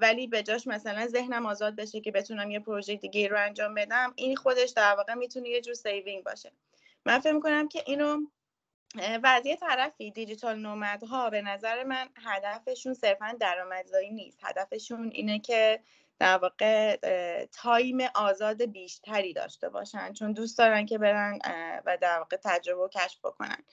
ولی 0.00 0.26
به 0.26 0.42
جاش 0.42 0.66
مثلا 0.66 1.06
ذهنم 1.06 1.46
آزاد 1.46 1.76
بشه 1.76 2.00
که 2.00 2.12
بتونم 2.12 2.50
یه 2.50 2.60
پروژه 2.60 2.96
دیگه 2.96 3.28
رو 3.28 3.38
انجام 3.38 3.74
بدم 3.74 4.12
این 4.16 4.36
خودش 4.36 4.70
در 4.70 4.94
واقع 4.94 5.14
می‌تونه 5.14 5.48
یه 5.48 5.60
جور 5.60 5.74
saving 5.74 6.24
باشه. 6.24 6.52
من 7.06 7.18
فکر 7.18 7.32
می‌کنم 7.32 7.68
که 7.68 7.82
اینو 7.86 8.18
و 8.96 9.26
از 9.26 9.46
یه 9.46 9.56
طرفی 9.56 10.10
digital 10.10 10.58
nomad 10.58 11.18
ها 11.18 11.30
به 11.30 11.42
نظر 11.42 11.84
من 11.84 12.08
هدفشون 12.24 12.94
صرفا 12.94 13.36
درآمدزایی 13.40 14.10
نیست. 14.10 14.38
هدفشون 14.42 15.10
اینه 15.12 15.38
که 15.38 15.80
در 16.18 16.38
واقع 16.38 16.96
time 17.52 17.98
آزاد 18.14 18.62
بیشتری 18.62 19.32
داشته 19.32 19.68
باشن 19.68 20.12
چون 20.12 20.32
دوست 20.32 20.58
دارن 20.58 20.86
که 20.86 20.98
برن 20.98 21.38
و 21.86 21.98
در 22.00 22.18
واقع 22.18 22.36
تجربه 22.44 22.82
و 22.82 22.88
کشف 22.88 23.18
بکنن. 23.18 23.64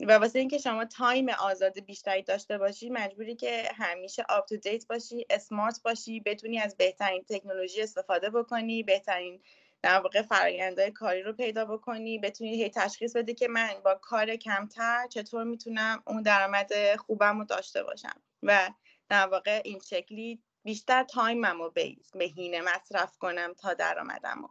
و 0.00 0.12
واسه 0.12 0.38
اینکه 0.38 0.58
شما 0.58 0.84
time 0.84 1.28
آزاد 1.28 1.80
بیشتری 1.80 2.22
داشته 2.22 2.58
باشی 2.58 2.90
مجبوری 2.90 3.36
که 3.36 3.68
همیشه 3.74 4.24
up 4.28 4.46
to 4.46 4.56
date 4.56 4.86
باشی 4.86 5.26
smart 5.30 5.80
باشی 5.84 6.20
بتونی 6.20 6.58
از 6.58 6.76
بهترین 6.76 7.24
تکنولوژی 7.28 7.82
استفاده 7.82 8.30
بکنی 8.30 8.82
بهترین 8.82 9.40
در 9.82 10.00
واقع 10.00 10.22
فرآیندهای 10.22 10.90
کاری 10.90 11.22
رو 11.22 11.32
پیدا 11.32 11.64
بکنی 11.64 12.18
بتونی 12.18 12.62
هی 12.62 12.70
تشخیص 12.70 13.16
بدی 13.16 13.34
که 13.34 13.48
من 13.48 13.70
با 13.84 13.94
کار 13.94 14.36
کمتر 14.36 15.06
چطور 15.10 15.44
می‌تونم 15.44 16.02
اون 16.06 16.22
درآمد 16.22 16.96
خوبم 16.96 17.38
رو 17.38 17.44
داشته 17.44 17.82
باشم 17.82 18.22
و 18.42 18.70
در 19.08 19.26
واقع 19.26 19.60
این 19.64 19.78
شکلی 19.78 20.42
بیشتر 20.64 21.02
تایمم 21.02 21.62
رو 21.62 21.72
بهینه 22.14 22.60
مصرف 22.60 23.18
کنم 23.18 23.54
تا 23.58 23.74
درآمدم 23.74 24.50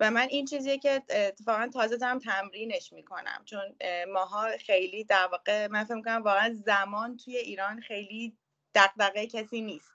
و 0.00 0.10
من 0.10 0.28
این 0.30 0.44
چیزیه 0.44 0.78
که 0.78 1.02
اتفاقا 1.10 1.68
تازه 1.72 1.96
دارم 1.96 2.18
تمرینش 2.18 2.92
می‌کنم. 2.92 3.42
چون 3.44 3.76
ماها 4.08 4.48
خیلی 4.66 5.04
در 5.04 5.26
واقع 5.26 5.66
من 5.66 5.84
فکر 5.84 6.02
کنم 6.02 6.22
واقعا 6.22 6.54
زمان 6.64 7.16
توی 7.16 7.36
ایران 7.36 7.80
خیلی 7.80 8.36
دقدقه 8.74 9.26
کسی 9.26 9.60
نیست. 9.60 9.92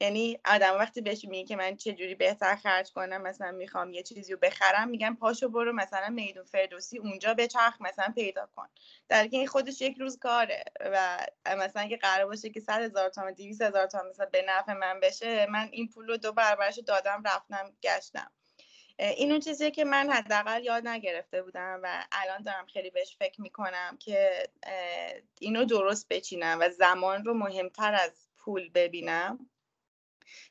یعنی 0.00 0.38
آدم 0.44 0.74
وقتی 0.78 1.00
بهش 1.00 1.24
میگه 1.24 1.48
که 1.48 1.56
من 1.56 1.76
چه 1.76 1.92
جوری 1.92 2.14
بهتر 2.14 2.56
خرج 2.56 2.92
کنم 2.92 3.22
مثلا 3.22 3.50
می‌خوام 3.52 3.92
یه 3.92 4.02
چیزی 4.02 4.32
رو 4.32 4.38
بخرم 4.38 4.88
میگم 4.88 5.16
پاشو 5.20 5.48
برو 5.48 5.72
مثلا 5.72 6.08
میدون 6.08 6.44
فردوسی 6.44 6.98
اونجا 6.98 7.34
به 7.34 7.46
چرخ 7.46 7.76
مثلا 7.80 8.12
پیدا 8.14 8.48
کن. 8.56 8.68
در 9.08 9.28
این 9.30 9.46
خودش 9.46 9.80
یک 9.80 9.96
روز 9.98 10.18
کاره 10.18 10.64
و 10.80 11.26
مثلا 11.46 11.82
اگه 11.82 11.96
قرار 11.96 12.26
باشه 12.26 12.50
که 12.50 12.60
100 12.60 12.82
هزار 12.82 13.08
تومان 13.08 13.32
200 13.32 13.62
هزار 13.62 13.86
تومان 13.86 14.08
مثلا 14.08 14.26
به 14.26 14.44
نفع 14.48 14.72
من 14.72 15.00
بشه 15.00 15.46
من 15.46 15.68
این 15.72 15.88
پول 15.88 16.06
رو 16.06 16.16
دو 16.16 16.32
برابرش 16.32 16.78
دادم 16.86 17.22
رفتم 17.26 17.72
گشتم. 17.82 18.32
این 18.98 19.30
اون 19.30 19.40
چیزیه 19.40 19.70
که 19.70 19.84
من 19.84 20.10
حداقل 20.10 20.64
یاد 20.64 20.88
نگرفته 20.88 21.42
بودم 21.42 21.80
و 21.82 22.04
الان 22.12 22.42
دارم 22.42 22.66
خیلی 22.66 22.90
بهش 22.90 23.16
فکر 23.16 23.40
می‌کنم 23.40 23.96
که 24.00 24.48
اینو 25.40 25.64
درست 25.64 26.08
بچینم 26.08 26.58
و 26.60 26.68
زمان 26.68 27.24
رو 27.24 27.34
مهمتر 27.34 27.94
از 27.94 28.28
پول 28.38 28.70
ببینم. 28.74 29.50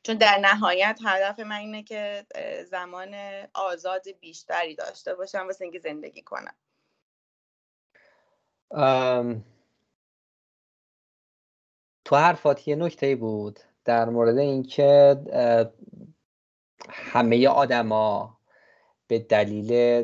چون 0.02 0.16
در 0.16 0.38
نهایت 0.38 0.98
هدف 1.04 1.40
من 1.40 1.56
اینه 1.56 1.82
که 1.82 2.26
زمان 2.66 3.14
آزاد 3.54 4.08
بیشتری 4.20 4.74
داشته 4.74 5.14
باشم 5.14 5.46
واسه 5.46 5.64
اینکه 5.64 5.78
زندگی 5.78 6.22
کنم. 6.22 6.54
تو 12.04 12.16
حرفات 12.16 12.68
یه 12.68 12.76
نکته 12.76 13.16
بود 13.16 13.60
در 13.84 14.08
مورد 14.08 14.38
اینکه 14.38 15.16
همه 16.88 17.48
آدما 17.48 18.36
به 19.06 19.18
دلیل 19.18 20.02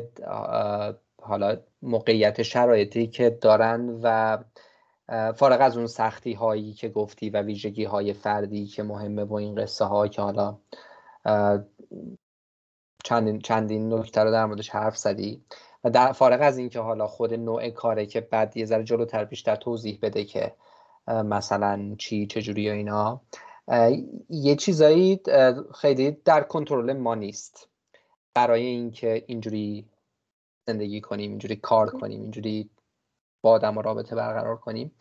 حالا 1.21 1.57
موقعیت 1.81 2.41
شرایطی 2.41 3.07
که 3.07 3.29
دارن 3.29 3.99
و 4.03 4.37
فارغ 5.33 5.61
از 5.61 5.77
اون 5.77 5.87
سختی 5.87 6.33
هایی 6.33 6.73
که 6.73 6.89
گفتی 6.89 7.29
و 7.29 7.41
ویژگی 7.41 7.83
های 7.83 8.13
فردی 8.13 8.67
که 8.67 8.83
مهمه 8.83 9.25
با 9.25 9.37
این 9.37 9.55
قصه 9.55 9.85
ها 9.85 10.07
که 10.07 10.21
حالا 10.21 10.57
چندین, 13.03 13.39
چندین 13.39 13.93
نکته 13.93 14.21
رو 14.23 14.31
در 14.31 14.45
موردش 14.45 14.69
حرف 14.69 14.97
زدی 14.97 15.43
و 15.83 15.89
در 15.89 16.11
فارغ 16.11 16.41
از 16.41 16.57
اینکه 16.57 16.79
حالا 16.79 17.07
خود 17.07 17.33
نوع 17.33 17.69
کاره 17.69 18.05
که 18.05 18.21
بعد 18.21 18.57
یه 18.57 18.65
ذره 18.65 18.83
جلوتر 18.83 19.25
بیشتر 19.25 19.55
توضیح 19.55 19.99
بده 20.01 20.23
که 20.23 20.55
مثلا 21.07 21.95
چی 21.97 22.27
چجوری 22.27 22.69
و 22.69 22.73
اینا 22.73 23.21
یه 24.29 24.55
چیزایی 24.55 25.19
خیلی 25.75 26.11
در 26.11 26.41
کنترل 26.41 26.93
ما 26.93 27.15
نیست. 27.15 27.69
برای 28.33 28.65
اینکه 28.65 29.23
اینجوری 29.27 29.89
زندگی 30.67 31.01
کنیم 31.01 31.29
اینجوری 31.29 31.55
کار 31.55 31.89
کنیم 31.89 32.21
اینجوری 32.21 32.69
با 33.41 33.51
آدم 33.51 33.77
و 33.77 33.81
رابطه 33.81 34.15
برقرار 34.15 34.57
کنیم. 34.57 34.91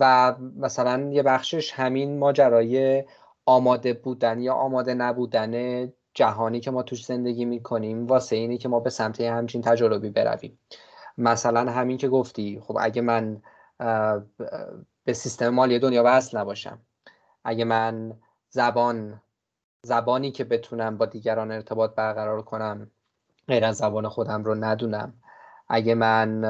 و 0.00 0.34
مثلا 0.56 1.10
یه 1.12 1.22
بخشش 1.22 1.72
همین 1.72 2.18
ماجرای 2.18 3.04
آماده 3.46 3.92
بودن 3.92 4.40
یا 4.40 4.54
آماده 4.54 4.94
نبودن 4.94 5.92
جهانی 6.14 6.60
که 6.60 6.70
ما 6.70 6.82
توش 6.82 7.04
زندگی 7.04 7.44
می‌کنیم 7.44 8.06
واسه 8.06 8.36
اینی 8.36 8.58
که 8.58 8.68
ما 8.68 8.80
به 8.80 8.90
سمت 8.90 9.20
همچین 9.20 9.62
تجربی 9.62 10.10
برویم. 10.10 10.58
مثلا 11.18 11.72
همین 11.72 11.96
که 11.96 12.08
گفتی 12.08 12.60
خب 12.60 12.76
اگه 12.80 13.02
من 13.02 13.42
به 15.04 15.12
سیستم 15.12 15.48
مالی 15.48 15.78
دنیا 15.78 16.02
وصل 16.06 16.38
نباشم 16.38 16.80
اگه 17.48 17.64
من 17.64 18.18
زبان 18.50 19.22
زبانی 19.82 20.30
که 20.30 20.44
بتونم 20.44 20.98
با 20.98 21.06
دیگران 21.06 21.52
ارتباط 21.52 21.94
برقرار 21.94 22.42
کنم 22.42 22.90
غیر 23.48 23.64
از 23.64 23.76
زبان 23.76 24.08
خودم 24.08 24.44
رو 24.44 24.54
ندونم. 24.54 25.14
اگه 25.68 25.94
من 25.94 26.42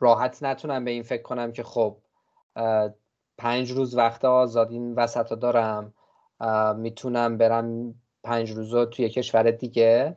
راحت 0.00 0.42
نتونم 0.42 0.84
به 0.84 0.90
این 0.90 1.02
فکر 1.02 1.22
کنم 1.22 1.52
که 1.52 1.62
خب 1.62 1.96
پنج 3.38 3.72
روز 3.72 3.96
وقت 3.96 4.24
آزاد 4.24 4.70
این 4.70 4.94
وسط 4.94 5.32
دارم 5.32 5.94
می‌تونم 6.76 7.38
برم 7.38 7.94
پنج 8.24 8.50
روز 8.50 8.74
رو 8.74 8.84
توی 8.84 9.08
کشور 9.08 9.50
دیگه 9.50 10.16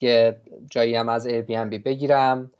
یه 0.00 0.40
جایی 0.70 0.96
هم 0.96 1.08
از 1.08 1.26
بی 1.26 1.78
بگیرم. 1.78 2.50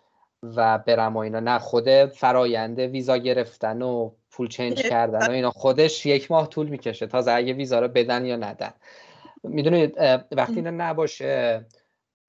و 0.42 0.78
برم 0.78 1.16
و 1.16 1.18
اینا. 1.18 1.40
نه 1.40 1.58
خود 1.58 2.06
فراینده 2.06 2.86
ویزا 2.86 3.16
گرفتن 3.16 3.82
و 3.82 4.10
پول 4.30 4.48
چنج 4.48 4.82
کردن 4.82 5.26
و 5.26 5.30
اینا. 5.30 5.50
خودش 5.50 6.06
یک 6.06 6.30
ماه 6.30 6.48
طول 6.48 6.68
می‌کشه 6.68 7.06
تا 7.06 7.18
اگه 7.18 7.52
ویزا 7.52 7.80
رو 7.80 7.88
بدن 7.88 8.24
یا 8.24 8.36
ندن. 8.36 8.72
می‌دونید 9.42 9.98
وقتی 10.32 10.54
اینا 10.56 10.70
نباشه 10.70 11.66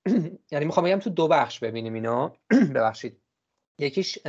یعنی 0.52 0.66
می‌خوام 0.66 0.86
بگم 0.86 1.00
تو 1.00 1.10
دو 1.10 1.28
بخش 1.28 1.60
ببینیم 1.60 1.94
اینا 1.94 2.34
ببخشید. 2.76 3.18
یکیش 3.80 4.20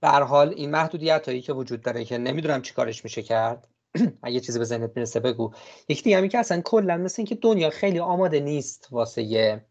به 0.00 0.08
حال 0.08 0.48
این 0.48 0.70
محدودیت 0.70 1.28
هایی 1.28 1.40
که 1.40 1.52
وجود 1.52 1.80
داره 1.80 2.04
که 2.04 2.18
نمی‌دونم 2.18 2.62
چی 2.62 2.74
کارش 2.74 3.04
میشه 3.04 3.22
کرد. 3.22 3.68
اگه 4.22 4.40
چیزی 4.40 4.58
به 4.58 4.64
ذهنت 4.64 4.90
می‌رسه 4.96 5.20
بگو. 5.20 5.52
یکی 5.88 6.02
دیگه 6.02 6.18
همی 6.18 6.28
که 6.28 6.38
اصلا 6.38 6.60
کلا 6.60 6.96
مثل 6.96 7.14
اینکه 7.18 7.34
دنیا 7.34 7.70
خیلی 7.70 7.98
آماده 7.98 8.40
نیست 8.40 8.88
واسه 8.90 9.62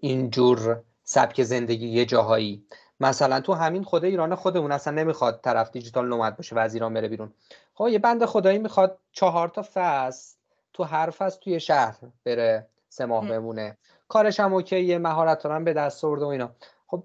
اینجور 0.00 0.82
سبک 1.04 1.42
زندگی 1.42 1.88
یه 1.88 2.04
جاهایی. 2.04 2.66
مثلا 3.00 3.40
تو 3.40 3.52
همین 3.52 3.82
خود 3.82 4.04
ایران 4.04 4.34
خودمون 4.34 4.72
اصلا 4.72 4.94
نمی‌خواد 4.94 5.40
طرف 5.42 5.70
دیجیتال 5.70 6.08
نومد 6.08 6.36
باشه 6.36 6.56
و 6.56 6.58
از 6.58 6.74
ایران 6.74 6.94
بره 6.94 7.08
بیرون. 7.08 7.32
خب 7.74 7.88
یه 7.88 7.98
بند 7.98 8.24
خدایی 8.24 8.58
می‌خواد 8.58 8.98
چهار 9.12 9.48
تا 9.48 9.64
فصل 9.74 10.36
تو 10.72 10.84
هر 10.84 11.10
فصل 11.10 11.40
توی 11.40 11.60
شهر 11.60 11.98
بره 12.24 12.66
سه 12.88 13.06
ماه 13.06 13.28
بمونه. 13.28 13.76
کارش 14.08 14.40
هم 14.40 14.54
اوکیه 14.54 14.98
مهارت 14.98 15.46
هم 15.46 15.64
به 15.64 15.72
دست 15.72 16.04
آورده 16.04 16.24
و 16.24 16.28
اینا. 16.28 16.50
خب 16.86 17.04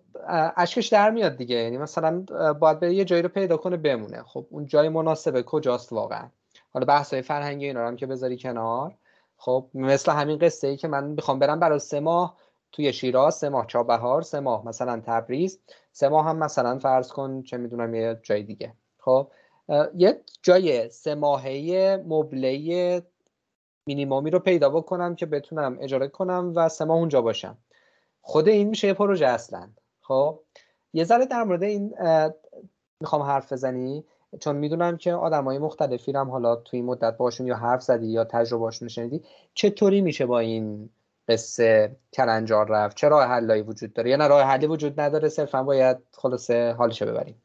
اشکش 0.57 0.87
در 0.87 1.09
میاد 1.09 1.35
دیگه. 1.35 1.55
یعنی 1.55 1.77
مثلا 1.77 2.25
باید 2.59 2.79
بره 2.79 2.93
یه 2.93 3.05
جایی 3.05 3.21
رو 3.21 3.29
پیدا 3.29 3.57
کنه 3.57 3.77
بمونه. 3.77 4.23
خب 4.23 4.45
اون 4.49 4.65
جای 4.65 4.89
مناسبه 4.89 5.43
کجاست 5.43 5.93
واقعا؟ 5.93 6.29
حالا 6.73 6.85
بحث 6.85 7.13
های 7.13 7.21
فرهنگی 7.21 7.65
اینا 7.65 7.87
هم 7.87 7.95
که 7.95 8.05
بذاری 8.05 8.37
کنار. 8.37 8.95
خب 9.37 9.65
مثل 9.73 10.11
همین 10.11 10.37
قصه 10.37 10.67
ای 10.67 10.77
که 10.77 10.87
من 10.87 11.03
می‌خوام 11.03 11.39
برم 11.39 11.59
برای 11.59 11.79
سه 11.79 11.99
ماه 11.99 12.37
توی 12.71 12.93
شیراز 12.93 13.35
سه 13.35 13.49
ماه 13.49 13.67
چابهار 13.67 14.21
سه 14.21 14.39
ماه 14.39 14.67
مثلا 14.67 15.01
تبریز 15.05 15.59
سه 15.91 16.09
ماه 16.09 16.25
هم 16.25 16.37
مثلا 16.37 16.79
فرض 16.79 17.11
کن 17.11 17.41
چه 17.41 17.57
می‌دونم 17.57 17.95
یه 17.95 18.19
جای 18.23 18.43
دیگه. 18.43 18.73
خب 18.97 19.27
یه 19.95 20.21
جای 20.41 20.89
سه 20.89 21.15
ماهه 21.15 22.03
مبله 22.07 23.03
مینیمومی 23.87 24.29
رو 24.29 24.39
پیدا 24.39 24.69
بکنم 24.69 25.15
که 25.15 25.25
بتونم 25.25 25.77
اجاره 25.81 26.07
کنم 26.07 26.53
و 26.55 26.69
سه 26.69 26.85
ماه 26.85 26.97
اونجا 26.97 27.21
باشم. 27.21 27.57
خود 28.21 28.47
این 28.47 28.69
میشه 28.69 28.87
یه 28.87 28.93
پروژه 28.93 29.25
اصلا. 29.25 29.69
خب 30.01 30.39
یه 30.93 31.03
ذره 31.03 31.25
در 31.25 31.43
مورد 31.43 31.63
این 31.63 31.93
می‌خوام 33.01 33.21
حرف 33.21 33.53
بزنی؟ 33.53 34.05
چون 34.39 34.55
می‌دونم 34.55 34.97
که 34.97 35.13
های 35.13 35.57
مختلفی 35.57 36.11
هم 36.11 36.29
حالا 36.29 36.55
توی 36.55 36.81
مدت 36.81 37.17
باشون 37.17 37.47
یا 37.47 37.55
حرف 37.55 37.81
زدی 37.81 38.07
یا 38.07 38.23
تجربهاشون 38.23 38.87
شنیدی. 38.87 39.23
چطوری 39.53 40.01
میشه 40.01 40.25
با 40.25 40.39
این 40.39 40.89
قصه 41.29 41.95
کلنجار 42.13 42.67
رفت. 42.69 42.97
چه 42.97 43.07
راه 43.07 43.27
حلایی 43.27 43.61
وجود 43.61 43.93
داره؟ 43.93 44.09
یا 44.09 44.15
نه 44.15 44.27
راه 44.27 44.43
حلی 44.43 44.67
وجود 44.67 44.99
نداره 44.99 45.29
صرفا 45.29 45.63
باید 45.63 45.97
خلاصه 46.11 46.71
حالشو 46.77 47.05
ببریم. 47.05 47.43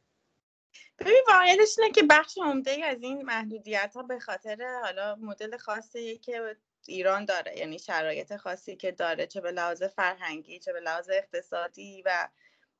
ببین 0.98 1.22
واقعیتش 1.28 1.78
اینه 1.78 1.92
که 1.92 2.02
بخش 2.02 2.38
عمده 2.38 2.84
از 2.84 3.02
این 3.02 3.22
محدودیت 3.22 3.92
ها 3.96 4.02
به 4.02 4.18
خاطر 4.18 4.80
حالا 4.82 5.16
مدل 5.16 5.56
خاصی 5.56 6.18
که 6.18 6.56
ایران 6.86 7.24
داره 7.24 7.58
یعنی 7.58 7.78
شرایط 7.78 8.36
خاصی 8.36 8.76
که 8.76 8.92
داره 8.92 9.26
چه 9.26 9.40
به 9.40 9.50
لحاظ 9.50 9.82
فرهنگی 9.82 10.58
چه 10.58 10.72
به 10.72 10.80
لحاظ 10.80 11.10
اقتصادی 11.12 12.02
و 12.06 12.28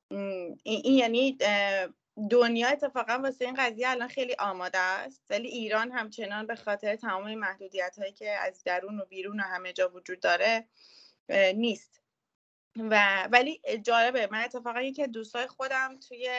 این, 0.09 0.59
یعنی 0.85 1.37
دنیا 2.31 2.67
اتفاقا 2.67 3.13
واسه 3.13 3.45
این 3.45 3.55
قضیه 3.57 3.89
الان 3.89 4.07
خیلی 4.07 4.35
آماده 4.39 4.77
است. 4.77 5.21
ولی 5.29 5.47
ایران 5.47 5.91
همچنان 5.91 6.47
به 6.47 6.55
خاطر 6.55 6.95
تمام 6.95 7.35
محدودیت 7.35 7.99
هایی 7.99 8.11
که 8.11 8.31
از 8.31 8.63
درون 8.63 8.99
و 8.99 9.05
بیرون 9.05 9.39
و 9.39 9.43
همه 9.43 9.73
جا 9.73 9.89
وجود 9.89 10.19
داره 10.19 10.67
نیست. 11.55 12.01
و 12.77 13.23
ولی 13.31 13.61
جالبه 13.83 14.27
من 14.31 14.43
اتفاقا 14.43 14.81
یکی 14.81 15.07
دوستای 15.07 15.47
خودم 15.47 15.99
توی 15.99 16.29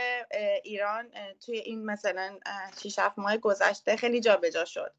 ایران 0.65 1.13
توی 1.47 1.59
این 1.59 1.85
مثلا 1.85 2.39
6 2.83 2.99
ماه 3.17 3.37
گذشته 3.37 3.97
خیلی 3.97 4.21
جابجا 4.21 4.65
شد. 4.65 4.95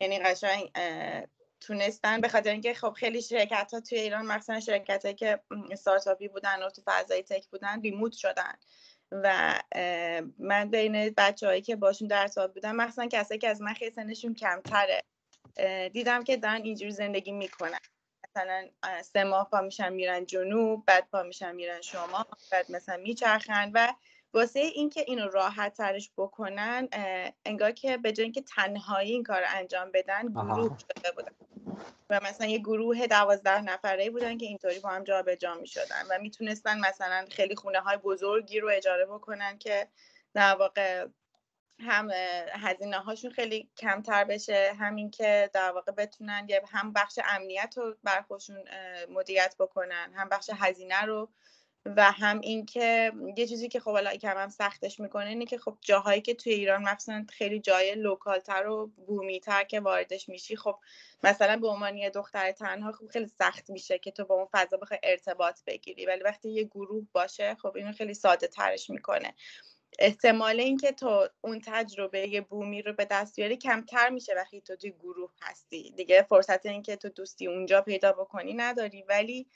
یعنی 0.00 0.18
قشنگ 0.18 0.72
تونستن 1.60 2.20
به 2.20 2.28
خاطر 2.28 2.50
اینکه 2.50 2.74
خب 2.74 2.92
خیلی 2.92 3.22
شرکت 3.22 3.74
ها 3.74 3.80
توی 3.80 3.98
ایران 3.98 4.26
مثلا 4.26 4.60
شرکت 4.60 5.04
هایی 5.04 5.14
که 5.14 5.40
استارتاپی 5.70 6.28
بودن 6.28 6.62
و 6.62 6.70
تو 6.70 6.82
فضای 6.86 7.22
تک 7.22 7.46
بودن 7.46 7.80
ریموت 7.80 8.12
شدن. 8.12 8.54
و 9.12 9.58
من 10.38 10.70
بین 10.70 11.14
بچه 11.16 11.46
هایی 11.46 11.62
که 11.62 11.76
باشون 11.76 12.08
در 12.08 12.20
ارتباط 12.20 12.54
بودم 12.54 12.76
مثلا 12.76 13.08
کسایی 13.12 13.40
که 13.40 13.48
از 13.48 13.62
من 13.62 13.74
خیلی 13.74 13.90
سنشون 13.90 14.34
کمتره 14.34 15.02
دیدم 15.92 16.24
که 16.24 16.36
دارن 16.36 16.62
اینجور 16.62 16.90
زندگی 16.90 17.32
می‌کنن. 17.32 17.78
مثلا 18.24 18.68
سه 19.02 19.24
ماه 19.24 19.50
پا 19.50 19.60
میشن 19.60 19.92
میرن 19.92 20.26
جنوب 20.26 20.86
بعد 20.86 21.08
پا 21.12 21.22
میشن 21.22 21.54
میرن 21.54 21.80
شما 21.80 22.26
بعد 22.52 22.70
مثلا 22.70 22.96
میچرخن 22.96 23.70
و 23.74 23.94
واسه 24.34 24.60
اینکه 24.60 25.04
اینو 25.06 25.28
راحت 25.28 25.74
ترش 25.74 26.10
بکنن 26.16 26.88
انگار 27.44 27.70
که 27.70 27.96
به 27.96 28.12
جای 28.12 28.24
اینکه 28.24 28.42
تنهایی 28.42 29.12
این 29.12 29.22
کار 29.22 29.42
انجام 29.46 29.90
بدن 29.92 30.28
گروه 30.28 30.78
شده 30.78 31.12
بودن. 31.12 31.32
و 32.10 32.20
مثلا 32.24 32.46
یه 32.46 32.58
گروه 32.58 33.06
دوازده 33.06 33.60
نفره 33.60 34.10
بودن 34.10 34.38
که 34.38 34.46
اینطوری 34.46 34.78
با 34.78 34.88
هم 34.88 35.04
جابجا 35.04 35.54
می 35.54 35.66
شدن 35.66 36.02
و 36.10 36.18
می‌تونستن 36.20 36.80
مثلا 36.80 37.24
خیلی 37.30 37.56
خونه 37.56 37.80
های 37.80 37.96
بزرگی 37.96 38.60
رو 38.60 38.68
اجاره 38.68 39.06
بکنن 39.06 39.58
که 39.58 39.88
در 40.34 40.54
واقع 40.54 41.06
هم 41.80 42.10
هزینه 42.50 42.98
هاشون 42.98 43.30
خیلی 43.30 43.68
کمتر 43.76 44.24
بشه 44.24 44.72
همین 44.78 45.10
که 45.10 45.50
در 45.52 45.72
واقع 45.72 45.92
بتونن 45.92 46.48
هم 46.68 46.92
بخش 46.92 47.18
امنیت 47.24 47.74
رو 47.76 47.94
بر 48.04 48.22
خودشون 48.22 48.64
مدیریت 49.10 49.54
بکنن 49.58 50.12
هم 50.14 50.28
بخش 50.28 50.50
هزینه 50.54 51.02
رو 51.02 51.28
و 51.96 52.12
هم 52.12 52.40
اینکه 52.40 53.12
یه 53.36 53.46
چیزی 53.46 53.68
که 53.68 53.80
خب 53.80 53.90
حالا 53.90 54.16
کم 54.16 54.48
سختش 54.48 55.00
می‌کنه 55.00 55.28
اینه 55.28 55.44
که 55.44 55.58
خب 55.58 55.78
جاهایی 55.80 56.20
که 56.20 56.34
توی 56.34 56.52
ایران 56.52 56.82
مثلا 56.82 57.26
خیلی 57.30 57.60
جای 57.60 57.94
لوکالتر 57.94 58.66
و 58.66 58.86
بومیتر 58.86 59.64
که 59.64 59.80
واردش 59.80 60.28
میشی 60.28 60.56
خب 60.56 60.76
مثلا 61.24 61.56
به 61.56 61.68
عنوان 61.68 61.96
یه 61.96 62.10
دختر 62.10 62.52
تنها 62.52 62.92
خب 62.92 63.06
خیلی 63.06 63.28
سخت 63.28 63.70
میشه 63.70 63.98
که 63.98 64.10
تو 64.10 64.24
با 64.24 64.34
اون 64.34 64.48
فضا 64.52 64.76
بخوای 64.76 65.00
ارتباط 65.02 65.60
بگیری. 65.66 66.06
ولی 66.06 66.22
وقتی 66.22 66.50
یه 66.50 66.64
گروه 66.64 67.06
باشه 67.12 67.54
خب 67.54 67.76
اینو 67.76 67.92
خیلی 67.92 68.14
ساده 68.14 68.46
ترش 68.46 68.90
می‌کنه. 68.90 69.34
احتمال 69.98 70.60
اینکه 70.60 70.92
تو 70.92 71.28
اون 71.40 71.60
تجربه 71.66 72.40
بومی 72.40 72.82
رو 72.82 72.92
به 72.92 73.04
دست 73.04 73.36
بیاری 73.36 73.56
کمتر 73.56 74.08
میشه 74.08 74.34
وقتی 74.34 74.60
تو 74.60 74.76
توی 74.76 74.90
گروه 74.90 75.30
هستی. 75.42 75.90
دیگه 75.96 76.22
فرصت 76.22 76.66
اینکه 76.66 76.96
تو 76.96 77.08
دوستی 77.08 77.46
اونجا 77.46 77.82
پیدا 77.82 78.12
بکنی 78.12 78.54
نداری. 78.54 79.02
ولی 79.02 79.46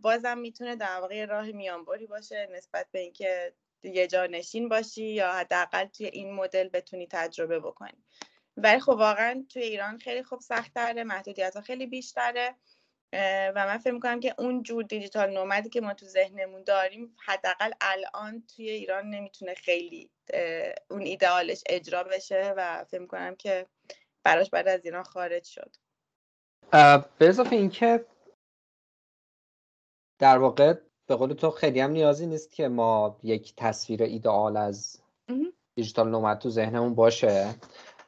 بازم 0.00 0.38
می‌تونه 0.38 0.76
در 0.76 1.00
واقع 1.00 1.24
راه 1.24 1.46
میانبری 1.46 2.06
باشه 2.06 2.48
نسبت 2.52 2.86
به 2.92 2.98
اینکه 2.98 3.52
یه 3.82 4.06
جا 4.06 4.26
نشین 4.26 4.68
باشی 4.68 5.04
یا 5.04 5.32
حداقل 5.32 5.84
توی 5.84 6.06
این 6.06 6.32
مدل 6.32 6.68
بتونی 6.68 7.06
تجربه 7.10 7.60
بکنی. 7.60 8.04
ولی 8.56 8.80
خب 8.80 8.88
واقعا 8.88 9.44
توی 9.52 9.62
ایران 9.62 9.98
خیلی 9.98 10.22
خوب 10.22 10.40
سختتره 10.40 11.04
محدودیت 11.04 11.56
ها 11.56 11.62
خیلی 11.62 11.86
بیشتره 11.86 12.54
و 13.12 13.66
من 13.66 13.78
فکر 13.78 13.92
می‌کنم 13.92 14.20
که 14.20 14.34
اون 14.38 14.62
جور 14.62 14.82
دیجیتال 14.84 15.30
نومدی 15.30 15.68
که 15.68 15.80
ما 15.80 15.94
تو 15.94 16.06
ذهنمون 16.06 16.64
داریم 16.64 17.16
حداقل 17.24 17.70
الان 17.80 18.42
توی 18.56 18.70
ایران 18.70 19.10
نمی‌تونه 19.10 19.54
خیلی 19.54 20.10
اون 20.90 21.02
ایدئالش 21.02 21.62
اجرا 21.66 22.04
بشه 22.04 22.54
و 22.56 22.84
فکر 22.84 23.00
می‌کنم 23.00 23.36
که 23.36 23.66
براش 24.22 24.50
بعد 24.50 24.68
از 24.68 24.84
ایران 24.84 25.02
خارج 25.02 25.44
شد. 25.44 25.76
به 27.18 27.28
اضافه 27.28 27.56
اینکه 27.56 28.04
در 30.20 30.38
واقع 30.38 30.74
به 31.06 31.16
قول 31.16 31.32
تو 31.32 31.50
خیلی 31.50 31.80
هم 31.80 31.90
نیازی 31.90 32.26
نیست 32.26 32.52
که 32.52 32.68
ما 32.68 33.16
یک 33.22 33.54
تصویر 33.56 34.02
ایدئال 34.02 34.56
از 34.56 35.02
دیجیتال 35.74 36.10
نومد 36.10 36.38
تو 36.38 36.50
ذهنمون 36.50 36.94
باشه. 36.94 37.54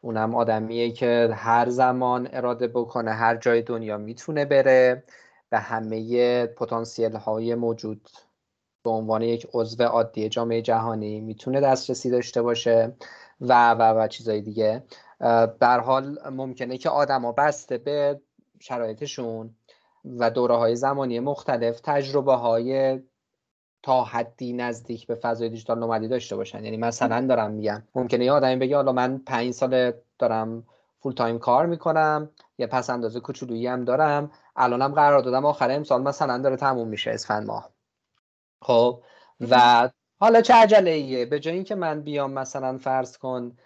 اونم 0.01 0.35
آدمیه 0.35 0.91
که 0.91 1.31
هر 1.35 1.69
زمان 1.69 2.29
اراده 2.33 2.69
بکنه 2.69 3.11
هر 3.11 3.37
جای 3.37 3.63
دنیا 3.63 3.99
می‌تونه 3.99 4.45
بره 4.45 5.05
به 5.51 5.59
همه 5.59 6.47
پتانسیل 6.47 7.17
های 7.17 7.55
موجود 7.55 8.09
به 8.83 8.91
عنوان 8.91 9.23
یک 9.23 9.47
عضو 9.55 9.83
عادی 9.83 10.29
جامعه 10.29 10.63
جهانی 10.63 11.21
می‌تونه 11.21 11.61
دسترسی 11.61 12.11
داشته 12.11 12.43
باشه 12.43 12.93
و 13.41 13.75
و 13.75 13.83
و 13.83 14.09
چیزای 14.09 14.41
دیگه. 14.41 14.83
در 15.61 15.81
حال 15.81 16.31
ممکنه 16.31 16.79
که 16.79 16.89
آدما 16.91 17.33
بسته 17.33 17.79
به 17.79 18.21
شرایطشون 18.61 19.55
و 20.05 20.31
دوره 20.31 20.57
های 20.57 20.77
زمانی 20.77 21.21
مختلف 21.21 21.81
تجربه 21.81 22.35
های 22.35 23.01
تا 23.83 24.05
حدی 24.05 24.53
نزدیک 24.53 25.07
به 25.07 25.15
فضای 25.15 25.49
digital 25.49 25.79
nomad 25.79 26.04
ی 26.04 26.09
داشته 26.09 26.37
باشن. 26.37 26.65
یعنی 26.65 26.77
مثلا 26.77 27.27
دارم 27.27 27.51
میگم 27.51 27.83
ممکنه 27.95 28.25
یه 28.25 28.33
آدمی 28.33 28.57
بگه 28.57 28.77
حالا 28.77 28.93
من 28.93 29.19
پنج 29.19 29.51
سال 29.51 29.93
دارم 30.19 30.67
full 30.99 31.13
time 31.13 31.39
کار 31.39 31.67
می‌کنم 31.67 32.31
یه 32.59 32.67
پس 32.67 32.91
انداز 32.91 33.21
کوچولویی 33.21 33.67
هم 33.67 33.85
دارم 33.85 34.31
الانم 34.57 34.95
قرار 34.95 35.21
دادم 35.21 35.45
آخر 35.45 35.71
امسال 35.71 36.03
مثلا 36.03 36.39
داره 36.39 36.57
تموم 36.57 36.89
میشه 36.89 37.11
اسفند 37.11 37.47
ماه. 37.47 37.71
خب 38.63 39.03
و 39.51 39.89
حالا 40.21 40.41
چه 40.41 40.55
عجله 40.55 40.91
ایه؟ 40.91 41.27
به 41.27 41.41
جای 41.41 41.55
اینکه 41.55 41.75
من 41.75 42.01
بیام 42.03 42.33
مثلا 42.33 42.79
فرض 42.79 43.19
کن 43.19 43.57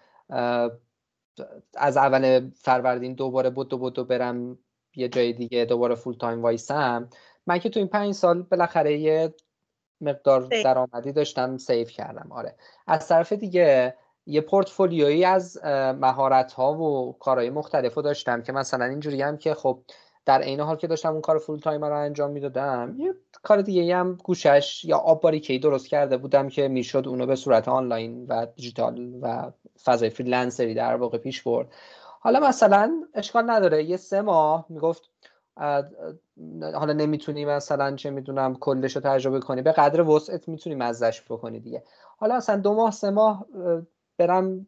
از 1.75 1.97
اول 1.97 2.51
فروردین 2.55 3.15
دوباره 3.15 3.51
بودو 3.51 3.79
بودو 3.79 4.05
برم 4.05 4.59
یه 4.97 5.09
جای 5.09 5.33
دیگه 5.33 5.65
دوباره 5.65 5.95
full 5.95 6.15
time 6.15 6.43
وایسم. 6.43 7.09
من 7.47 7.59
که 7.59 7.69
تو 7.69 7.81
این 7.81 7.89
پنج 7.89 8.15
سال 8.15 8.43
بالاخره 8.43 8.99
یه 8.99 9.35
مقدار 10.01 10.41
درآمدی 10.65 11.13
داشتم 11.13 11.57
save 11.59 11.85
کردم. 11.85 12.29
آره. 12.31 12.57
از 12.87 13.09
طرف 13.09 13.33
دیگه 13.33 13.95
یه 14.27 14.41
پورتفولیویی 14.41 15.25
از 15.25 15.65
مهارت 16.01 16.53
ها 16.53 16.75
و 16.75 17.17
کارهای 17.19 17.51
مختلف 17.51 17.95
رو 17.95 18.03
داشتم 18.03 18.43
که 18.43 18.53
مثلا 18.53 18.85
اینجوری 18.85 19.23
هم 19.23 19.37
که 19.37 19.55
خب 19.55 19.83
در 20.27 20.43
عین 20.43 20.61
حال 20.61 20.77
که 20.77 20.87
داشتم 20.87 21.13
اون 21.13 21.21
کار 21.21 21.39
full 21.39 21.59
time 21.59 21.85
رو 21.85 21.97
انجام 21.97 22.31
می‌دادم 22.31 22.95
یه 22.99 23.15
کار 23.43 23.63
دیگه 23.63 23.97
هم 23.97 24.19
گوشش 24.25 24.85
یه 24.85 24.97
آب 24.97 25.21
باریکی 25.21 25.59
درست 25.59 25.89
کرده 25.89 26.17
بودم 26.17 26.49
که 26.49 26.69
می‌شد 26.69 27.09
اونو 27.09 27.27
به 27.27 27.37
صورت 27.37 27.69
آنلاین 27.69 28.27
و 28.27 28.47
دیجیتال 28.47 29.19
و 29.23 29.51
فضای 29.85 30.11
freelancer 30.11 30.69
ی 30.69 30.75
در 30.75 30.97
واقع 30.97 31.19
پیش 31.19 31.43
برد. 31.43 31.69
حالا 32.27 32.41
مثلا 32.41 33.03
اشکال 33.15 33.51
نداره. 33.51 33.85
یه 33.85 33.97
سه 33.97 34.23
ماه 34.23 34.67
می‌گفت 34.69 35.11
حالا 36.75 36.93
نمی‌تونی 36.93 37.45
مثلا 37.45 37.97
چه 37.97 38.11
می‌دونم 38.11 38.55
کلش 38.55 38.97
رو 38.97 39.03
تجربه 39.03 39.41
کنی. 39.41 39.63
به 39.63 39.73
قدر 39.73 40.03
وسعت 40.03 40.49
می‌تونی 40.49 40.77
مزش 40.77 41.23
بکنی 41.23 41.61
دیگه. 41.61 41.85
حالا 42.19 42.35
اصلا 42.35 42.57
دو 42.57 42.75
ماه 42.75 42.91
سه 42.91 43.11
ماه 43.11 43.47
برم 44.19 44.67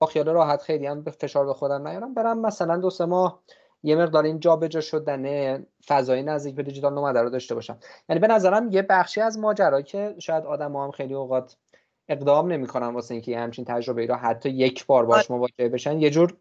با 0.00 0.06
خیال 0.06 0.28
راحت 0.28 0.62
خیلی 0.62 0.86
هم 0.86 1.02
به 1.02 1.10
فشار 1.10 1.46
به 1.46 1.54
خودم 1.54 1.88
نیارم. 1.88 2.14
برم 2.14 2.38
مثلا 2.38 2.76
دو 2.76 2.90
سه 2.90 3.04
ماه 3.04 3.42
یه 3.82 3.96
مقدار 3.96 4.24
این 4.24 4.40
جابجا 4.40 4.80
شدن 4.80 5.66
فضای 5.86 6.22
نزدیک 6.22 6.54
به 6.54 6.62
دیجیتال 6.62 6.94
نومده 6.94 7.22
رو 7.22 7.30
داشته 7.30 7.54
باشم. 7.54 7.78
یعنی 8.08 8.20
به 8.20 8.26
نظرم 8.26 8.70
یه 8.70 8.82
بخشی 8.82 9.20
از 9.20 9.38
ماجرا 9.38 9.82
که 9.82 10.14
شاید 10.18 10.44
آدم 10.44 10.76
هم 10.76 10.90
خیلی 10.90 11.14
اوقات 11.14 11.56
اقدام 12.08 12.52
نمی‌کنن 12.52 12.86
واسه 12.86 13.14
اینکه 13.14 13.38
همچین 13.38 13.64
تجربه 13.64 14.00
ای 14.00 14.06
رو 14.06 14.14
حتی 14.14 14.48
یک 14.50 14.86
بار 14.86 15.06
باش 15.06 15.30
مواجه 15.30 15.68
بشن. 15.68 16.00
یه 16.00 16.10
جور 16.10 16.36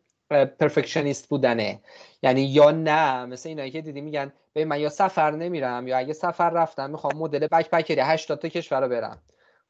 پرفکشنیست 0.59 1.29
بودنه. 1.29 1.79
یعنی 2.23 2.41
یا 2.41 2.71
نه 2.71 3.25
مثل 3.25 3.49
اینایی 3.49 3.71
که 3.71 3.81
دیدی 3.81 4.01
میگن 4.01 4.33
ببین 4.55 4.67
من 4.67 4.79
یا 4.79 4.89
سفر 4.89 5.31
نمیرم 5.31 5.87
یا 5.87 5.97
اگه 5.97 6.13
سفر 6.13 6.49
رفتم 6.49 6.89
می‌خوام 6.89 7.17
مدل 7.17 7.47
بک 7.47 7.69
بکری 7.69 8.01
80 8.01 8.39
تا 8.39 8.47
کشور 8.47 8.81
رو 8.81 8.87
برم. 8.87 9.17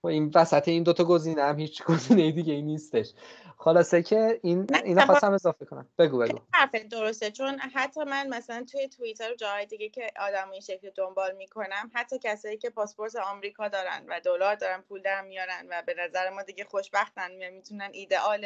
و 0.04 0.08
خب 0.08 0.08
این 0.08 0.32
وسط 0.36 0.68
این 0.68 0.84
دوتا 0.84 1.04
گزینه 1.04 1.44
هم 1.44 1.60
هیچ 1.60 1.84
گزینه 1.84 2.32
دیگه 2.32 2.54
ای 2.54 2.62
نیستش. 2.62 3.14
خلاصه 3.58 4.04
که 4.04 4.40
این 4.44 4.68
اینا 4.86 5.06
خواستم 5.06 5.34
اضافه 5.34 5.66
کنم. 5.66 5.90
بگو 5.98 6.18
بگو. 6.18 6.40
حرف 6.54 6.76
درسته 6.76 7.32
چون 7.32 7.60
حتی 7.60 8.04
من 8.04 8.28
مثلا 8.28 8.66
توی 8.72 8.88
توییتر 8.88 9.32
و 9.32 9.36
جاهای 9.36 9.66
دیگه 9.66 9.90
که 9.90 10.12
آدم 10.20 10.52
این 10.52 10.62
شکل 10.62 10.90
دنبال 10.96 11.36
می‌کنم 11.36 11.92
حتی 11.94 12.20
کسایی 12.24 12.58
که 12.58 12.70
پاسپورت 12.70 13.16
آمریکا 13.16 13.68
دارن 13.68 14.06
و 14.08 14.20
دلار 14.20 14.56
دارن 14.56 14.82
پول 14.82 15.02
در 15.02 15.22
میارن 15.22 15.68
و 15.70 15.84
به 15.86 15.96
نظر 15.98 16.30
ما 16.30 16.44
دیگه 16.44 16.64
خوشبختن 16.64 17.52
می‌تونن 17.52 17.90
ایدئال 17.92 18.46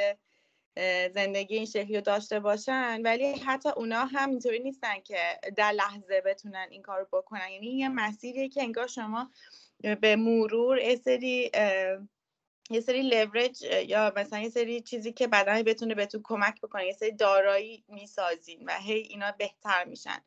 زندگی 1.14 1.56
این 1.56 1.66
شکلی 1.66 1.96
رو 1.96 2.02
داشته 2.02 2.40
باشن 2.40 3.02
ولی 3.02 3.32
حتی 3.34 3.70
اونا 3.70 4.06
هم 4.06 4.30
اینطوری 4.30 4.60
نیستن 4.60 5.00
که 5.00 5.18
در 5.58 5.72
لحظه 5.72 6.22
بتونن 6.26 6.68
این 6.70 6.82
کار 6.82 7.00
رو 7.00 7.08
بکنن. 7.12 7.50
یعنی 7.50 7.68
یه 7.68 7.90
مسیریه 7.90 8.50
که 8.50 8.64
انگار 8.64 8.88
شما 8.88 9.32
به 10.02 10.16
مرور 10.16 10.80
یه 10.80 10.96
سری 10.96 11.52
یه 12.70 12.80
سری 12.82 13.02
لورج 13.02 13.62
یا 13.88 14.14
مثلا 14.16 14.40
یه 14.40 14.50
سری 14.50 14.82
چیزی 14.82 15.12
که 15.12 15.28
بدن 15.28 15.64
بتونه 15.64 15.96
بهتون 15.96 16.22
کمک 16.24 16.62
بکنه 16.62 16.86
یه 16.86 16.94
سری 16.94 17.12
دارایی 17.12 17.84
می‌سازین 17.88 18.64
و 18.68 18.72
هی 18.72 18.94
اینا 18.94 19.32
بهتر 19.32 19.86
میشن. 19.86 20.18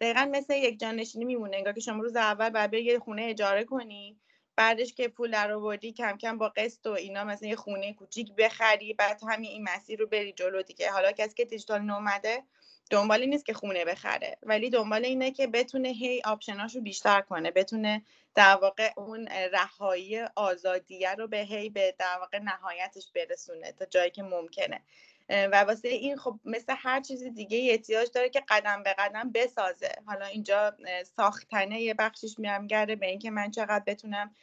دقیقا 0.00 0.28
مثل 0.32 0.54
یک 0.54 0.80
جانشینی 0.80 1.24
میمونه 1.24 1.56
انگار 1.56 1.72
که 1.72 1.80
شما 1.80 2.02
روز 2.02 2.16
اول 2.16 2.50
باید 2.50 2.74
یه 2.74 2.98
خونه 2.98 3.22
اجاره 3.22 3.64
کنی 3.64 4.20
بعدش 4.56 4.94
که 4.94 5.08
پول 5.08 5.30
در 5.30 5.52
آوردی 5.52 5.92
کم 5.92 6.16
کم 6.16 6.38
با 6.38 6.48
قسط 6.48 6.86
و 6.86 6.90
اینا 6.90 7.24
مثلا 7.24 7.48
یه 7.48 7.56
خونه 7.56 7.92
کوچیک 7.94 8.34
بخری 8.34 8.94
بعد 8.94 9.20
همین 9.28 9.50
این 9.50 9.62
مسیر 9.62 9.98
رو 9.98 10.06
بری 10.06 10.32
جلو 10.32 10.62
دیگه. 10.62 10.90
حالا 10.90 11.12
کسی 11.12 11.34
که 11.34 11.44
دیجیتال 11.44 11.80
نومده 11.82 12.42
دنبال 12.90 13.24
نیست 13.24 13.46
که 13.46 13.54
خونه 13.54 13.84
بخره. 13.84 14.38
ولی 14.42 14.70
دنبال 14.70 15.04
اینه 15.04 15.30
که 15.30 15.46
بتونه 15.46 15.88
هی 15.88 16.22
آپشناش 16.24 16.74
رو 16.74 16.80
بیشتر 16.80 17.20
کنه 17.20 17.50
بتونه 17.50 18.02
در 18.34 18.54
واقع 18.54 18.92
اون 18.96 19.28
رهایی 19.52 20.20
آزادیه 20.20 21.14
رو 21.14 21.28
به 21.28 21.38
هی 21.38 21.70
به 21.70 21.94
در 21.98 22.18
واقع 22.20 22.38
نهایتش 22.38 23.10
برسونه 23.14 23.72
تا 23.72 23.84
جایی 23.84 24.10
که 24.10 24.22
ممکنه. 24.22 24.80
و 25.28 25.64
واسه 25.64 25.88
این 25.88 26.16
خب 26.16 26.40
مثل 26.44 26.74
هر 26.78 27.00
چیز 27.00 27.22
دیگه 27.22 27.70
احتیاج 27.70 28.08
داره 28.14 28.28
که 28.28 28.42
قدم 28.48 28.82
به 28.82 28.94
قدم 28.98 29.32
بسازه. 29.32 29.92
حالا 30.06 30.26
اینجا 30.26 30.76
ساختنه 31.16 31.80
یه 31.80 31.94
بخشش 31.94 32.38
میرم 32.38 32.66
به 32.66 33.06
اینکه 33.06 33.30
من 33.30 33.50
چقدر 33.50 33.84
بتونم 33.86 34.34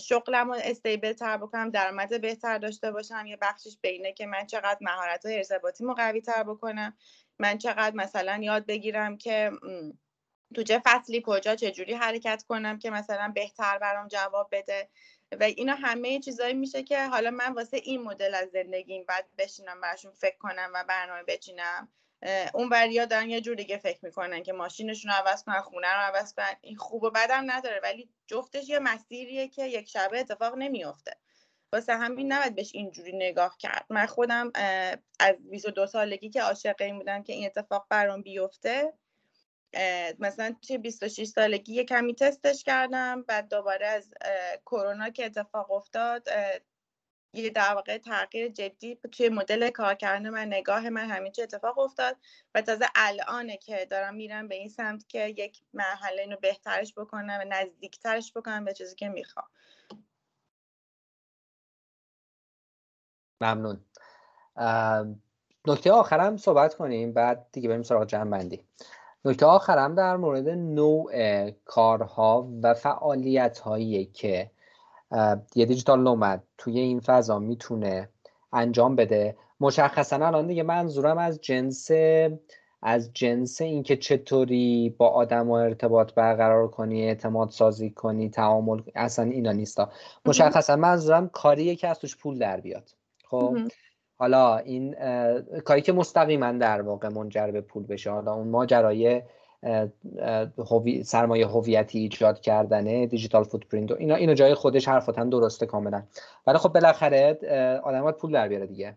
شغلم 0.00 0.48
رو 0.48 0.58
استیبل 0.64 1.12
تر 1.12 1.36
بکنم 1.36 1.70
درآمد 1.70 2.20
بهتر 2.20 2.58
داشته 2.58 2.90
باشم 2.90 3.26
یه 3.26 3.36
بخشش 3.36 3.76
بینه 3.82 4.12
که 4.12 4.26
من 4.26 4.46
چقدر 4.46 4.78
مهارت 4.80 5.26
های 5.26 5.36
ارتباطی 5.36 5.84
قوی 5.96 6.20
تر 6.20 6.42
بکنم. 6.42 6.96
من 7.38 7.58
چقدر 7.58 7.96
مثلا 7.96 8.40
یاد 8.42 8.66
بگیرم 8.66 9.16
که 9.16 9.50
تو 10.54 10.62
چه 10.62 10.82
فصلی 10.84 11.22
کجا 11.26 11.54
چجوری 11.54 11.94
حرکت 11.94 12.44
کنم 12.48 12.78
که 12.78 12.90
مثلا 12.90 13.32
بهتر 13.34 13.78
برام 13.78 14.08
جواب 14.08 14.48
بده. 14.52 14.88
و 15.40 15.44
اینا 15.44 15.74
همه 15.74 16.20
چیزایی 16.20 16.54
میشه 16.54 16.82
که 16.82 17.06
حالا 17.06 17.30
من 17.30 17.52
واسه 17.52 17.76
این 17.76 18.02
مدل 18.02 18.34
از 18.34 18.50
زندگیم 18.50 19.04
بعد 19.08 19.28
بشینم 19.38 19.80
براشون 19.80 20.12
فکر 20.12 20.36
کنم 20.38 20.70
و 20.74 20.84
برنامه 20.88 21.22
بچینم. 21.22 21.88
اون 22.54 22.68
وریا 22.68 23.04
دارن 23.04 23.30
یه 23.30 23.40
جور 23.40 23.54
دیگه 23.54 23.76
فکر 23.76 23.98
می‌کنن 24.02 24.42
که 24.42 24.52
ماشینشون 24.52 25.10
رو 25.10 25.16
عوض 25.16 25.44
کنن 25.44 25.60
خونه 25.60 25.88
رو 25.94 26.00
عوض 26.00 26.34
کنن. 26.34 26.56
این 26.60 26.76
خوب 26.76 27.02
و 27.02 27.10
بدم 27.10 27.50
نداره 27.50 27.80
ولی 27.82 28.08
جفتش 28.26 28.68
یه 28.68 28.78
مسیریه 28.78 29.48
که 29.48 29.66
یک 29.66 29.88
شبه 29.88 30.20
اتفاق 30.20 30.54
نمیافته. 30.56 31.16
واسه 31.72 31.96
همین 31.96 32.32
نباید 32.32 32.54
بهش 32.54 32.70
اینجوری 32.74 33.12
نگاه 33.12 33.56
کرد. 33.58 33.86
من 33.90 34.06
خودم 34.06 34.52
از 35.20 35.36
22 35.50 35.86
سالگی 35.86 36.30
که 36.30 36.42
عاشق 36.42 36.76
این 36.80 36.98
بودم 36.98 37.22
که 37.22 37.32
این 37.32 37.46
اتفاق 37.46 37.86
برام 37.88 38.22
بیفته 38.22 38.92
مثلا 40.18 40.54
توی 40.66 40.78
26 40.78 41.24
سالگی 41.24 41.74
یه 41.74 41.84
کمی 41.84 42.14
تستش 42.14 42.64
کردم 42.64 43.22
بعد 43.22 43.48
دوباره 43.48 43.86
از 43.86 44.14
کرونا 44.66 45.10
که 45.10 45.26
اتفاق 45.26 45.70
افتاد 45.70 46.28
یه 47.34 47.50
در 47.50 47.74
واقع 47.74 47.98
تغییر 47.98 48.48
جدی 48.48 48.98
توی 49.12 49.28
مدل 49.28 49.70
کار 49.70 49.94
کردن 49.94 50.30
من 50.30 50.46
نگاه 50.46 50.88
من 50.88 51.10
همین 51.10 51.32
چه 51.32 51.42
اتفاق 51.42 51.78
افتاد 51.78 52.16
و 52.54 52.62
تازه 52.62 52.86
الانه 52.94 53.56
که 53.56 53.86
دارم 53.90 54.14
میرم 54.14 54.48
به 54.48 54.54
این 54.54 54.68
سمت 54.68 55.08
که 55.08 55.26
یک 55.28 55.62
مرحله 55.74 56.22
اینو 56.22 56.36
بهترش 56.36 56.94
بکنم 56.94 57.38
و 57.40 57.44
نزدیکترش 57.48 58.32
بکنم 58.32 58.64
به 58.64 58.72
چیزی 58.72 58.96
که 58.96 59.08
می‌خوام. 59.08 59.46
ممنون. 63.40 63.84
نکته 65.66 65.92
آخرم 65.92 66.36
صحبت 66.36 66.74
کنیم 66.74 67.12
بعد 67.12 67.46
دیگه 67.52 67.68
بریم 67.68 67.82
سراغ 67.82 68.06
جمع 68.06 68.30
بندی 68.30 68.64
نکته 69.24 69.46
آخرم 69.46 69.94
در 69.94 70.16
مورد 70.16 70.48
نوع 70.48 71.50
کارها 71.50 72.48
و 72.62 72.74
فعالیت 72.74 73.58
هایی 73.58 74.04
که 74.04 74.50
یه 75.54 75.66
دیجیتال 75.66 76.02
نومد. 76.02 76.42
توی 76.58 76.78
این 76.78 77.00
فضا 77.00 77.38
می‌تونه 77.38 78.08
انجام 78.52 78.96
بده. 78.96 79.36
مشخصا 79.60 80.16
الان 80.16 80.46
دیگه 80.46 80.62
منظورم 80.62 81.18
از 81.18 81.40
جنس 81.40 81.90
از 82.82 83.12
جنس 83.12 83.60
اینکه 83.60 83.96
چطوری 83.96 84.94
با 84.98 85.08
آدم 85.08 85.50
و 85.50 85.52
ارتباط 85.52 86.14
برقرار 86.14 86.68
کنی 86.68 87.04
اعتماد 87.04 87.50
سازی 87.50 87.90
کنی 87.90 88.28
تعامل 88.28 88.80
اصلا 88.94 89.24
اینا 89.24 89.52
نیستا. 89.52 89.90
مشخصا 90.26 90.76
منظورم 90.76 91.28
کاریه 91.28 91.76
که 91.76 91.88
از 91.88 91.98
توش 91.98 92.16
پول 92.16 92.38
در 92.38 92.60
بیاد. 92.60 92.90
خب؟ 93.24 93.58
حالا 94.18 94.56
این 94.56 94.94
کاری 95.64 95.82
که 95.82 95.92
مستقیما 95.92 96.52
در 96.52 96.82
واقع 96.82 97.08
منجر 97.08 97.50
به 97.50 97.60
پول 97.60 97.86
بشه. 97.86 98.10
حالا 98.10 98.34
اون 98.34 98.48
ماجرای 98.48 99.22
سرمایه 101.02 101.46
هویتی 101.46 101.98
ایجاد 101.98 102.40
کردنه 102.40 103.06
دیجیتال 103.06 103.44
فوتپرینت 103.44 103.90
و 103.90 103.96
اینا 103.98 104.14
اینو 104.14 104.34
جای 104.34 104.54
خودش 104.54 104.88
حرفاتن 104.88 105.28
درسته 105.28 105.66
کاملا. 105.66 106.02
ولی 106.46 106.58
خب 106.58 106.68
بالاخره 106.68 107.38
آدم 107.84 108.10
پول 108.10 108.32
در 108.32 108.48
بیاره 108.48 108.66
دیگه. 108.66 108.96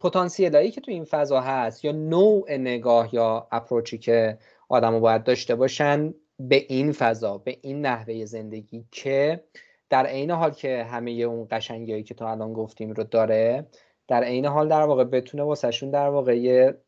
پتانسیلایی 0.00 0.70
که 0.70 0.80
تو 0.80 0.90
این 0.90 1.04
فضا 1.04 1.40
هست 1.40 1.84
یا 1.84 1.92
نوع 1.92 2.56
نگاه 2.56 3.14
یا 3.14 3.48
اپروچی 3.52 3.98
که 3.98 4.38
آدم 4.68 5.00
باید 5.00 5.24
داشته 5.24 5.54
باشن 5.54 6.14
به 6.38 6.64
این 6.68 6.92
فضا 6.92 7.38
به 7.38 7.56
این 7.62 7.86
نحوه 7.86 8.24
زندگی 8.24 8.84
که 8.90 9.44
در 9.90 10.06
عین 10.06 10.30
حال 10.30 10.50
که 10.50 10.84
همه 10.84 11.10
اون 11.10 11.46
قشنگیایی 11.50 12.02
که 12.02 12.14
تا 12.14 12.30
الان 12.30 12.52
گفتیم 12.52 12.90
رو 12.90 13.04
داره 13.04 13.66
در 14.10 14.24
عین 14.24 14.46
حال 14.46 14.68
در 14.68 14.82
واقع 14.82 15.04
بتونه 15.04 15.42
واسهشون 15.42 15.90
در 15.90 16.08
واقع 16.08 16.38
یه 16.38 16.78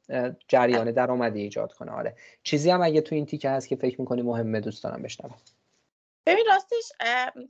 جریان 0.48 0.90
درآمدی 0.90 1.42
ایجاد 1.42 1.72
کنه. 1.72 1.92
آره. 1.92 2.16
چیزی 2.42 2.70
هم 2.70 2.82
اگه 2.82 3.00
تو 3.00 3.14
این 3.14 3.26
تیکه 3.26 3.50
هست 3.50 3.68
که 3.68 3.76
فکر 3.76 4.00
می‌کنی 4.00 4.22
مهمه 4.22 4.60
دوست 4.60 4.84
دارم 4.84 5.02
بشنوم. 5.02 5.36
ببین 6.26 6.44
راستش 6.46 6.92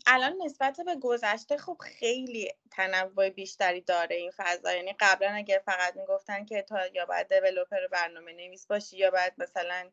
الان 0.07 0.35
نسبت 0.45 0.81
به 0.87 0.97
گذشته 1.01 1.57
خب 1.57 1.77
خیلی 1.81 2.49
تنوع 2.71 3.31
بیشتری 3.31 3.81
داره 3.81 4.17
این 4.17 4.31
فضا. 4.37 4.73
یعنی 4.73 4.95
قبلا 5.01 5.31
اگر 5.31 5.63
فقط 5.67 5.97
می‌گفتن 5.97 6.45
که 6.45 6.63
تا 6.63 6.79
یا 6.95 7.07
باید 7.07 7.29
دیولپر 7.29 7.87
برنامه 7.93 8.33
نویس 8.33 8.67
باشی 8.67 8.97
یا 8.97 9.11
باید 9.11 9.33
مثلا 9.39 9.91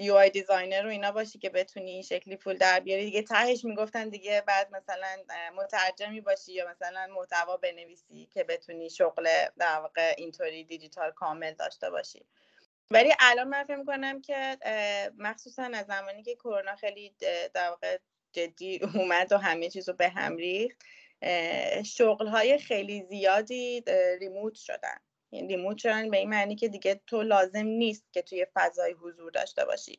UI 0.00 0.14
designer 0.14 0.82
رو 0.82 0.90
اینا 0.90 1.12
باشی 1.12 1.38
که 1.38 1.50
بتونی 1.50 1.90
این 1.90 2.02
شکلی 2.02 2.36
پول 2.36 2.56
در 2.56 2.80
بیاری. 2.80 3.04
دیگه 3.04 3.22
تهش 3.22 3.64
می‌گفتن 3.64 4.08
دیگه 4.08 4.40
بعد 4.46 4.70
مثلا 4.72 5.16
مترجمی 5.56 6.20
باشی 6.20 6.52
یا 6.52 6.68
مثلا 6.70 7.06
محتوا 7.14 7.56
بنویسی 7.56 8.28
که 8.34 8.44
بتونی 8.44 8.90
شغل 8.90 9.28
در 9.58 9.78
واقع 9.80 10.14
اینطوری 10.18 10.64
دیجیتال 10.64 11.10
کامل 11.10 11.52
داشته 11.52 11.90
باشی. 11.90 12.26
ولی 12.90 13.14
الان 13.20 13.48
من 13.48 13.64
فکر 13.64 13.76
می‌کنم 13.76 14.22
که 14.22 14.58
مخصوصا 15.18 15.70
از 15.74 15.86
زمانی 15.86 16.22
که 16.22 16.34
کرونا 16.34 16.76
خیلی 16.76 17.14
در 17.54 17.68
واقع 17.70 17.98
جدی 18.32 18.80
اومد 18.94 19.32
و 19.32 19.38
همه 19.38 19.70
چیز 19.70 19.88
رو 19.88 19.94
به 19.94 20.08
هم 20.08 20.36
ریخت 20.36 20.82
شغل 21.84 22.26
های 22.26 22.58
خیلی 22.58 23.02
زیادی 23.02 23.84
remote 24.20 24.54
شدن. 24.54 24.98
یعنی 25.32 25.48
remote 25.48 25.78
شدن 25.78 26.10
به 26.10 26.16
این 26.16 26.28
معنی 26.28 26.56
که 26.56 26.68
دیگه 26.68 27.00
تو 27.06 27.22
لازم 27.22 27.66
نیست 27.66 28.12
که 28.12 28.22
توی 28.22 28.46
فضای 28.54 28.92
حضور 28.92 29.30
داشته 29.30 29.64
باشی. 29.64 29.98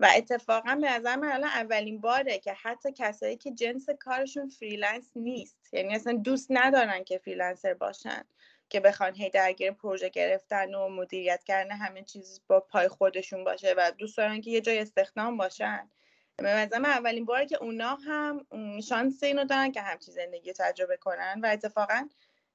و 0.00 0.08
اتفاقا 0.16 0.74
به 0.74 0.90
نظر 0.90 1.16
من 1.16 1.32
الان 1.32 1.50
اولین 1.50 2.00
باره 2.00 2.38
که 2.38 2.52
حتی 2.52 2.92
کسایی 2.92 3.36
که 3.36 3.50
جنس 3.50 3.90
کارشون 3.90 4.48
freelance 4.48 5.10
نیست 5.16 5.74
یعنی 5.74 5.94
اصلا 5.94 6.12
دوست 6.12 6.46
ندارن 6.50 7.04
که 7.04 7.18
freelancer 7.18 7.74
باشن 7.74 8.24
که 8.68 8.80
بخوان 8.80 9.14
هی 9.14 9.30
درگیر 9.30 9.70
پروژه 9.70 10.08
گرفتن 10.08 10.74
و 10.74 10.88
مدیریت 10.88 11.44
کردن 11.44 11.70
همه 11.70 12.02
چیز 12.02 12.40
با 12.46 12.60
پای 12.60 12.88
خودشون 12.88 13.44
باشه 13.44 13.74
و 13.76 13.92
دوست 13.98 14.16
دارن 14.16 14.40
که 14.40 14.50
یه 14.50 14.60
جای 14.60 14.78
استخدام 14.78 15.36
باشن. 15.36 15.90
به 16.36 16.78
من 16.78 16.90
اولین 16.90 17.24
باره 17.24 17.46
که 17.46 17.56
اونا 17.56 17.94
هم 17.94 18.46
شانس 18.80 19.22
اینو 19.22 19.44
دارن 19.44 19.72
که 19.72 19.80
همچی 19.80 20.12
زندگی 20.12 20.52
تجربه 20.52 20.96
کنن 20.96 21.40
و 21.42 21.46
اتفاقا 21.46 22.08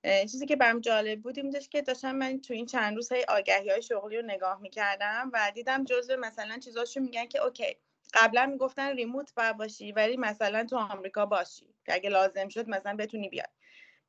چیزی 0.05 0.45
که 0.45 0.55
برام 0.55 0.79
جالب 0.79 1.21
بود 1.21 1.37
این 1.39 1.51
که 1.71 1.81
داشتم 1.81 2.15
من 2.15 2.41
تو 2.41 2.53
این 2.53 2.65
چند 2.65 2.95
روز 2.95 3.11
های 3.11 3.25
آگهی 3.29 3.69
های 3.69 3.81
شغلی 3.81 4.17
رو 4.17 4.25
نگاه 4.25 4.61
می‌کردم 4.61 5.29
و 5.33 5.51
دیدم 5.55 5.83
جزء 5.85 6.15
مثلا 6.15 6.57
چیزاشو 6.57 6.99
میگن 6.99 7.25
که 7.25 7.43
اوکی 7.43 7.77
قبلا 8.13 8.45
می‌گفتن 8.45 8.95
remote 8.95 9.33
باید 9.35 9.57
باشی 9.57 9.91
ولی 9.91 10.17
مثلا 10.17 10.65
تو 10.65 10.77
آمریکا 10.77 11.25
باشی. 11.25 11.75
که 11.85 11.93
اگه 11.93 12.09
لازم 12.09 12.47
شد 12.49 12.69
مثلا 12.69 12.95
بتونی 12.95 13.29
بیاد 13.29 13.49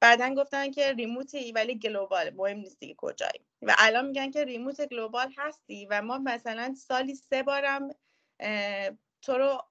بعدا 0.00 0.34
گفتن 0.34 0.70
که 0.70 0.92
remote 0.92 1.43
ی 1.43 1.52
ولی 1.52 1.78
global 1.78 2.30
مهم 2.30 2.56
نیست 2.58 2.80
دیگه 2.80 2.94
کجایی. 2.98 3.46
و 3.62 3.74
الان 3.78 4.06
میگن 4.06 4.30
که 4.30 4.44
remote 4.44 4.88
global 4.88 5.32
هستی 5.38 5.86
و 5.90 6.02
ما 6.02 6.18
مثلا 6.18 6.74
سالی 6.74 7.14
سه 7.14 7.42
بارم 7.42 7.88
تو 9.26 9.38
رو 9.38 9.62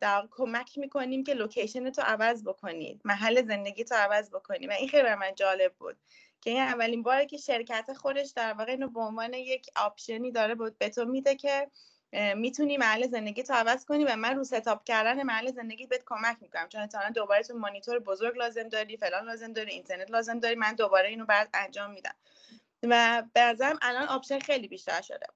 در 0.00 0.28
کمک 0.30 0.78
می‌کنیم 0.78 1.24
که 1.24 1.34
location 1.34 1.90
تو 1.90 2.02
عوض 2.02 2.44
بکنید 2.44 3.00
محل 3.04 3.46
زندگی 3.46 3.84
تو 3.84 3.94
عوض 3.94 4.30
بکنی 4.30 4.66
و 4.66 4.70
این 4.70 4.88
خیلی 4.88 5.02
به 5.02 5.14
من 5.16 5.34
جالب 5.34 5.72
بود 5.74 5.96
که 6.40 6.50
این 6.50 6.60
اولین 6.60 7.02
باره 7.02 7.26
که 7.26 7.36
شرکت 7.36 7.92
خودش 7.92 8.32
در 8.36 8.52
واقع 8.52 8.70
اینو 8.70 8.88
به 8.88 9.00
عنوان 9.00 9.34
یک 9.34 9.66
option 9.76 10.24
ی 10.24 10.32
داره 10.32 10.54
به 10.54 10.88
تو 10.88 11.04
میده 11.04 11.34
که 11.34 11.70
می‌تونی 12.36 12.76
محل 12.76 13.06
زندگی 13.06 13.42
تو 13.42 13.52
عوض 13.52 13.84
کنی 13.84 14.04
و 14.04 14.16
من 14.16 14.36
رو 14.36 14.44
setup 14.44 14.84
کردن 14.84 15.22
محل 15.22 15.52
زندگی 15.52 15.86
بهت 15.86 16.02
کمک 16.06 16.36
می‌کنم. 16.40 16.68
چون 16.68 16.86
تا 16.86 17.10
دوباره 17.14 17.42
تو 17.42 17.58
مانیتور 17.58 17.98
بزرگ 17.98 18.36
لازم 18.36 18.68
داری 18.68 18.96
فلان 18.96 19.24
لازم 19.24 19.52
داری 19.52 19.70
اینترنت 19.70 20.10
لازم 20.10 20.40
داری 20.40 20.54
من 20.54 20.74
دوباره 20.74 21.08
اینو 21.08 21.26
بعد 21.26 21.48
انجام 21.54 21.90
میدم. 21.90 22.14
و 22.82 23.22
به 23.32 23.56
الان 23.82 24.08
option 24.08 24.38
خیلی 24.38 24.68
بیشتر 24.68 25.00
شده. 25.02 25.26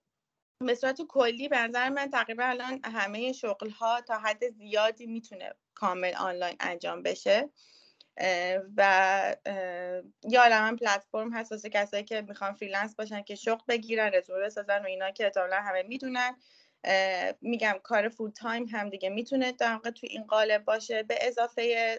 به 0.60 0.74
صورت 0.74 1.02
کلی 1.02 1.48
به 1.48 1.58
نظر 1.58 1.88
من 1.88 2.10
تقریبا 2.10 2.44
الان 2.44 2.80
همه 2.84 3.32
شغل 3.32 3.70
ها 3.70 4.00
تا 4.00 4.18
حد 4.18 4.50
زیادی 4.50 5.06
می‌تونه 5.06 5.54
کامل 5.74 6.14
آنلاین 6.14 6.56
انجام 6.60 7.02
بشه. 7.02 7.50
و 8.76 9.36
یا 10.30 10.48
من 10.48 10.76
پلتفرم 10.76 11.32
هست 11.32 11.52
واسه 11.52 11.68
کسایی 11.70 12.04
که 12.04 12.20
می‌خوان 12.22 12.52
freelance 12.52 12.96
باشن 12.96 13.22
که 13.22 13.34
شغل 13.34 13.62
بگیرن 13.68 14.10
رزومه 14.14 14.40
بسازن 14.40 14.82
و 14.82 14.86
اینا 14.86 15.10
که 15.10 15.24
احتمالا 15.24 15.56
همه 15.56 15.82
می‌دونن. 15.82 16.36
میگم 17.40 17.78
کار 17.82 18.08
full 18.08 18.30
time 18.30 18.64
هم 18.64 18.90
دیگه 18.90 19.08
می‌تونه 19.08 19.52
در 19.52 19.78
تو 19.78 20.06
این 20.10 20.24
قالب 20.26 20.64
باشه. 20.64 21.02
به 21.02 21.18
اضافه 21.20 21.98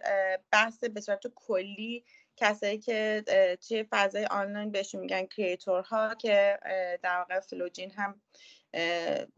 بحث 0.52 0.84
به 0.84 1.02
صورت 1.02 1.28
کلی 1.36 2.06
کسایی 2.38 2.78
که 2.78 3.24
توی 3.68 3.86
فضای 3.92 4.26
آنلاین 4.26 4.72
بهشون 4.72 5.02
میگن 5.02 5.26
creator 5.26 6.05
ها 6.05 6.16
که 6.16 6.60
در 7.04 7.18
واقع 7.18 7.40
فلوجین 7.40 7.92
هم 7.92 8.22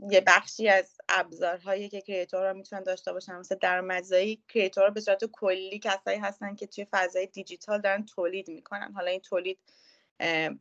یه 0.09 0.21
بخشی 0.27 0.69
از 0.69 0.97
ابزارهایی 1.09 1.89
که 1.89 2.01
creator 2.01 2.53
می‌تونن 2.53 2.83
داشته 2.83 3.13
باشن 3.13 3.35
مثل 3.35 3.55
درآمدزایی 3.55 4.43
creator 4.49 4.89
به 4.89 5.01
صورت 5.01 5.25
کلی 5.25 5.79
کسایی 5.79 6.19
هستن 6.19 6.55
که 6.55 6.67
توی 6.67 6.87
فضای 6.91 7.25
دیجیتال 7.25 7.81
دارن 7.81 8.05
تولید 8.05 8.47
می‌کنن. 8.47 8.91
حالا 8.93 9.11
این 9.11 9.19
تولید 9.19 9.59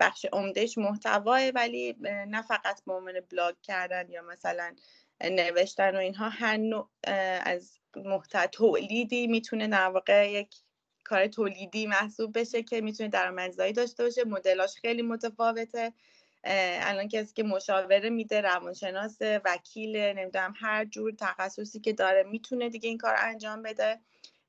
بخش 0.01 0.27
عمدهش 0.33 0.79
محتواه 0.79 1.49
ولی 1.49 1.97
نه 2.03 2.43
فقط 2.43 2.85
به 2.87 2.93
عنوان 2.93 3.21
بلاگ 3.21 3.55
کردن 3.63 4.11
یا 4.11 4.23
مثلا 4.23 4.77
نوشتن 5.21 5.97
و 5.97 5.99
اینها 5.99 6.29
هر 6.29 6.57
نوع 6.57 6.91
از 7.45 7.79
محتوا 7.97 8.47
تولیدی 8.47 9.27
می‌تونه 9.27 9.69
در 9.69 9.89
واقع 9.89 10.31
یک 10.31 10.55
کار 11.07 11.27
تولیدی 11.27 11.87
محسوب 11.87 12.39
بشه 12.39 12.63
که 12.63 12.81
می‌تونه 12.81 13.09
درآمدزایی 13.09 13.73
داشته 13.73 14.05
باشه 14.05 14.25
مدلاش 14.25 14.75
خیلی 14.75 15.03
متفاوته. 15.03 15.93
الان 16.45 17.09
کسی 17.09 17.35
که 17.35 17.43
مشاوره 17.43 18.11
میده 18.11 18.41
روانشناس 18.41 19.19
وکیل 19.21 19.97
نمی‌دونم 19.97 20.55
هر 20.57 20.85
جور 20.85 21.13
تخصصی 21.19 21.81
که 21.81 21.93
داره 21.93 22.23
می‌تونه 22.23 22.69
دیگه 22.69 22.89
این 22.89 22.99
کار 22.99 23.15
انجام 23.19 23.63
بده. 23.63 24.01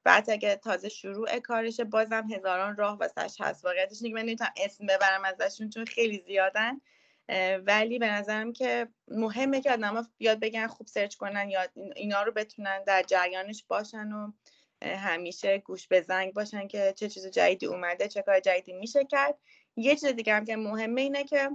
بعد 0.04 0.30
اگه 0.30 0.56
تازه 0.56 0.90
شروع 0.90 1.40
کارشه 1.40 1.84
بازم 1.84 2.28
هزاران 2.34 2.76
راه 2.76 2.98
واسش 2.98 3.36
هست. 3.40 3.66
واقعیتش 3.66 3.98
اینه 4.02 4.16
من 4.16 4.22
نمی‌تونم 4.22 4.52
اسم 4.58 4.86
ببرم 4.86 5.24
ازشون 5.26 5.70
چون 5.70 5.86
خیلی 5.86 6.24
زیادن. 6.28 6.82
ولی 7.66 8.00
به 8.00 8.12
نظرم 8.12 8.54
که 8.54 8.88
مهمه 9.08 9.62
که 9.62 9.72
آدم 9.72 10.08
بیاد 10.18 10.40
بگن 10.40 10.68
خوب 10.68 10.88
سرچ 10.88 11.16
کنن 11.16 11.50
یا 11.50 11.62
اینا 11.96 12.24
رو 12.24 12.32
بتونن 12.32 12.84
در 12.84 13.04
جریانش 13.04 13.64
باشن 13.68 14.12
و 14.12 14.32
همیشه 14.82 15.58
گوش 15.58 15.88
به 15.88 16.02
زنگ 16.02 16.34
باشن 16.34 16.68
که 16.68 16.94
چه 16.98 17.10
چیز 17.10 17.28
جدیدی 17.28 17.66
اومده 17.66 18.08
چه 18.08 18.22
کار 18.22 18.40
جدیدی 18.40 18.74
میشه 18.74 19.06
کرد. 19.06 19.40
یه 19.76 19.96
چیز 19.96 20.06
دیگه 20.06 20.34
هم 20.34 20.46
که 20.46 20.56
مهمه 20.56 21.02
اینه 21.02 21.24
که 21.24 21.50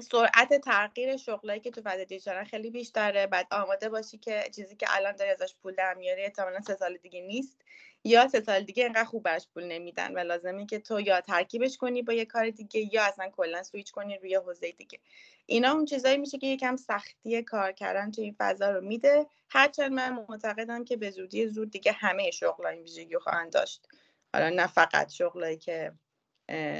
سرعت 0.00 0.60
تغییر 0.64 1.16
شغلایی 1.16 1.60
که 1.60 1.70
تو 1.70 1.82
فضای 1.84 2.04
دیجیتال 2.04 2.44
خیلی 2.44 2.70
بیشتره. 2.70 3.26
بعد 3.26 3.46
آماده 3.50 3.88
باشی 3.88 4.18
که 4.18 4.44
چیزی 4.56 4.76
که 4.76 4.86
الان 4.90 5.16
داری 5.16 5.30
ازش 5.30 5.54
پول 5.62 5.74
در 5.74 5.94
میاری 5.94 6.22
احتمالا 6.22 6.60
سه 6.60 6.76
سال 6.76 6.96
دیگه 6.96 7.20
نیست. 7.20 7.62
یا 8.04 8.28
سه 8.28 8.40
سال 8.40 8.62
دیگه 8.62 8.84
انقدر 8.84 9.04
خوب 9.04 9.22
برش 9.22 9.48
پول 9.54 9.64
نمیدن 9.64 10.14
و 10.14 10.18
لازمه 10.18 10.66
که 10.66 10.78
تو 10.78 11.00
یا 11.00 11.20
ترکیبش 11.20 11.76
کنی 11.76 12.02
با 12.02 12.12
یه 12.12 12.24
کار 12.24 12.50
دیگه 12.50 12.94
یا 12.94 13.04
اصلا 13.04 13.28
کلا 13.28 13.62
سویچ 13.62 13.90
کنی 13.90 14.18
روی 14.18 14.34
حوزه 14.34 14.72
دیگه. 14.72 14.98
اینا 15.46 15.72
اون 15.72 15.84
چیزایی 15.84 16.16
میشه 16.18 16.38
که 16.38 16.46
یکم 16.46 16.76
سختی 16.76 17.42
کار 17.42 17.72
کردن 17.72 18.10
تو 18.10 18.22
این 18.22 18.36
فضا 18.38 18.70
رو 18.70 18.80
میده. 18.80 19.26
هرچند 19.50 19.92
من 19.92 20.12
معتقدم 20.28 20.84
که 20.84 20.96
به 20.96 21.10
زودی 21.10 21.48
زود 21.48 21.70
دیگه 21.70 21.92
همه 21.92 22.30
شغلای 22.30 22.74
این 22.74 22.82
ویژگی 22.82 23.18
خواهند 23.18 23.52
داشت. 23.52 23.88
حالا 24.34 24.48
نه 24.48 24.66
فقط 24.66 25.10
شغلایی 25.12 25.56
که 25.56 25.92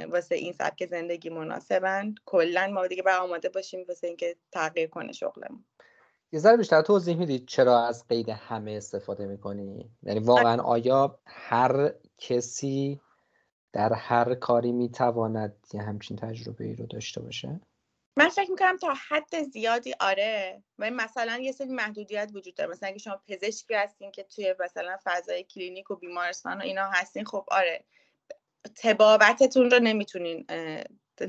واسه 0.09 0.35
این 0.35 0.53
سبک 0.53 0.85
زندگی 0.85 1.29
مناسبن. 1.29 2.15
کلا 2.25 2.67
ما 2.67 2.87
دیگه 2.87 3.03
باید 3.03 3.17
آماده 3.19 3.49
باشیم 3.49 3.85
واسه 3.87 4.07
اینکه 4.07 4.35
تغییر 4.51 4.89
کنه 4.89 5.11
شغلمون. 5.11 5.65
یه 6.31 6.39
ذره 6.39 6.57
بیشتر 6.57 6.81
توضیح 6.81 7.17
می‌دید 7.17 7.47
چرا 7.47 7.85
از 7.85 8.07
قید 8.07 8.29
همه 8.29 8.71
استفاده 8.71 9.25
می‌کنی؟ 9.25 9.91
یعنی 10.03 10.19
واقعا 10.19 10.61
آیا 10.61 11.19
هر 11.25 11.93
کسی 12.17 13.01
در 13.73 13.93
هر 13.93 14.35
کاری 14.35 14.71
می‌تواند 14.71 15.55
یه 15.73 15.81
همچین 15.81 16.17
تجربه 16.17 16.65
ای 16.65 16.75
رو 16.75 16.85
داشته 16.85 17.21
باشه؟ 17.21 17.59
من 18.17 18.29
فکر 18.29 18.51
می‌کنم 18.51 18.77
تا 18.77 18.93
حد 19.09 19.43
زیادی 19.43 19.93
آره. 19.99 20.63
و 20.79 20.91
مثلا 20.91 21.37
یه 21.41 21.51
سری 21.51 21.67
محدودیت 21.67 22.31
وجود 22.33 22.55
داره. 22.55 22.71
مثلا 22.71 22.89
اگه 22.89 22.97
شما 22.97 23.21
پزشکی 23.27 23.73
هستین 23.73 24.11
که 24.11 24.23
توی 24.23 24.55
مثلا 24.59 24.97
فضای 25.03 25.43
کلینیک 25.43 25.91
و 25.91 25.95
بیمارستان 25.95 26.57
و 26.57 26.61
اینا 26.61 26.89
هستین 26.89 27.25
خب 27.25 27.45
آره. 27.51 27.85
تبابتتون 28.75 29.71
رو 29.71 29.79
نمی‌تونین 29.79 30.45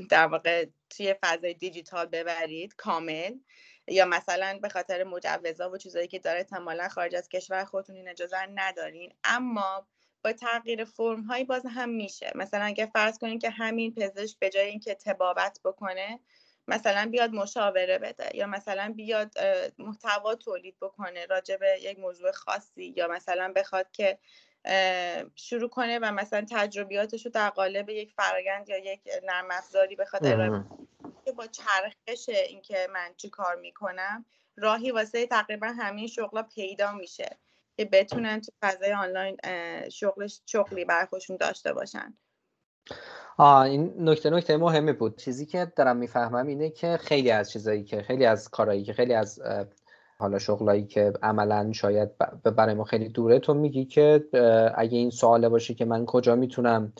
در 0.09 0.27
واقع 0.27 0.65
توی 0.89 1.15
فضای 1.21 1.53
دیجیتال 1.53 2.05
ببرید 2.05 2.75
کامل. 2.75 3.33
یا 3.91 4.05
مثلا 4.05 4.59
به 4.61 4.69
خاطر 4.69 5.03
مجوزا 5.03 5.69
و 5.69 5.77
چیزایی 5.77 6.07
که 6.07 6.19
داره 6.19 6.43
تمالا 6.43 6.89
خارج 6.89 7.15
از 7.15 7.29
کشور 7.29 7.65
خودتون 7.65 7.95
این 7.95 8.09
اجازه 8.09 8.37
ندارین. 8.53 9.13
اما 9.23 9.87
با 10.23 10.33
تغییر 10.33 10.83
فرم 10.83 11.21
هایی 11.21 11.43
باز 11.43 11.65
هم 11.65 11.89
میشه. 11.89 12.31
مثلا 12.35 12.63
اگه 12.63 12.85
فرض 12.85 13.17
کنین 13.17 13.39
که 13.39 13.49
همین 13.49 13.95
پزشک 13.95 14.39
به 14.39 14.49
جای 14.49 14.65
اینکه 14.65 14.95
تبابت 14.95 15.59
بکنه 15.65 16.19
مثلا 16.67 17.09
بیاد 17.11 17.31
مشاوره 17.31 17.97
بده 17.97 18.29
یا 18.33 18.47
مثلا 18.47 18.93
بیاد 18.95 19.31
محتوا 19.77 20.35
تولید 20.35 20.75
بکنه 20.81 21.25
راجع 21.25 21.57
به 21.57 21.77
یک 21.81 21.99
موضوع 21.99 22.31
خاصی 22.31 22.93
یا 22.97 23.07
مثلا 23.07 23.53
بخواد 23.55 23.91
که 23.91 24.19
شروع 25.35 25.69
کنه 25.69 25.99
و 25.99 26.11
مثلا 26.11 26.45
تجربیاتش 26.51 27.25
رو 27.25 27.31
در 27.31 27.49
قالب 27.49 27.89
یک 27.89 28.13
فرایند 28.13 28.69
یا 28.69 28.77
یک 28.77 29.01
نرم 29.23 29.47
افزاری 29.51 29.95
بخواد 29.95 30.25
ارائه 30.25 30.63
که 31.31 31.37
با 31.37 31.47
چرخش 31.47 32.29
اینکه 32.29 32.87
من 32.93 33.09
چی 33.17 33.29
کار 33.29 33.55
می‌کنم 33.55 34.25
راهی 34.57 34.91
واسه 34.91 35.27
تقریبا 35.27 35.67
همین 35.67 36.07
شغلا 36.07 36.43
پیدا 36.55 36.91
میشه 36.91 37.37
که 37.77 37.85
بتونن 37.85 38.41
تو 38.41 38.51
فضای 38.61 38.93
آنلاین 38.93 39.37
شغلش 39.89 40.41
شغلی 40.45 40.85
برخوشون 40.85 41.37
داشته 41.37 41.73
باشن. 41.73 42.13
آه 43.37 43.61
این 43.61 43.93
نکته 44.09 44.29
نکته 44.29 44.57
مهمی 44.57 44.93
بود. 44.93 45.17
چیزی 45.17 45.45
که 45.45 45.71
دارم 45.75 45.97
می‌فهمم 45.97 46.47
اینه 46.47 46.69
که 46.69 46.97
خیلی 46.97 47.31
از 47.31 47.51
چیزایی 47.51 47.83
که 47.83 48.01
خیلی 48.01 48.25
از 48.25 48.49
کارهایی 48.49 48.83
که 48.83 48.93
خیلی 48.93 49.13
از 49.13 49.41
حالا 50.17 50.39
شغلایی 50.39 50.85
که 50.85 51.13
عملا 51.23 51.71
شاید 51.71 52.17
برای 52.43 52.75
ما 52.75 52.83
خیلی 52.83 53.09
دوره 53.09 53.39
تو 53.39 53.53
میگی 53.53 53.85
که 53.85 54.25
اگه 54.75 54.97
این 54.97 55.09
سواله 55.09 55.49
باشه 55.49 55.73
که 55.73 55.85
من 55.85 56.05
کجا 56.05 56.35
می‌تونم 56.35 56.93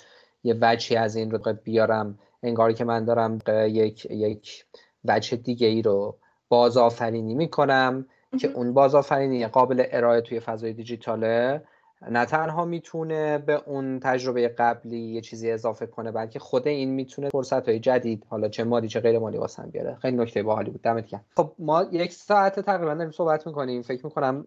یه 0.43 0.55
وجهی 0.61 0.97
از 0.97 1.15
این 1.15 1.31
رو 1.31 1.53
بیارم 1.53 2.19
انگار 2.43 2.73
که 2.73 2.83
من 2.83 3.05
دارم 3.05 3.39
یک 3.47 4.05
یک 4.05 4.65
وجه 5.05 5.37
دیگه 5.37 5.67
ای 5.67 5.81
رو 5.81 6.17
بازآفرینی 6.49 7.33
می‌کنم 7.33 8.05
که 8.39 8.47
اون 8.47 8.73
بازآفرینی 8.73 9.47
قابل 9.47 9.83
ارائه 9.91 10.21
توی 10.21 10.39
فضای 10.39 10.73
دیجیتاله 10.73 11.63
نه 12.09 12.25
تنها 12.25 12.65
می‌تونه 12.65 13.37
به 13.37 13.61
اون 13.65 13.99
تجربه 13.99 14.47
قبلی 14.47 14.99
یه 14.99 15.21
چیزی 15.21 15.51
اضافه 15.51 15.85
کنه 15.85 16.11
بلکه 16.11 16.39
خود 16.39 16.67
این 16.67 16.89
می‌تونه 16.89 17.29
فرصت 17.29 17.69
های 17.69 17.79
جدید 17.79 18.25
حالا 18.29 18.49
چه 18.49 18.63
مالی 18.63 18.87
چه 18.87 18.99
غیر 18.99 19.19
مالی 19.19 19.37
واسه 19.37 19.63
بیاره. 19.63 19.95
خیلی 19.95 20.17
نکته 20.17 20.43
باحالی 20.43 20.71
بود. 20.71 20.81
دمت 20.81 21.05
گرم. 21.07 21.25
خب 21.35 21.53
ما 21.59 21.85
یک 21.91 22.13
ساعت 22.13 22.59
تقریبا 22.59 22.93
داریم 22.93 23.11
صحبت 23.11 23.47
می‌کنیم. 23.47 23.81
فکر 23.81 24.05
می‌کنم 24.05 24.45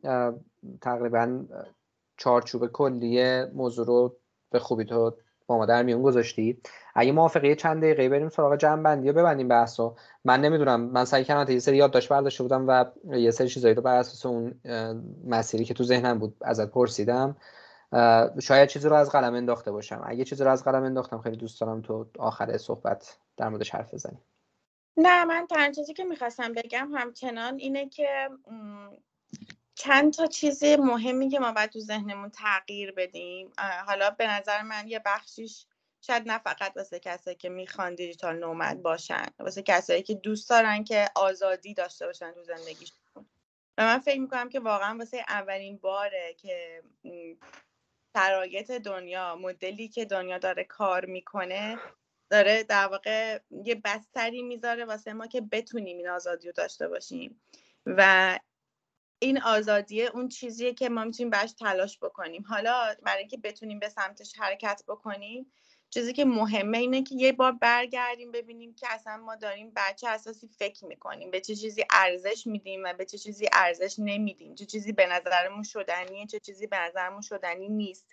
تقریبا 0.81 1.45
چارچوب 2.17 2.67
کلی 2.67 3.45
موضوع 3.45 3.87
رو 3.87 4.17
به 4.51 4.59
خوبی 4.59 4.85
تو 4.85 5.15
با 5.47 5.57
ما 5.57 5.67
در 5.67 5.83
میون 5.83 6.03
گذاشتی. 6.03 6.59
اگه 6.95 7.13
موافقه 7.13 7.55
چند 7.55 7.83
دقیقه 7.83 8.09
بریم 8.09 8.29
سراغ 8.29 8.57
جمع 8.57 8.83
بندی 8.83 9.13
ببندیم 9.13 9.49
بحثو. 9.49 9.97
من 10.25 10.41
نمی‌دونم 10.41 10.81
من 10.81 11.05
سعی 11.05 11.25
کردم 11.25 11.53
یه 11.53 11.59
سری 11.59 11.77
یادداشت 11.77 12.09
برداشته 12.09 12.43
بودم 12.43 12.69
و 12.69 12.85
یه 13.17 13.31
سری 13.31 13.49
چیزایی 13.49 13.75
رو 13.75 13.83
بر 13.83 13.97
اساس 13.97 14.27
اون 14.27 14.61
مسیری 15.27 15.65
که 15.65 15.75
تو 15.75 15.85
ذهنم 15.85 16.19
بود 16.19 16.37
ازت 16.41 16.71
پرسیدم. 16.71 17.37
شاید 18.43 18.69
چیزی 18.69 18.89
رو 18.89 18.95
از 18.95 19.11
قلم 19.11 19.35
انداخته 19.35 19.73
باشم. 19.73 20.03
اگه 20.07 20.25
چیزی 20.25 20.45
رو 20.45 20.51
از 20.51 20.65
قلم 20.65 20.83
انداختم 20.83 21.21
خیلی 21.21 21.37
دوست 21.37 21.61
دارم 21.61 21.83
تو 21.83 22.07
آخر 22.19 22.59
صحبت 22.59 23.17
در 23.37 23.49
موردش 23.49 23.71
حرف 23.71 23.95
بزنی. 23.95 24.19
نه 24.97 25.25
من 25.25 25.47
تنها 25.51 25.73
چیزی 25.73 25.95
که 25.95 26.05
می‌خواستم 26.05 26.53
بگم 26.53 26.91
همچنان 26.95 27.59
اینه 27.59 27.89
که 27.89 28.29
چند 29.75 30.13
تا 30.13 30.27
چیز 30.27 30.65
مهمی 30.65 31.29
که 31.29 31.41
ما 31.41 31.53
باید 31.53 31.71
تو 31.71 31.81
ذهنمون 31.81 32.31
تغییر 32.31 32.93
بدیم. 32.97 33.53
حالا 33.87 34.11
به 34.11 34.27
نظر 34.27 34.63
من 34.63 34.89
یه 34.89 35.01
بخشیش 35.07 35.67
شاید 36.07 36.29
نه 36.29 36.39
فقط 36.39 36.73
واسه 36.77 36.99
کسایی 36.99 37.37
که 37.37 37.49
می‌خوان 37.49 37.95
دیجیتال 37.95 38.39
نومد 38.39 38.83
باشن 38.83 39.27
واسه 39.39 39.63
کسایی 39.63 40.03
که 40.03 40.15
دوست 40.15 40.51
دارن 40.51 40.85
که 40.85 41.09
آزادی 41.15 41.75
داشته 41.75 42.07
باشن 42.07 42.33
تو 42.33 42.43
زندگیشون. 42.43 42.97
و 43.79 43.85
من 43.85 43.99
فکر 43.99 44.21
می‌کنم 44.21 44.49
که 44.49 44.61
واقعا 44.61 44.99
واسه 44.99 45.25
اولین 45.29 45.77
باره 45.79 46.35
که 46.39 46.83
شرایط 48.17 48.71
دنیا 48.71 49.37
مدلی 49.37 49.89
که 49.89 50.05
دنیا 50.05 50.39
داره 50.39 50.65
کار 50.65 51.05
می‌کنه 51.05 51.79
داره 52.31 52.63
در 52.63 52.87
واقع 52.87 53.39
یه 53.65 53.75
بستری 53.85 54.43
می‌ذاره 54.43 54.85
واسه 54.85 55.13
ما 55.13 55.27
که 55.27 55.41
بتونیم 55.41 55.97
این 55.97 56.09
آزادی 56.09 56.47
رو 56.47 56.53
داشته 56.53 56.89
باشیم. 56.89 57.41
و 57.87 58.39
این 59.19 59.43
آزادیه 59.43 60.11
اون 60.15 60.29
چیزیه 60.29 60.75
که 60.75 60.89
ما 60.89 61.05
می‌تونیم 61.05 61.31
بهش 61.31 61.53
تلاش 61.53 61.99
بکنیم. 61.99 62.45
حالا 62.49 62.95
برای 63.03 63.19
اینکه 63.19 63.37
بتونیم 63.37 63.79
به 63.79 63.89
سمتش 63.89 64.33
حرکت 64.39 64.83
بکنیم 64.89 65.53
چیزی 65.91 66.13
که 66.13 66.25
مهمه 66.25 66.79
اینه 66.79 67.03
که 67.03 67.15
یه 67.15 67.33
بار 67.33 67.53
برگردیم 67.53 68.33
ببینیم 68.33 68.75
که 68.75 68.87
اصلا 68.91 69.17
ما 69.17 69.37
داریم 69.37 69.73
بچه 69.77 70.09
اساسی 70.09 70.49
فکر 70.49 70.85
می‌کنیم 70.85 71.31
به 71.31 71.41
چه 71.41 71.55
چیزی 71.57 71.85
ارزش 71.93 72.47
میدیم 72.47 72.85
و 72.85 72.93
به 72.93 73.05
چه 73.05 73.19
چیزی 73.19 73.49
ارزش 73.53 73.95
نمیدیم. 73.99 74.55
چه 74.55 74.67
چیزی 74.67 74.93
به 74.93 75.07
نظرمون 75.07 75.63
شدنیه 75.63 76.27
چه 76.27 76.41
چیزی 76.41 76.67
به 76.67 76.79
نظرمون 76.79 77.21
شدنی 77.21 77.69
نیست. 77.69 78.07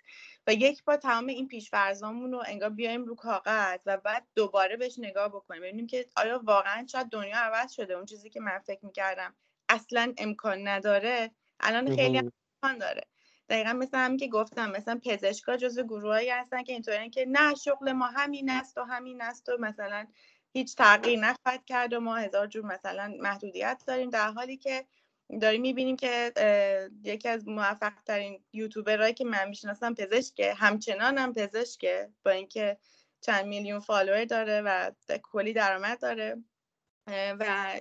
و 0.46 0.54
یک 0.54 0.84
بار 0.84 0.96
تمام 0.96 1.26
این 1.26 1.48
پیشفرزامون 1.48 2.32
رو 2.32 2.42
انگار 2.46 2.70
بیایم 2.70 3.04
رو 3.04 3.14
کاغذ 3.14 3.78
و 3.86 3.96
بعد 3.96 4.26
دوباره 4.34 4.76
بهش 4.76 4.98
نگاه 4.98 5.28
بکنیم. 5.28 5.62
ببینیم 5.62 5.86
که 5.86 6.06
آیا 6.16 6.40
واقعا 6.44 6.86
شاید 6.92 7.06
دنیا 7.08 7.36
عوض 7.36 7.72
شده. 7.72 7.94
اون 7.94 8.06
چیزی 8.06 8.30
که 8.30 8.40
من 8.40 8.58
فکر 8.58 8.86
می‌کردم 8.86 9.34
اصلا 9.68 10.14
امکان 10.18 10.68
نداره 10.68 11.30
الان 11.60 11.96
خیلی 11.96 12.18
امکان 12.62 12.78
داره. 12.78 13.02
دقیقا 13.48 13.72
مثل 13.72 13.98
هم 13.98 14.16
که 14.16 14.28
گفتم 14.28 14.70
مثلا 14.70 15.00
پزشکا 15.04 15.56
جزو 15.56 15.82
گروهایی 15.82 16.30
هستن 16.30 16.62
که 16.62 16.72
اینطوری 16.72 17.10
که 17.10 17.26
نه 17.28 17.54
شغل 17.54 17.92
ما 17.92 18.06
همین 18.06 18.50
است 18.50 18.78
و 18.78 18.82
همین 18.82 19.22
است 19.22 19.48
و 19.48 19.56
مثلا 19.60 20.06
هیچ 20.52 20.76
تغییر 20.76 21.18
نخواهد 21.18 21.64
کرد 21.64 21.92
و 21.92 22.00
ما 22.00 22.16
هزار 22.16 22.46
جور 22.46 22.64
مثلا 22.64 23.14
محدودیت 23.20 23.82
داریم. 23.86 24.10
در 24.10 24.30
حالی 24.30 24.56
که 24.56 24.84
داریم 25.40 25.60
می‌بینیم 25.60 25.96
که 25.96 26.32
یکی 27.04 27.28
از 27.28 27.48
موفق 27.48 27.92
ترین 28.06 28.44
یوتیوبرهایی 28.52 29.14
که 29.14 29.24
من 29.24 29.48
می‌شناسم 29.48 29.94
پزشکه 29.94 30.54
همچنان 30.54 31.18
هم 31.18 31.32
پزشکه 31.32 32.10
با 32.24 32.30
اینکه 32.30 32.78
چند 33.20 33.46
میلیون 33.46 33.80
فالوور 33.80 34.24
داره 34.24 34.60
و 34.60 34.90
کلی 35.22 35.52
درآمد 35.52 36.00
داره 36.00 36.36
و 37.10 37.80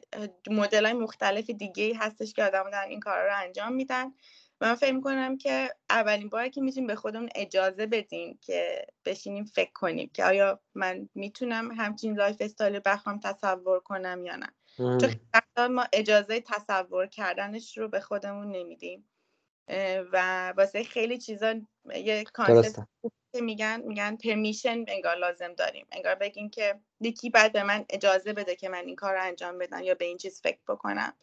مدل 0.50 0.86
های 0.86 0.94
مختلف 0.94 1.50
دیگه 1.50 1.98
هستش 1.98 2.34
که 2.34 2.44
آدم 2.44 2.70
در 2.70 2.86
این 2.86 3.00
کارا 3.00 3.26
رو 3.26 3.34
انجام 3.36 3.74
میدن. 3.74 4.14
من 4.62 4.76
فکر 4.76 4.92
می‌کنم 4.94 5.38
که 5.38 5.76
اولین 5.90 6.30
بار 6.30 6.50
که 6.50 6.62
می‌تونیم 6.62 6.88
به 6.88 6.96
خودمون 6.96 7.30
اجازه 7.36 7.86
بدیم 7.86 8.40
که 8.42 8.86
بشینیم 9.06 9.46
فکر 9.46 9.72
کنیم 9.74 10.10
که 10.14 10.26
آیا 10.26 10.60
من 10.76 11.10
می‌تونم 11.16 11.72
همچین 11.72 12.16
lifestyle 12.18 12.80
بخوام 12.86 13.20
تصور 13.20 13.80
کنم 13.80 14.26
یا 14.26 14.36
نه. 14.36 14.54
چون 15.02 15.12
ما 15.68 15.88
اجازه 15.94 16.40
تصور 16.40 17.08
کردنش 17.08 17.78
رو 17.78 17.88
به 17.88 18.00
خودمون 18.00 18.52
نمیدیم. 18.52 19.08
و 20.14 20.50
واسه 20.58 20.84
خیلی 20.84 21.18
چیزا 21.18 21.56
یه 21.96 22.24
concept 22.24 22.88
که 23.36 23.42
میگن 23.42 23.82
میگن 23.82 24.16
permission 24.16 24.86
انگار 24.88 25.16
لازم 25.16 25.54
داریم. 25.54 25.86
انگار 25.92 26.16
بگیم 26.16 26.50
که 26.50 26.80
یکی 27.00 27.30
بعد 27.30 27.54
به 27.54 27.64
من 27.64 27.86
اجازه 27.90 28.34
بده 28.34 28.56
که 28.56 28.70
من 28.70 28.86
این 28.86 28.96
کار 28.96 29.14
رو 29.14 29.22
انجام 29.24 29.58
بدم 29.58 29.84
یا 29.84 29.96
به 29.96 30.06
این 30.06 30.18
چیز 30.18 30.42
فکر 30.42 30.60
بکنم. 30.68 31.14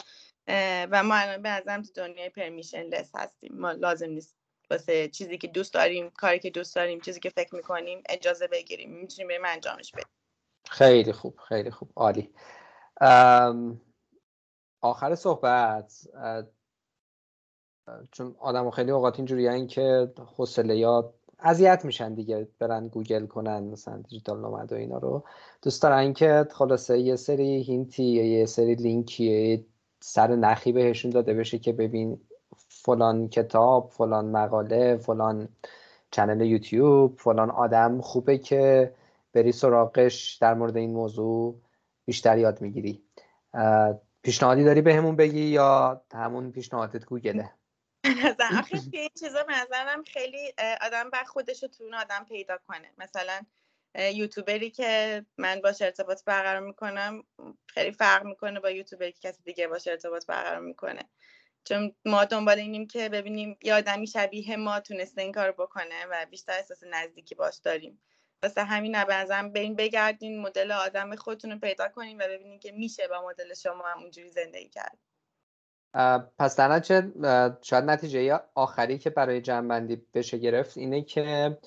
و 0.91 1.03
ما 1.05 1.15
الان 1.15 1.43
به 1.43 1.49
نظرم 1.49 1.83
تو 1.83 1.89
دنیای 1.95 2.29
permissionless 2.29 3.11
هستیم. 3.15 3.53
ما 3.55 3.73
لازم 3.73 4.11
نیست 4.11 4.37
واسه 4.71 5.09
چیزی 5.09 5.39
که 5.39 5.49
دوست 5.49 5.75
داریم 5.75 6.11
کاری 6.11 6.39
که 6.39 6.51
دوست 6.51 6.77
داریم 6.77 7.01
چیزی 7.01 7.21
که 7.21 7.31
فکر 7.31 7.55
می‌کنیم 7.55 8.03
اجازه 8.09 8.47
بگیریم. 8.47 8.91
می‌تونیم 8.91 9.29
بریم 9.29 9.43
انجامش 9.45 9.93
بدیم. 9.93 10.09
خیلی 10.71 11.13
خوب 11.13 11.39
خیلی 11.49 11.71
خوب 11.71 11.91
عالی. 11.97 12.31
آخر 14.81 15.15
صحبت 15.15 15.93
چون 18.13 18.37
آدم 18.39 18.71
خیلی 18.71 18.91
اوقات 18.91 19.17
اینجوری 19.17 19.67
که 19.67 20.13
حوصله 20.37 20.77
یا 20.77 21.15
اذیت 21.39 21.85
میشن 21.85 22.15
دیگه 22.15 22.49
برن 22.59 22.89
گوگل 22.89 23.27
کنن 23.27 23.63
مثلا 23.63 23.97
digital 23.97 24.41
nomad 24.41 24.73
و 24.73 24.75
اینا 24.75 24.99
رو. 24.99 25.25
دوست 25.63 25.83
دارن 25.83 26.13
که 26.13 26.47
خلاصه 26.51 26.99
یه 26.99 27.17
سری 27.17 27.63
hint 27.63 27.96
ی 27.96 28.05
یه 28.05 28.47
سری 28.47 28.75
لینکی 28.75 29.67
سر 30.01 30.37
نخی 30.37 30.73
بهشون 30.73 31.11
داده 31.11 31.35
بشه 31.35 31.59
که 31.59 31.73
ببین 31.73 32.21
فلان 32.69 33.29
کتاب 33.29 33.91
فلان 33.91 34.25
مقاله 34.25 34.97
فلان 34.97 35.49
چنل 36.11 36.41
یوتیوب 36.41 37.19
فلان 37.19 37.51
آدم 37.51 38.01
خوبه 38.01 38.39
که 38.39 38.95
بری 39.33 39.53
سراغش 39.53 40.35
در 40.35 40.55
مورد 40.55 40.77
این 40.77 40.91
موضوع 40.93 41.61
بیشتر 42.05 42.39
یاد 42.39 42.61
می‌گیری. 42.61 43.03
پیشنهادی 44.23 44.65
داری 44.65 44.81
به 44.83 45.01
بگی 45.01 45.45
یا 45.45 46.03
همون 46.13 46.53
پیشنهادت 46.53 47.05
گوگله؟ 47.05 47.51
آخه 48.59 48.81
این 48.93 49.11
چیزا 49.21 49.45
به 49.45 49.53
نظرم 49.53 50.03
خیلی 50.03 50.53
آدم 50.81 51.11
بر 51.11 51.25
خودش 51.25 51.61
تو 51.61 51.85
اون 51.85 51.95
آدم 51.95 52.25
پیدا 52.29 52.59
کنه. 52.69 52.93
مثلا 52.99 53.41
یوتیوبری 53.95 54.71
که 54.71 55.25
من 55.39 55.61
باش 55.61 55.83
ارتباط 55.83 56.25
برقرار 56.25 56.61
می‌کنم 56.61 57.23
خیلی 57.67 57.93
فرق 57.93 58.25
می‌کنه 58.25 58.61
با 58.61 58.71
یوتیوبری 58.71 59.13
که 59.13 59.29
کسی 59.29 59.43
دیگه 59.43 59.69
باش 59.69 59.89
ارتباط 59.89 60.27
برقرار 60.27 60.61
می‌کنه. 60.61 61.03
چون 61.65 61.95
ما 62.05 62.25
دنبال 62.25 62.59
اینیم 62.59 62.87
که 62.87 63.09
ببینیم 63.09 63.59
یه 63.63 63.75
آدمی 63.75 64.07
شبیه 64.07 64.57
ما 64.57 64.81
تونسته 64.81 65.23
این 65.23 65.33
کار 65.33 65.53
بکنه 65.53 66.07
و 66.11 66.27
بیشتر 66.31 66.53
احساس 66.53 66.85
نزدیکی 66.91 67.35
باش 67.35 67.57
داریم. 67.57 68.01
واسه 68.43 68.65
همین 68.65 68.97
نظرم 68.97 69.53
بریم 69.53 69.75
بگردین 69.75 70.41
مدل 70.41 70.73
آدم 70.73 71.17
خودتون 71.17 71.51
رو 71.51 71.59
پیدا 71.59 71.89
کنین 71.89 72.23
و 72.23 72.29
ببینین 72.29 72.61
که 72.61 72.73
میشه 72.73 73.09
با 73.09 73.27
مدل 73.29 73.55
شما 73.55 73.85
هم 73.87 73.99
اونجوری 73.99 74.31
زندگی 74.31 74.69
کرد. 74.69 74.99
پس 76.39 76.57
در 76.57 76.83
شاید 77.63 77.85
نتیجه 77.85 78.41
آخری 78.55 78.99
که 78.99 79.11
برای 79.11 79.41
جنبندی 79.41 79.97
بشه 80.15 80.39
گرفت 80.39 80.79
اینه 80.79 81.03
که 81.03 81.59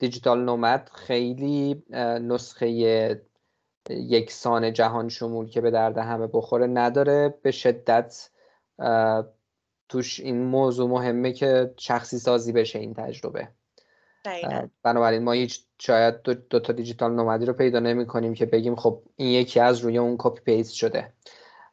دیجیتال 0.00 0.44
نومد 0.44 0.90
خیلی 0.94 1.82
نسخه 2.20 2.70
یکسان 3.90 4.72
جهان 4.72 5.08
شمول 5.08 5.48
که 5.48 5.60
به 5.60 5.70
درد 5.70 5.98
همه 5.98 6.26
بخوره 6.26 6.66
نداره. 6.66 7.34
به 7.42 7.50
شدت 7.50 8.30
توش 9.88 10.20
این 10.20 10.42
موضوع 10.42 10.88
مهمه 10.88 11.32
که 11.32 11.74
شخصی 11.76 12.18
سازی 12.18 12.52
بشه 12.52 12.78
این 12.78 12.94
تجربه. 12.94 13.48
بنابراین 14.82 15.22
ما 15.22 15.32
هیچ 15.32 15.64
شاید 15.78 16.22
دو, 16.22 16.34
دو 16.34 16.60
تا 16.60 16.72
digital 16.72 17.12
nomad 17.12 17.40
ی 17.40 17.46
رو 17.46 17.52
پیدا 17.52 17.80
نمی 17.80 18.06
کنیم 18.06 18.34
که 18.34 18.46
بگیم 18.46 18.76
خب 18.76 19.02
این 19.16 19.28
یکی 19.28 19.60
از 19.60 19.78
روی 19.78 19.98
اون 19.98 20.16
copy 20.18 20.40
paste 20.40 20.72
شده. 20.72 21.12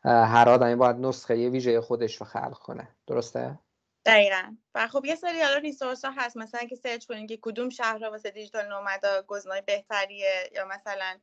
هر 0.03 0.49
آدمی 0.49 0.75
باید 0.75 0.95
نسخه 0.95 1.49
ویژه 1.49 1.81
خودش 1.81 2.15
رو 2.15 2.25
خلق 2.25 2.57
کنه. 2.57 2.87
درسته؟ 3.07 3.59
دقیقا. 4.07 4.55
و 4.75 4.87
خب 4.87 5.05
یه 5.05 5.15
سری 5.15 5.41
حالا 5.41 5.57
resource 5.57 6.05
ها 6.05 6.11
هست 6.17 6.37
مثلا 6.37 6.67
که 6.67 6.75
search 6.75 7.05
کنین 7.05 7.27
که 7.27 7.37
کدوم 7.41 7.69
شهر 7.69 8.05
واسه 8.05 8.31
digital 8.31 8.67
nomad 8.67 9.12
ا 9.12 9.21
گزینه 9.21 9.61
بهتریه 9.61 10.49
یا 10.55 10.65
مثلا 10.65 11.19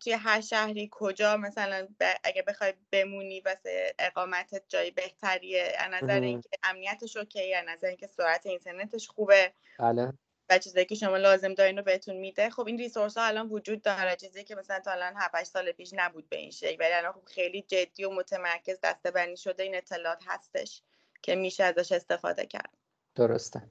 توی 0.00 0.12
هر 0.12 0.40
شهری 0.40 0.88
کجا 0.92 1.36
مثلا 1.36 1.88
اگه 2.24 2.42
بخوای 2.42 2.74
بمونی 2.90 3.40
واسه 3.40 3.94
اقامتت 3.98 4.62
جای 4.68 4.90
بهتریه. 4.90 5.72
از 5.78 6.02
نظر 6.02 6.20
اینکه 6.20 6.48
امنیتش 6.62 7.16
اوکی 7.16 7.54
از 7.54 7.64
نظر 7.68 7.86
اینکه 7.86 8.06
سرعت 8.06 8.46
اینترنتش 8.46 9.08
خوبه. 9.08 9.52
بله. 9.78 10.12
و 10.50 10.58
چیزایی 10.58 10.86
که 10.86 10.94
شما 10.94 11.16
لازم 11.16 11.54
دارین 11.54 11.76
رو 11.76 11.82
بهتون 11.82 12.16
میده. 12.16 12.50
خب 12.50 12.66
این 12.66 12.78
ریسورس 12.78 13.16
ها 13.16 13.24
الان 13.24 13.48
وجود 13.48 13.82
داره. 13.82 14.16
چیزی 14.16 14.44
که 14.44 14.54
مثلا 14.54 14.80
تا 14.80 14.90
الان 14.90 15.14
7 15.16 15.44
سال 15.44 15.72
پیش 15.72 15.90
نبود 15.94 16.28
به 16.28 16.36
این 16.36 16.50
شکل. 16.50 16.76
ولی 16.80 16.92
الان 16.92 17.12
خب 17.12 17.24
خیلی 17.24 17.62
جدی 17.62 18.04
و 18.04 18.10
متمرکز 18.10 18.78
دسته 18.82 19.34
شده 19.36 19.62
این 19.62 19.76
اطلاعات 19.76 20.22
هستش. 20.26 20.82
که 21.26 21.34
میشه 21.34 21.64
ازش 21.64 21.92
استفاده 21.92 22.46
کرد. 22.46 22.70
درسته. 23.14 23.62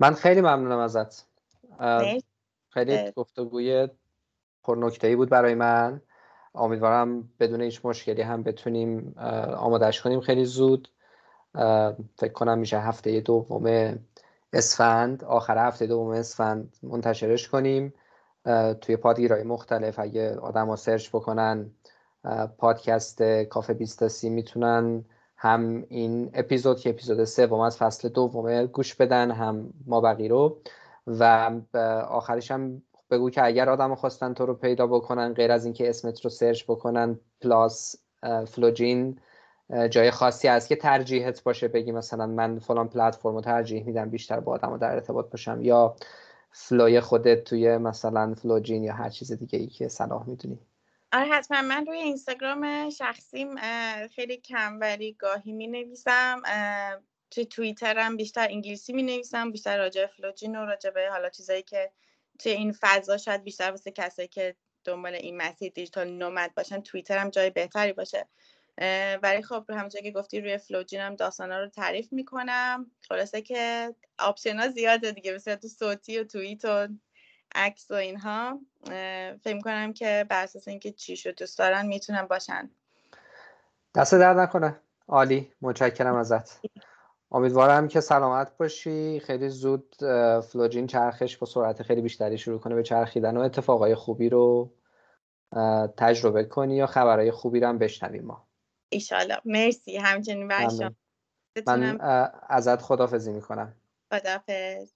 من 0.00 0.14
خیلی 0.14 0.40
ممنونم 0.40 0.78
ازت. 0.78 1.26
خیلی 2.68 3.12
گفتگوی 3.16 3.88
پرنکته 4.62 5.16
بود 5.16 5.28
برای 5.28 5.54
من. 5.54 6.00
امیدوارم 6.54 7.28
بدون 7.40 7.60
هیچ 7.60 7.80
مشکلی 7.84 8.22
هم 8.22 8.42
بتونیم 8.42 9.14
آمادش 9.56 10.02
کنیم 10.02 10.20
خیلی 10.20 10.44
زود. 10.44 10.88
فکر 12.18 12.32
کنم 12.34 12.58
میشه 12.58 12.78
هفته 12.78 13.20
دوم 13.20 13.98
اسفند 14.52 15.24
آخر 15.24 15.66
هفته 15.66 15.86
دوم 15.86 16.08
اسفند 16.10 16.76
منتشرش 16.82 17.48
کنیم. 17.48 17.94
توی 18.80 18.96
پادگیرهای 18.96 19.42
مختلف 19.42 19.98
اگه 19.98 20.36
آدم 20.36 20.68
ها 20.68 20.76
سرچ 20.76 21.08
بکنن 21.08 21.70
پادکست 22.58 23.22
کافه 23.22 23.74
بیستاسی 23.74 24.30
می‌تونن 24.30 25.04
هم 25.42 25.84
این 25.88 26.30
اپیزود 26.34 26.80
که 26.80 26.90
اپیزود 26.90 27.24
سوم 27.24 27.60
از 27.60 27.76
فصل 27.76 28.08
دوم 28.08 28.66
گوش 28.66 28.94
بدن 28.94 29.30
هم 29.30 29.74
ما 29.86 30.00
بقی 30.00 30.28
رو. 30.28 30.62
و 31.06 31.50
آخرش 32.08 32.50
هم 32.50 32.82
بگو 33.10 33.30
که 33.30 33.44
اگر 33.44 33.70
آدم 33.70 33.94
خواستن 33.94 34.34
تو 34.34 34.46
رو 34.46 34.54
پیدا 34.54 34.86
بکنن 34.86 35.34
غیر 35.34 35.52
از 35.52 35.64
اینکه 35.64 35.88
اسمت 35.88 36.20
رو 36.20 36.30
search 36.30 36.64
بکنن 36.64 37.18
plus 37.40 37.96
فلوجین 38.46 39.18
جای 39.90 40.10
خاصی 40.10 40.48
هست 40.48 40.68
که 40.68 40.76
ترجیحت 40.76 41.42
باشه 41.42 41.68
بگی 41.68 41.92
مثلا 41.92 42.26
من 42.26 42.58
فلان 42.58 42.88
پلتفرم 42.88 43.34
رو 43.34 43.40
ترجیح 43.40 43.84
میدم 43.86 44.10
بیشتر 44.10 44.40
با 44.40 44.52
آدم 44.52 44.76
در 44.76 44.90
ارتباط 44.92 45.30
باشم 45.30 45.62
یا 45.62 45.96
flow 46.52 46.90
ی 46.90 47.00
خودت 47.00 47.44
توی 47.44 47.78
مثلا 47.78 48.34
فلوجین 48.34 48.84
یا 48.84 48.94
هر 48.94 49.08
چیز 49.08 49.32
دیگه 49.32 49.58
ای 49.58 49.66
که 49.66 49.88
صلاح 49.88 50.28
می‌دونی. 50.28 50.71
آره 51.12 51.26
حتما. 51.26 51.62
من 51.62 51.86
روی 51.86 51.98
اینستاگرام 51.98 52.90
شخصیم 52.90 53.56
خیلی 54.06 54.36
کم 54.36 54.78
ولی 54.80 55.12
گاهی 55.12 55.52
می 55.52 55.66
نویسم 55.66 56.42
توی 57.30 57.46
توییترم 57.46 58.16
بیشتر 58.16 58.48
انگلیسی 58.50 58.92
می 58.92 59.02
نویسم 59.02 59.52
بیشتر 59.52 59.78
راجع 59.78 60.06
فلوجین 60.06 60.56
و 60.56 60.64
راجع 60.64 60.90
به 60.90 61.08
حالا 61.10 61.30
چیزایی 61.30 61.62
که 61.62 61.92
توی 62.38 62.52
این 62.52 62.74
فضا 62.80 63.16
شاید 63.16 63.44
بیشتر 63.44 63.70
واسه 63.70 63.90
کسایی 63.90 64.28
که 64.28 64.56
دنبال 64.84 65.14
این 65.14 65.36
مسیر 65.36 65.72
digital 65.72 66.10
nomad 66.10 66.54
باشن 66.54 66.80
توییتر 66.80 67.18
هم 67.18 67.30
جای 67.30 67.50
بهتری 67.50 67.92
باشه. 67.92 68.28
ولی 69.22 69.42
خب 69.42 69.64
همونطور 69.70 70.00
که 70.00 70.10
گفتی 70.10 70.40
روی 70.40 70.58
فلوجین 70.58 71.00
هم 71.00 71.16
داستانا 71.16 71.60
رو 71.60 71.68
تعریف 71.68 72.12
می‌کنم. 72.12 72.90
خلاصه 73.08 73.42
که 73.42 73.94
option 74.18 74.58
ها 74.58 74.68
زیاده 74.68 75.12
دیگه 75.12 75.34
مثلا 75.34 75.56
تو 75.56 75.68
صوتی 75.68 76.18
و 76.18 76.24
توییت 76.24 76.64
و 76.64 76.88
عکس 77.54 77.90
و 77.90 77.94
اینها 77.94 78.60
فکر 79.42 79.60
کنم 79.64 79.92
که 79.92 80.26
بر 80.28 80.42
اساس 80.42 80.68
اینکه 80.68 80.92
چی 80.92 81.16
شد 81.16 81.38
دوست 81.38 81.58
دارن 81.58 81.86
می‌تونن 81.86 82.22
باشن. 82.22 82.70
دست 83.94 84.14
درد 84.14 84.38
نکنه. 84.38 84.80
عالی. 85.08 85.52
متشکرم 85.60 86.14
ازت. 86.14 86.60
امیدوارم 87.32 87.88
که 87.88 88.00
سلامت 88.00 88.56
باشی. 88.56 89.20
خیلی 89.20 89.48
زود 89.48 89.94
فلوجین 90.40 90.86
چرخش 90.86 91.36
با 91.36 91.46
سرعت 91.46 91.82
خیلی 91.82 92.00
بیشتری 92.00 92.38
شروع 92.38 92.60
کنه 92.60 92.74
به 92.74 92.82
چرخیدن 92.82 93.36
و 93.36 93.40
اتفاقای 93.40 93.94
خوبی 93.94 94.28
رو 94.28 94.74
تجربه 95.96 96.44
کنی 96.44 96.76
یا 96.76 96.86
خبرهای 96.86 97.30
خوبی 97.30 97.60
رو 97.60 97.68
هم 97.68 97.78
بشنویم 97.78 98.24
ما. 98.24 98.48
ایشالله 98.88 99.38
مرسی. 99.44 99.96
همچنین 99.96 100.46
من 100.46 102.00
ازت 102.48 102.82
خدافزی 102.82 103.32
می‌کنم. 103.32 103.76
خدافز 104.12 104.92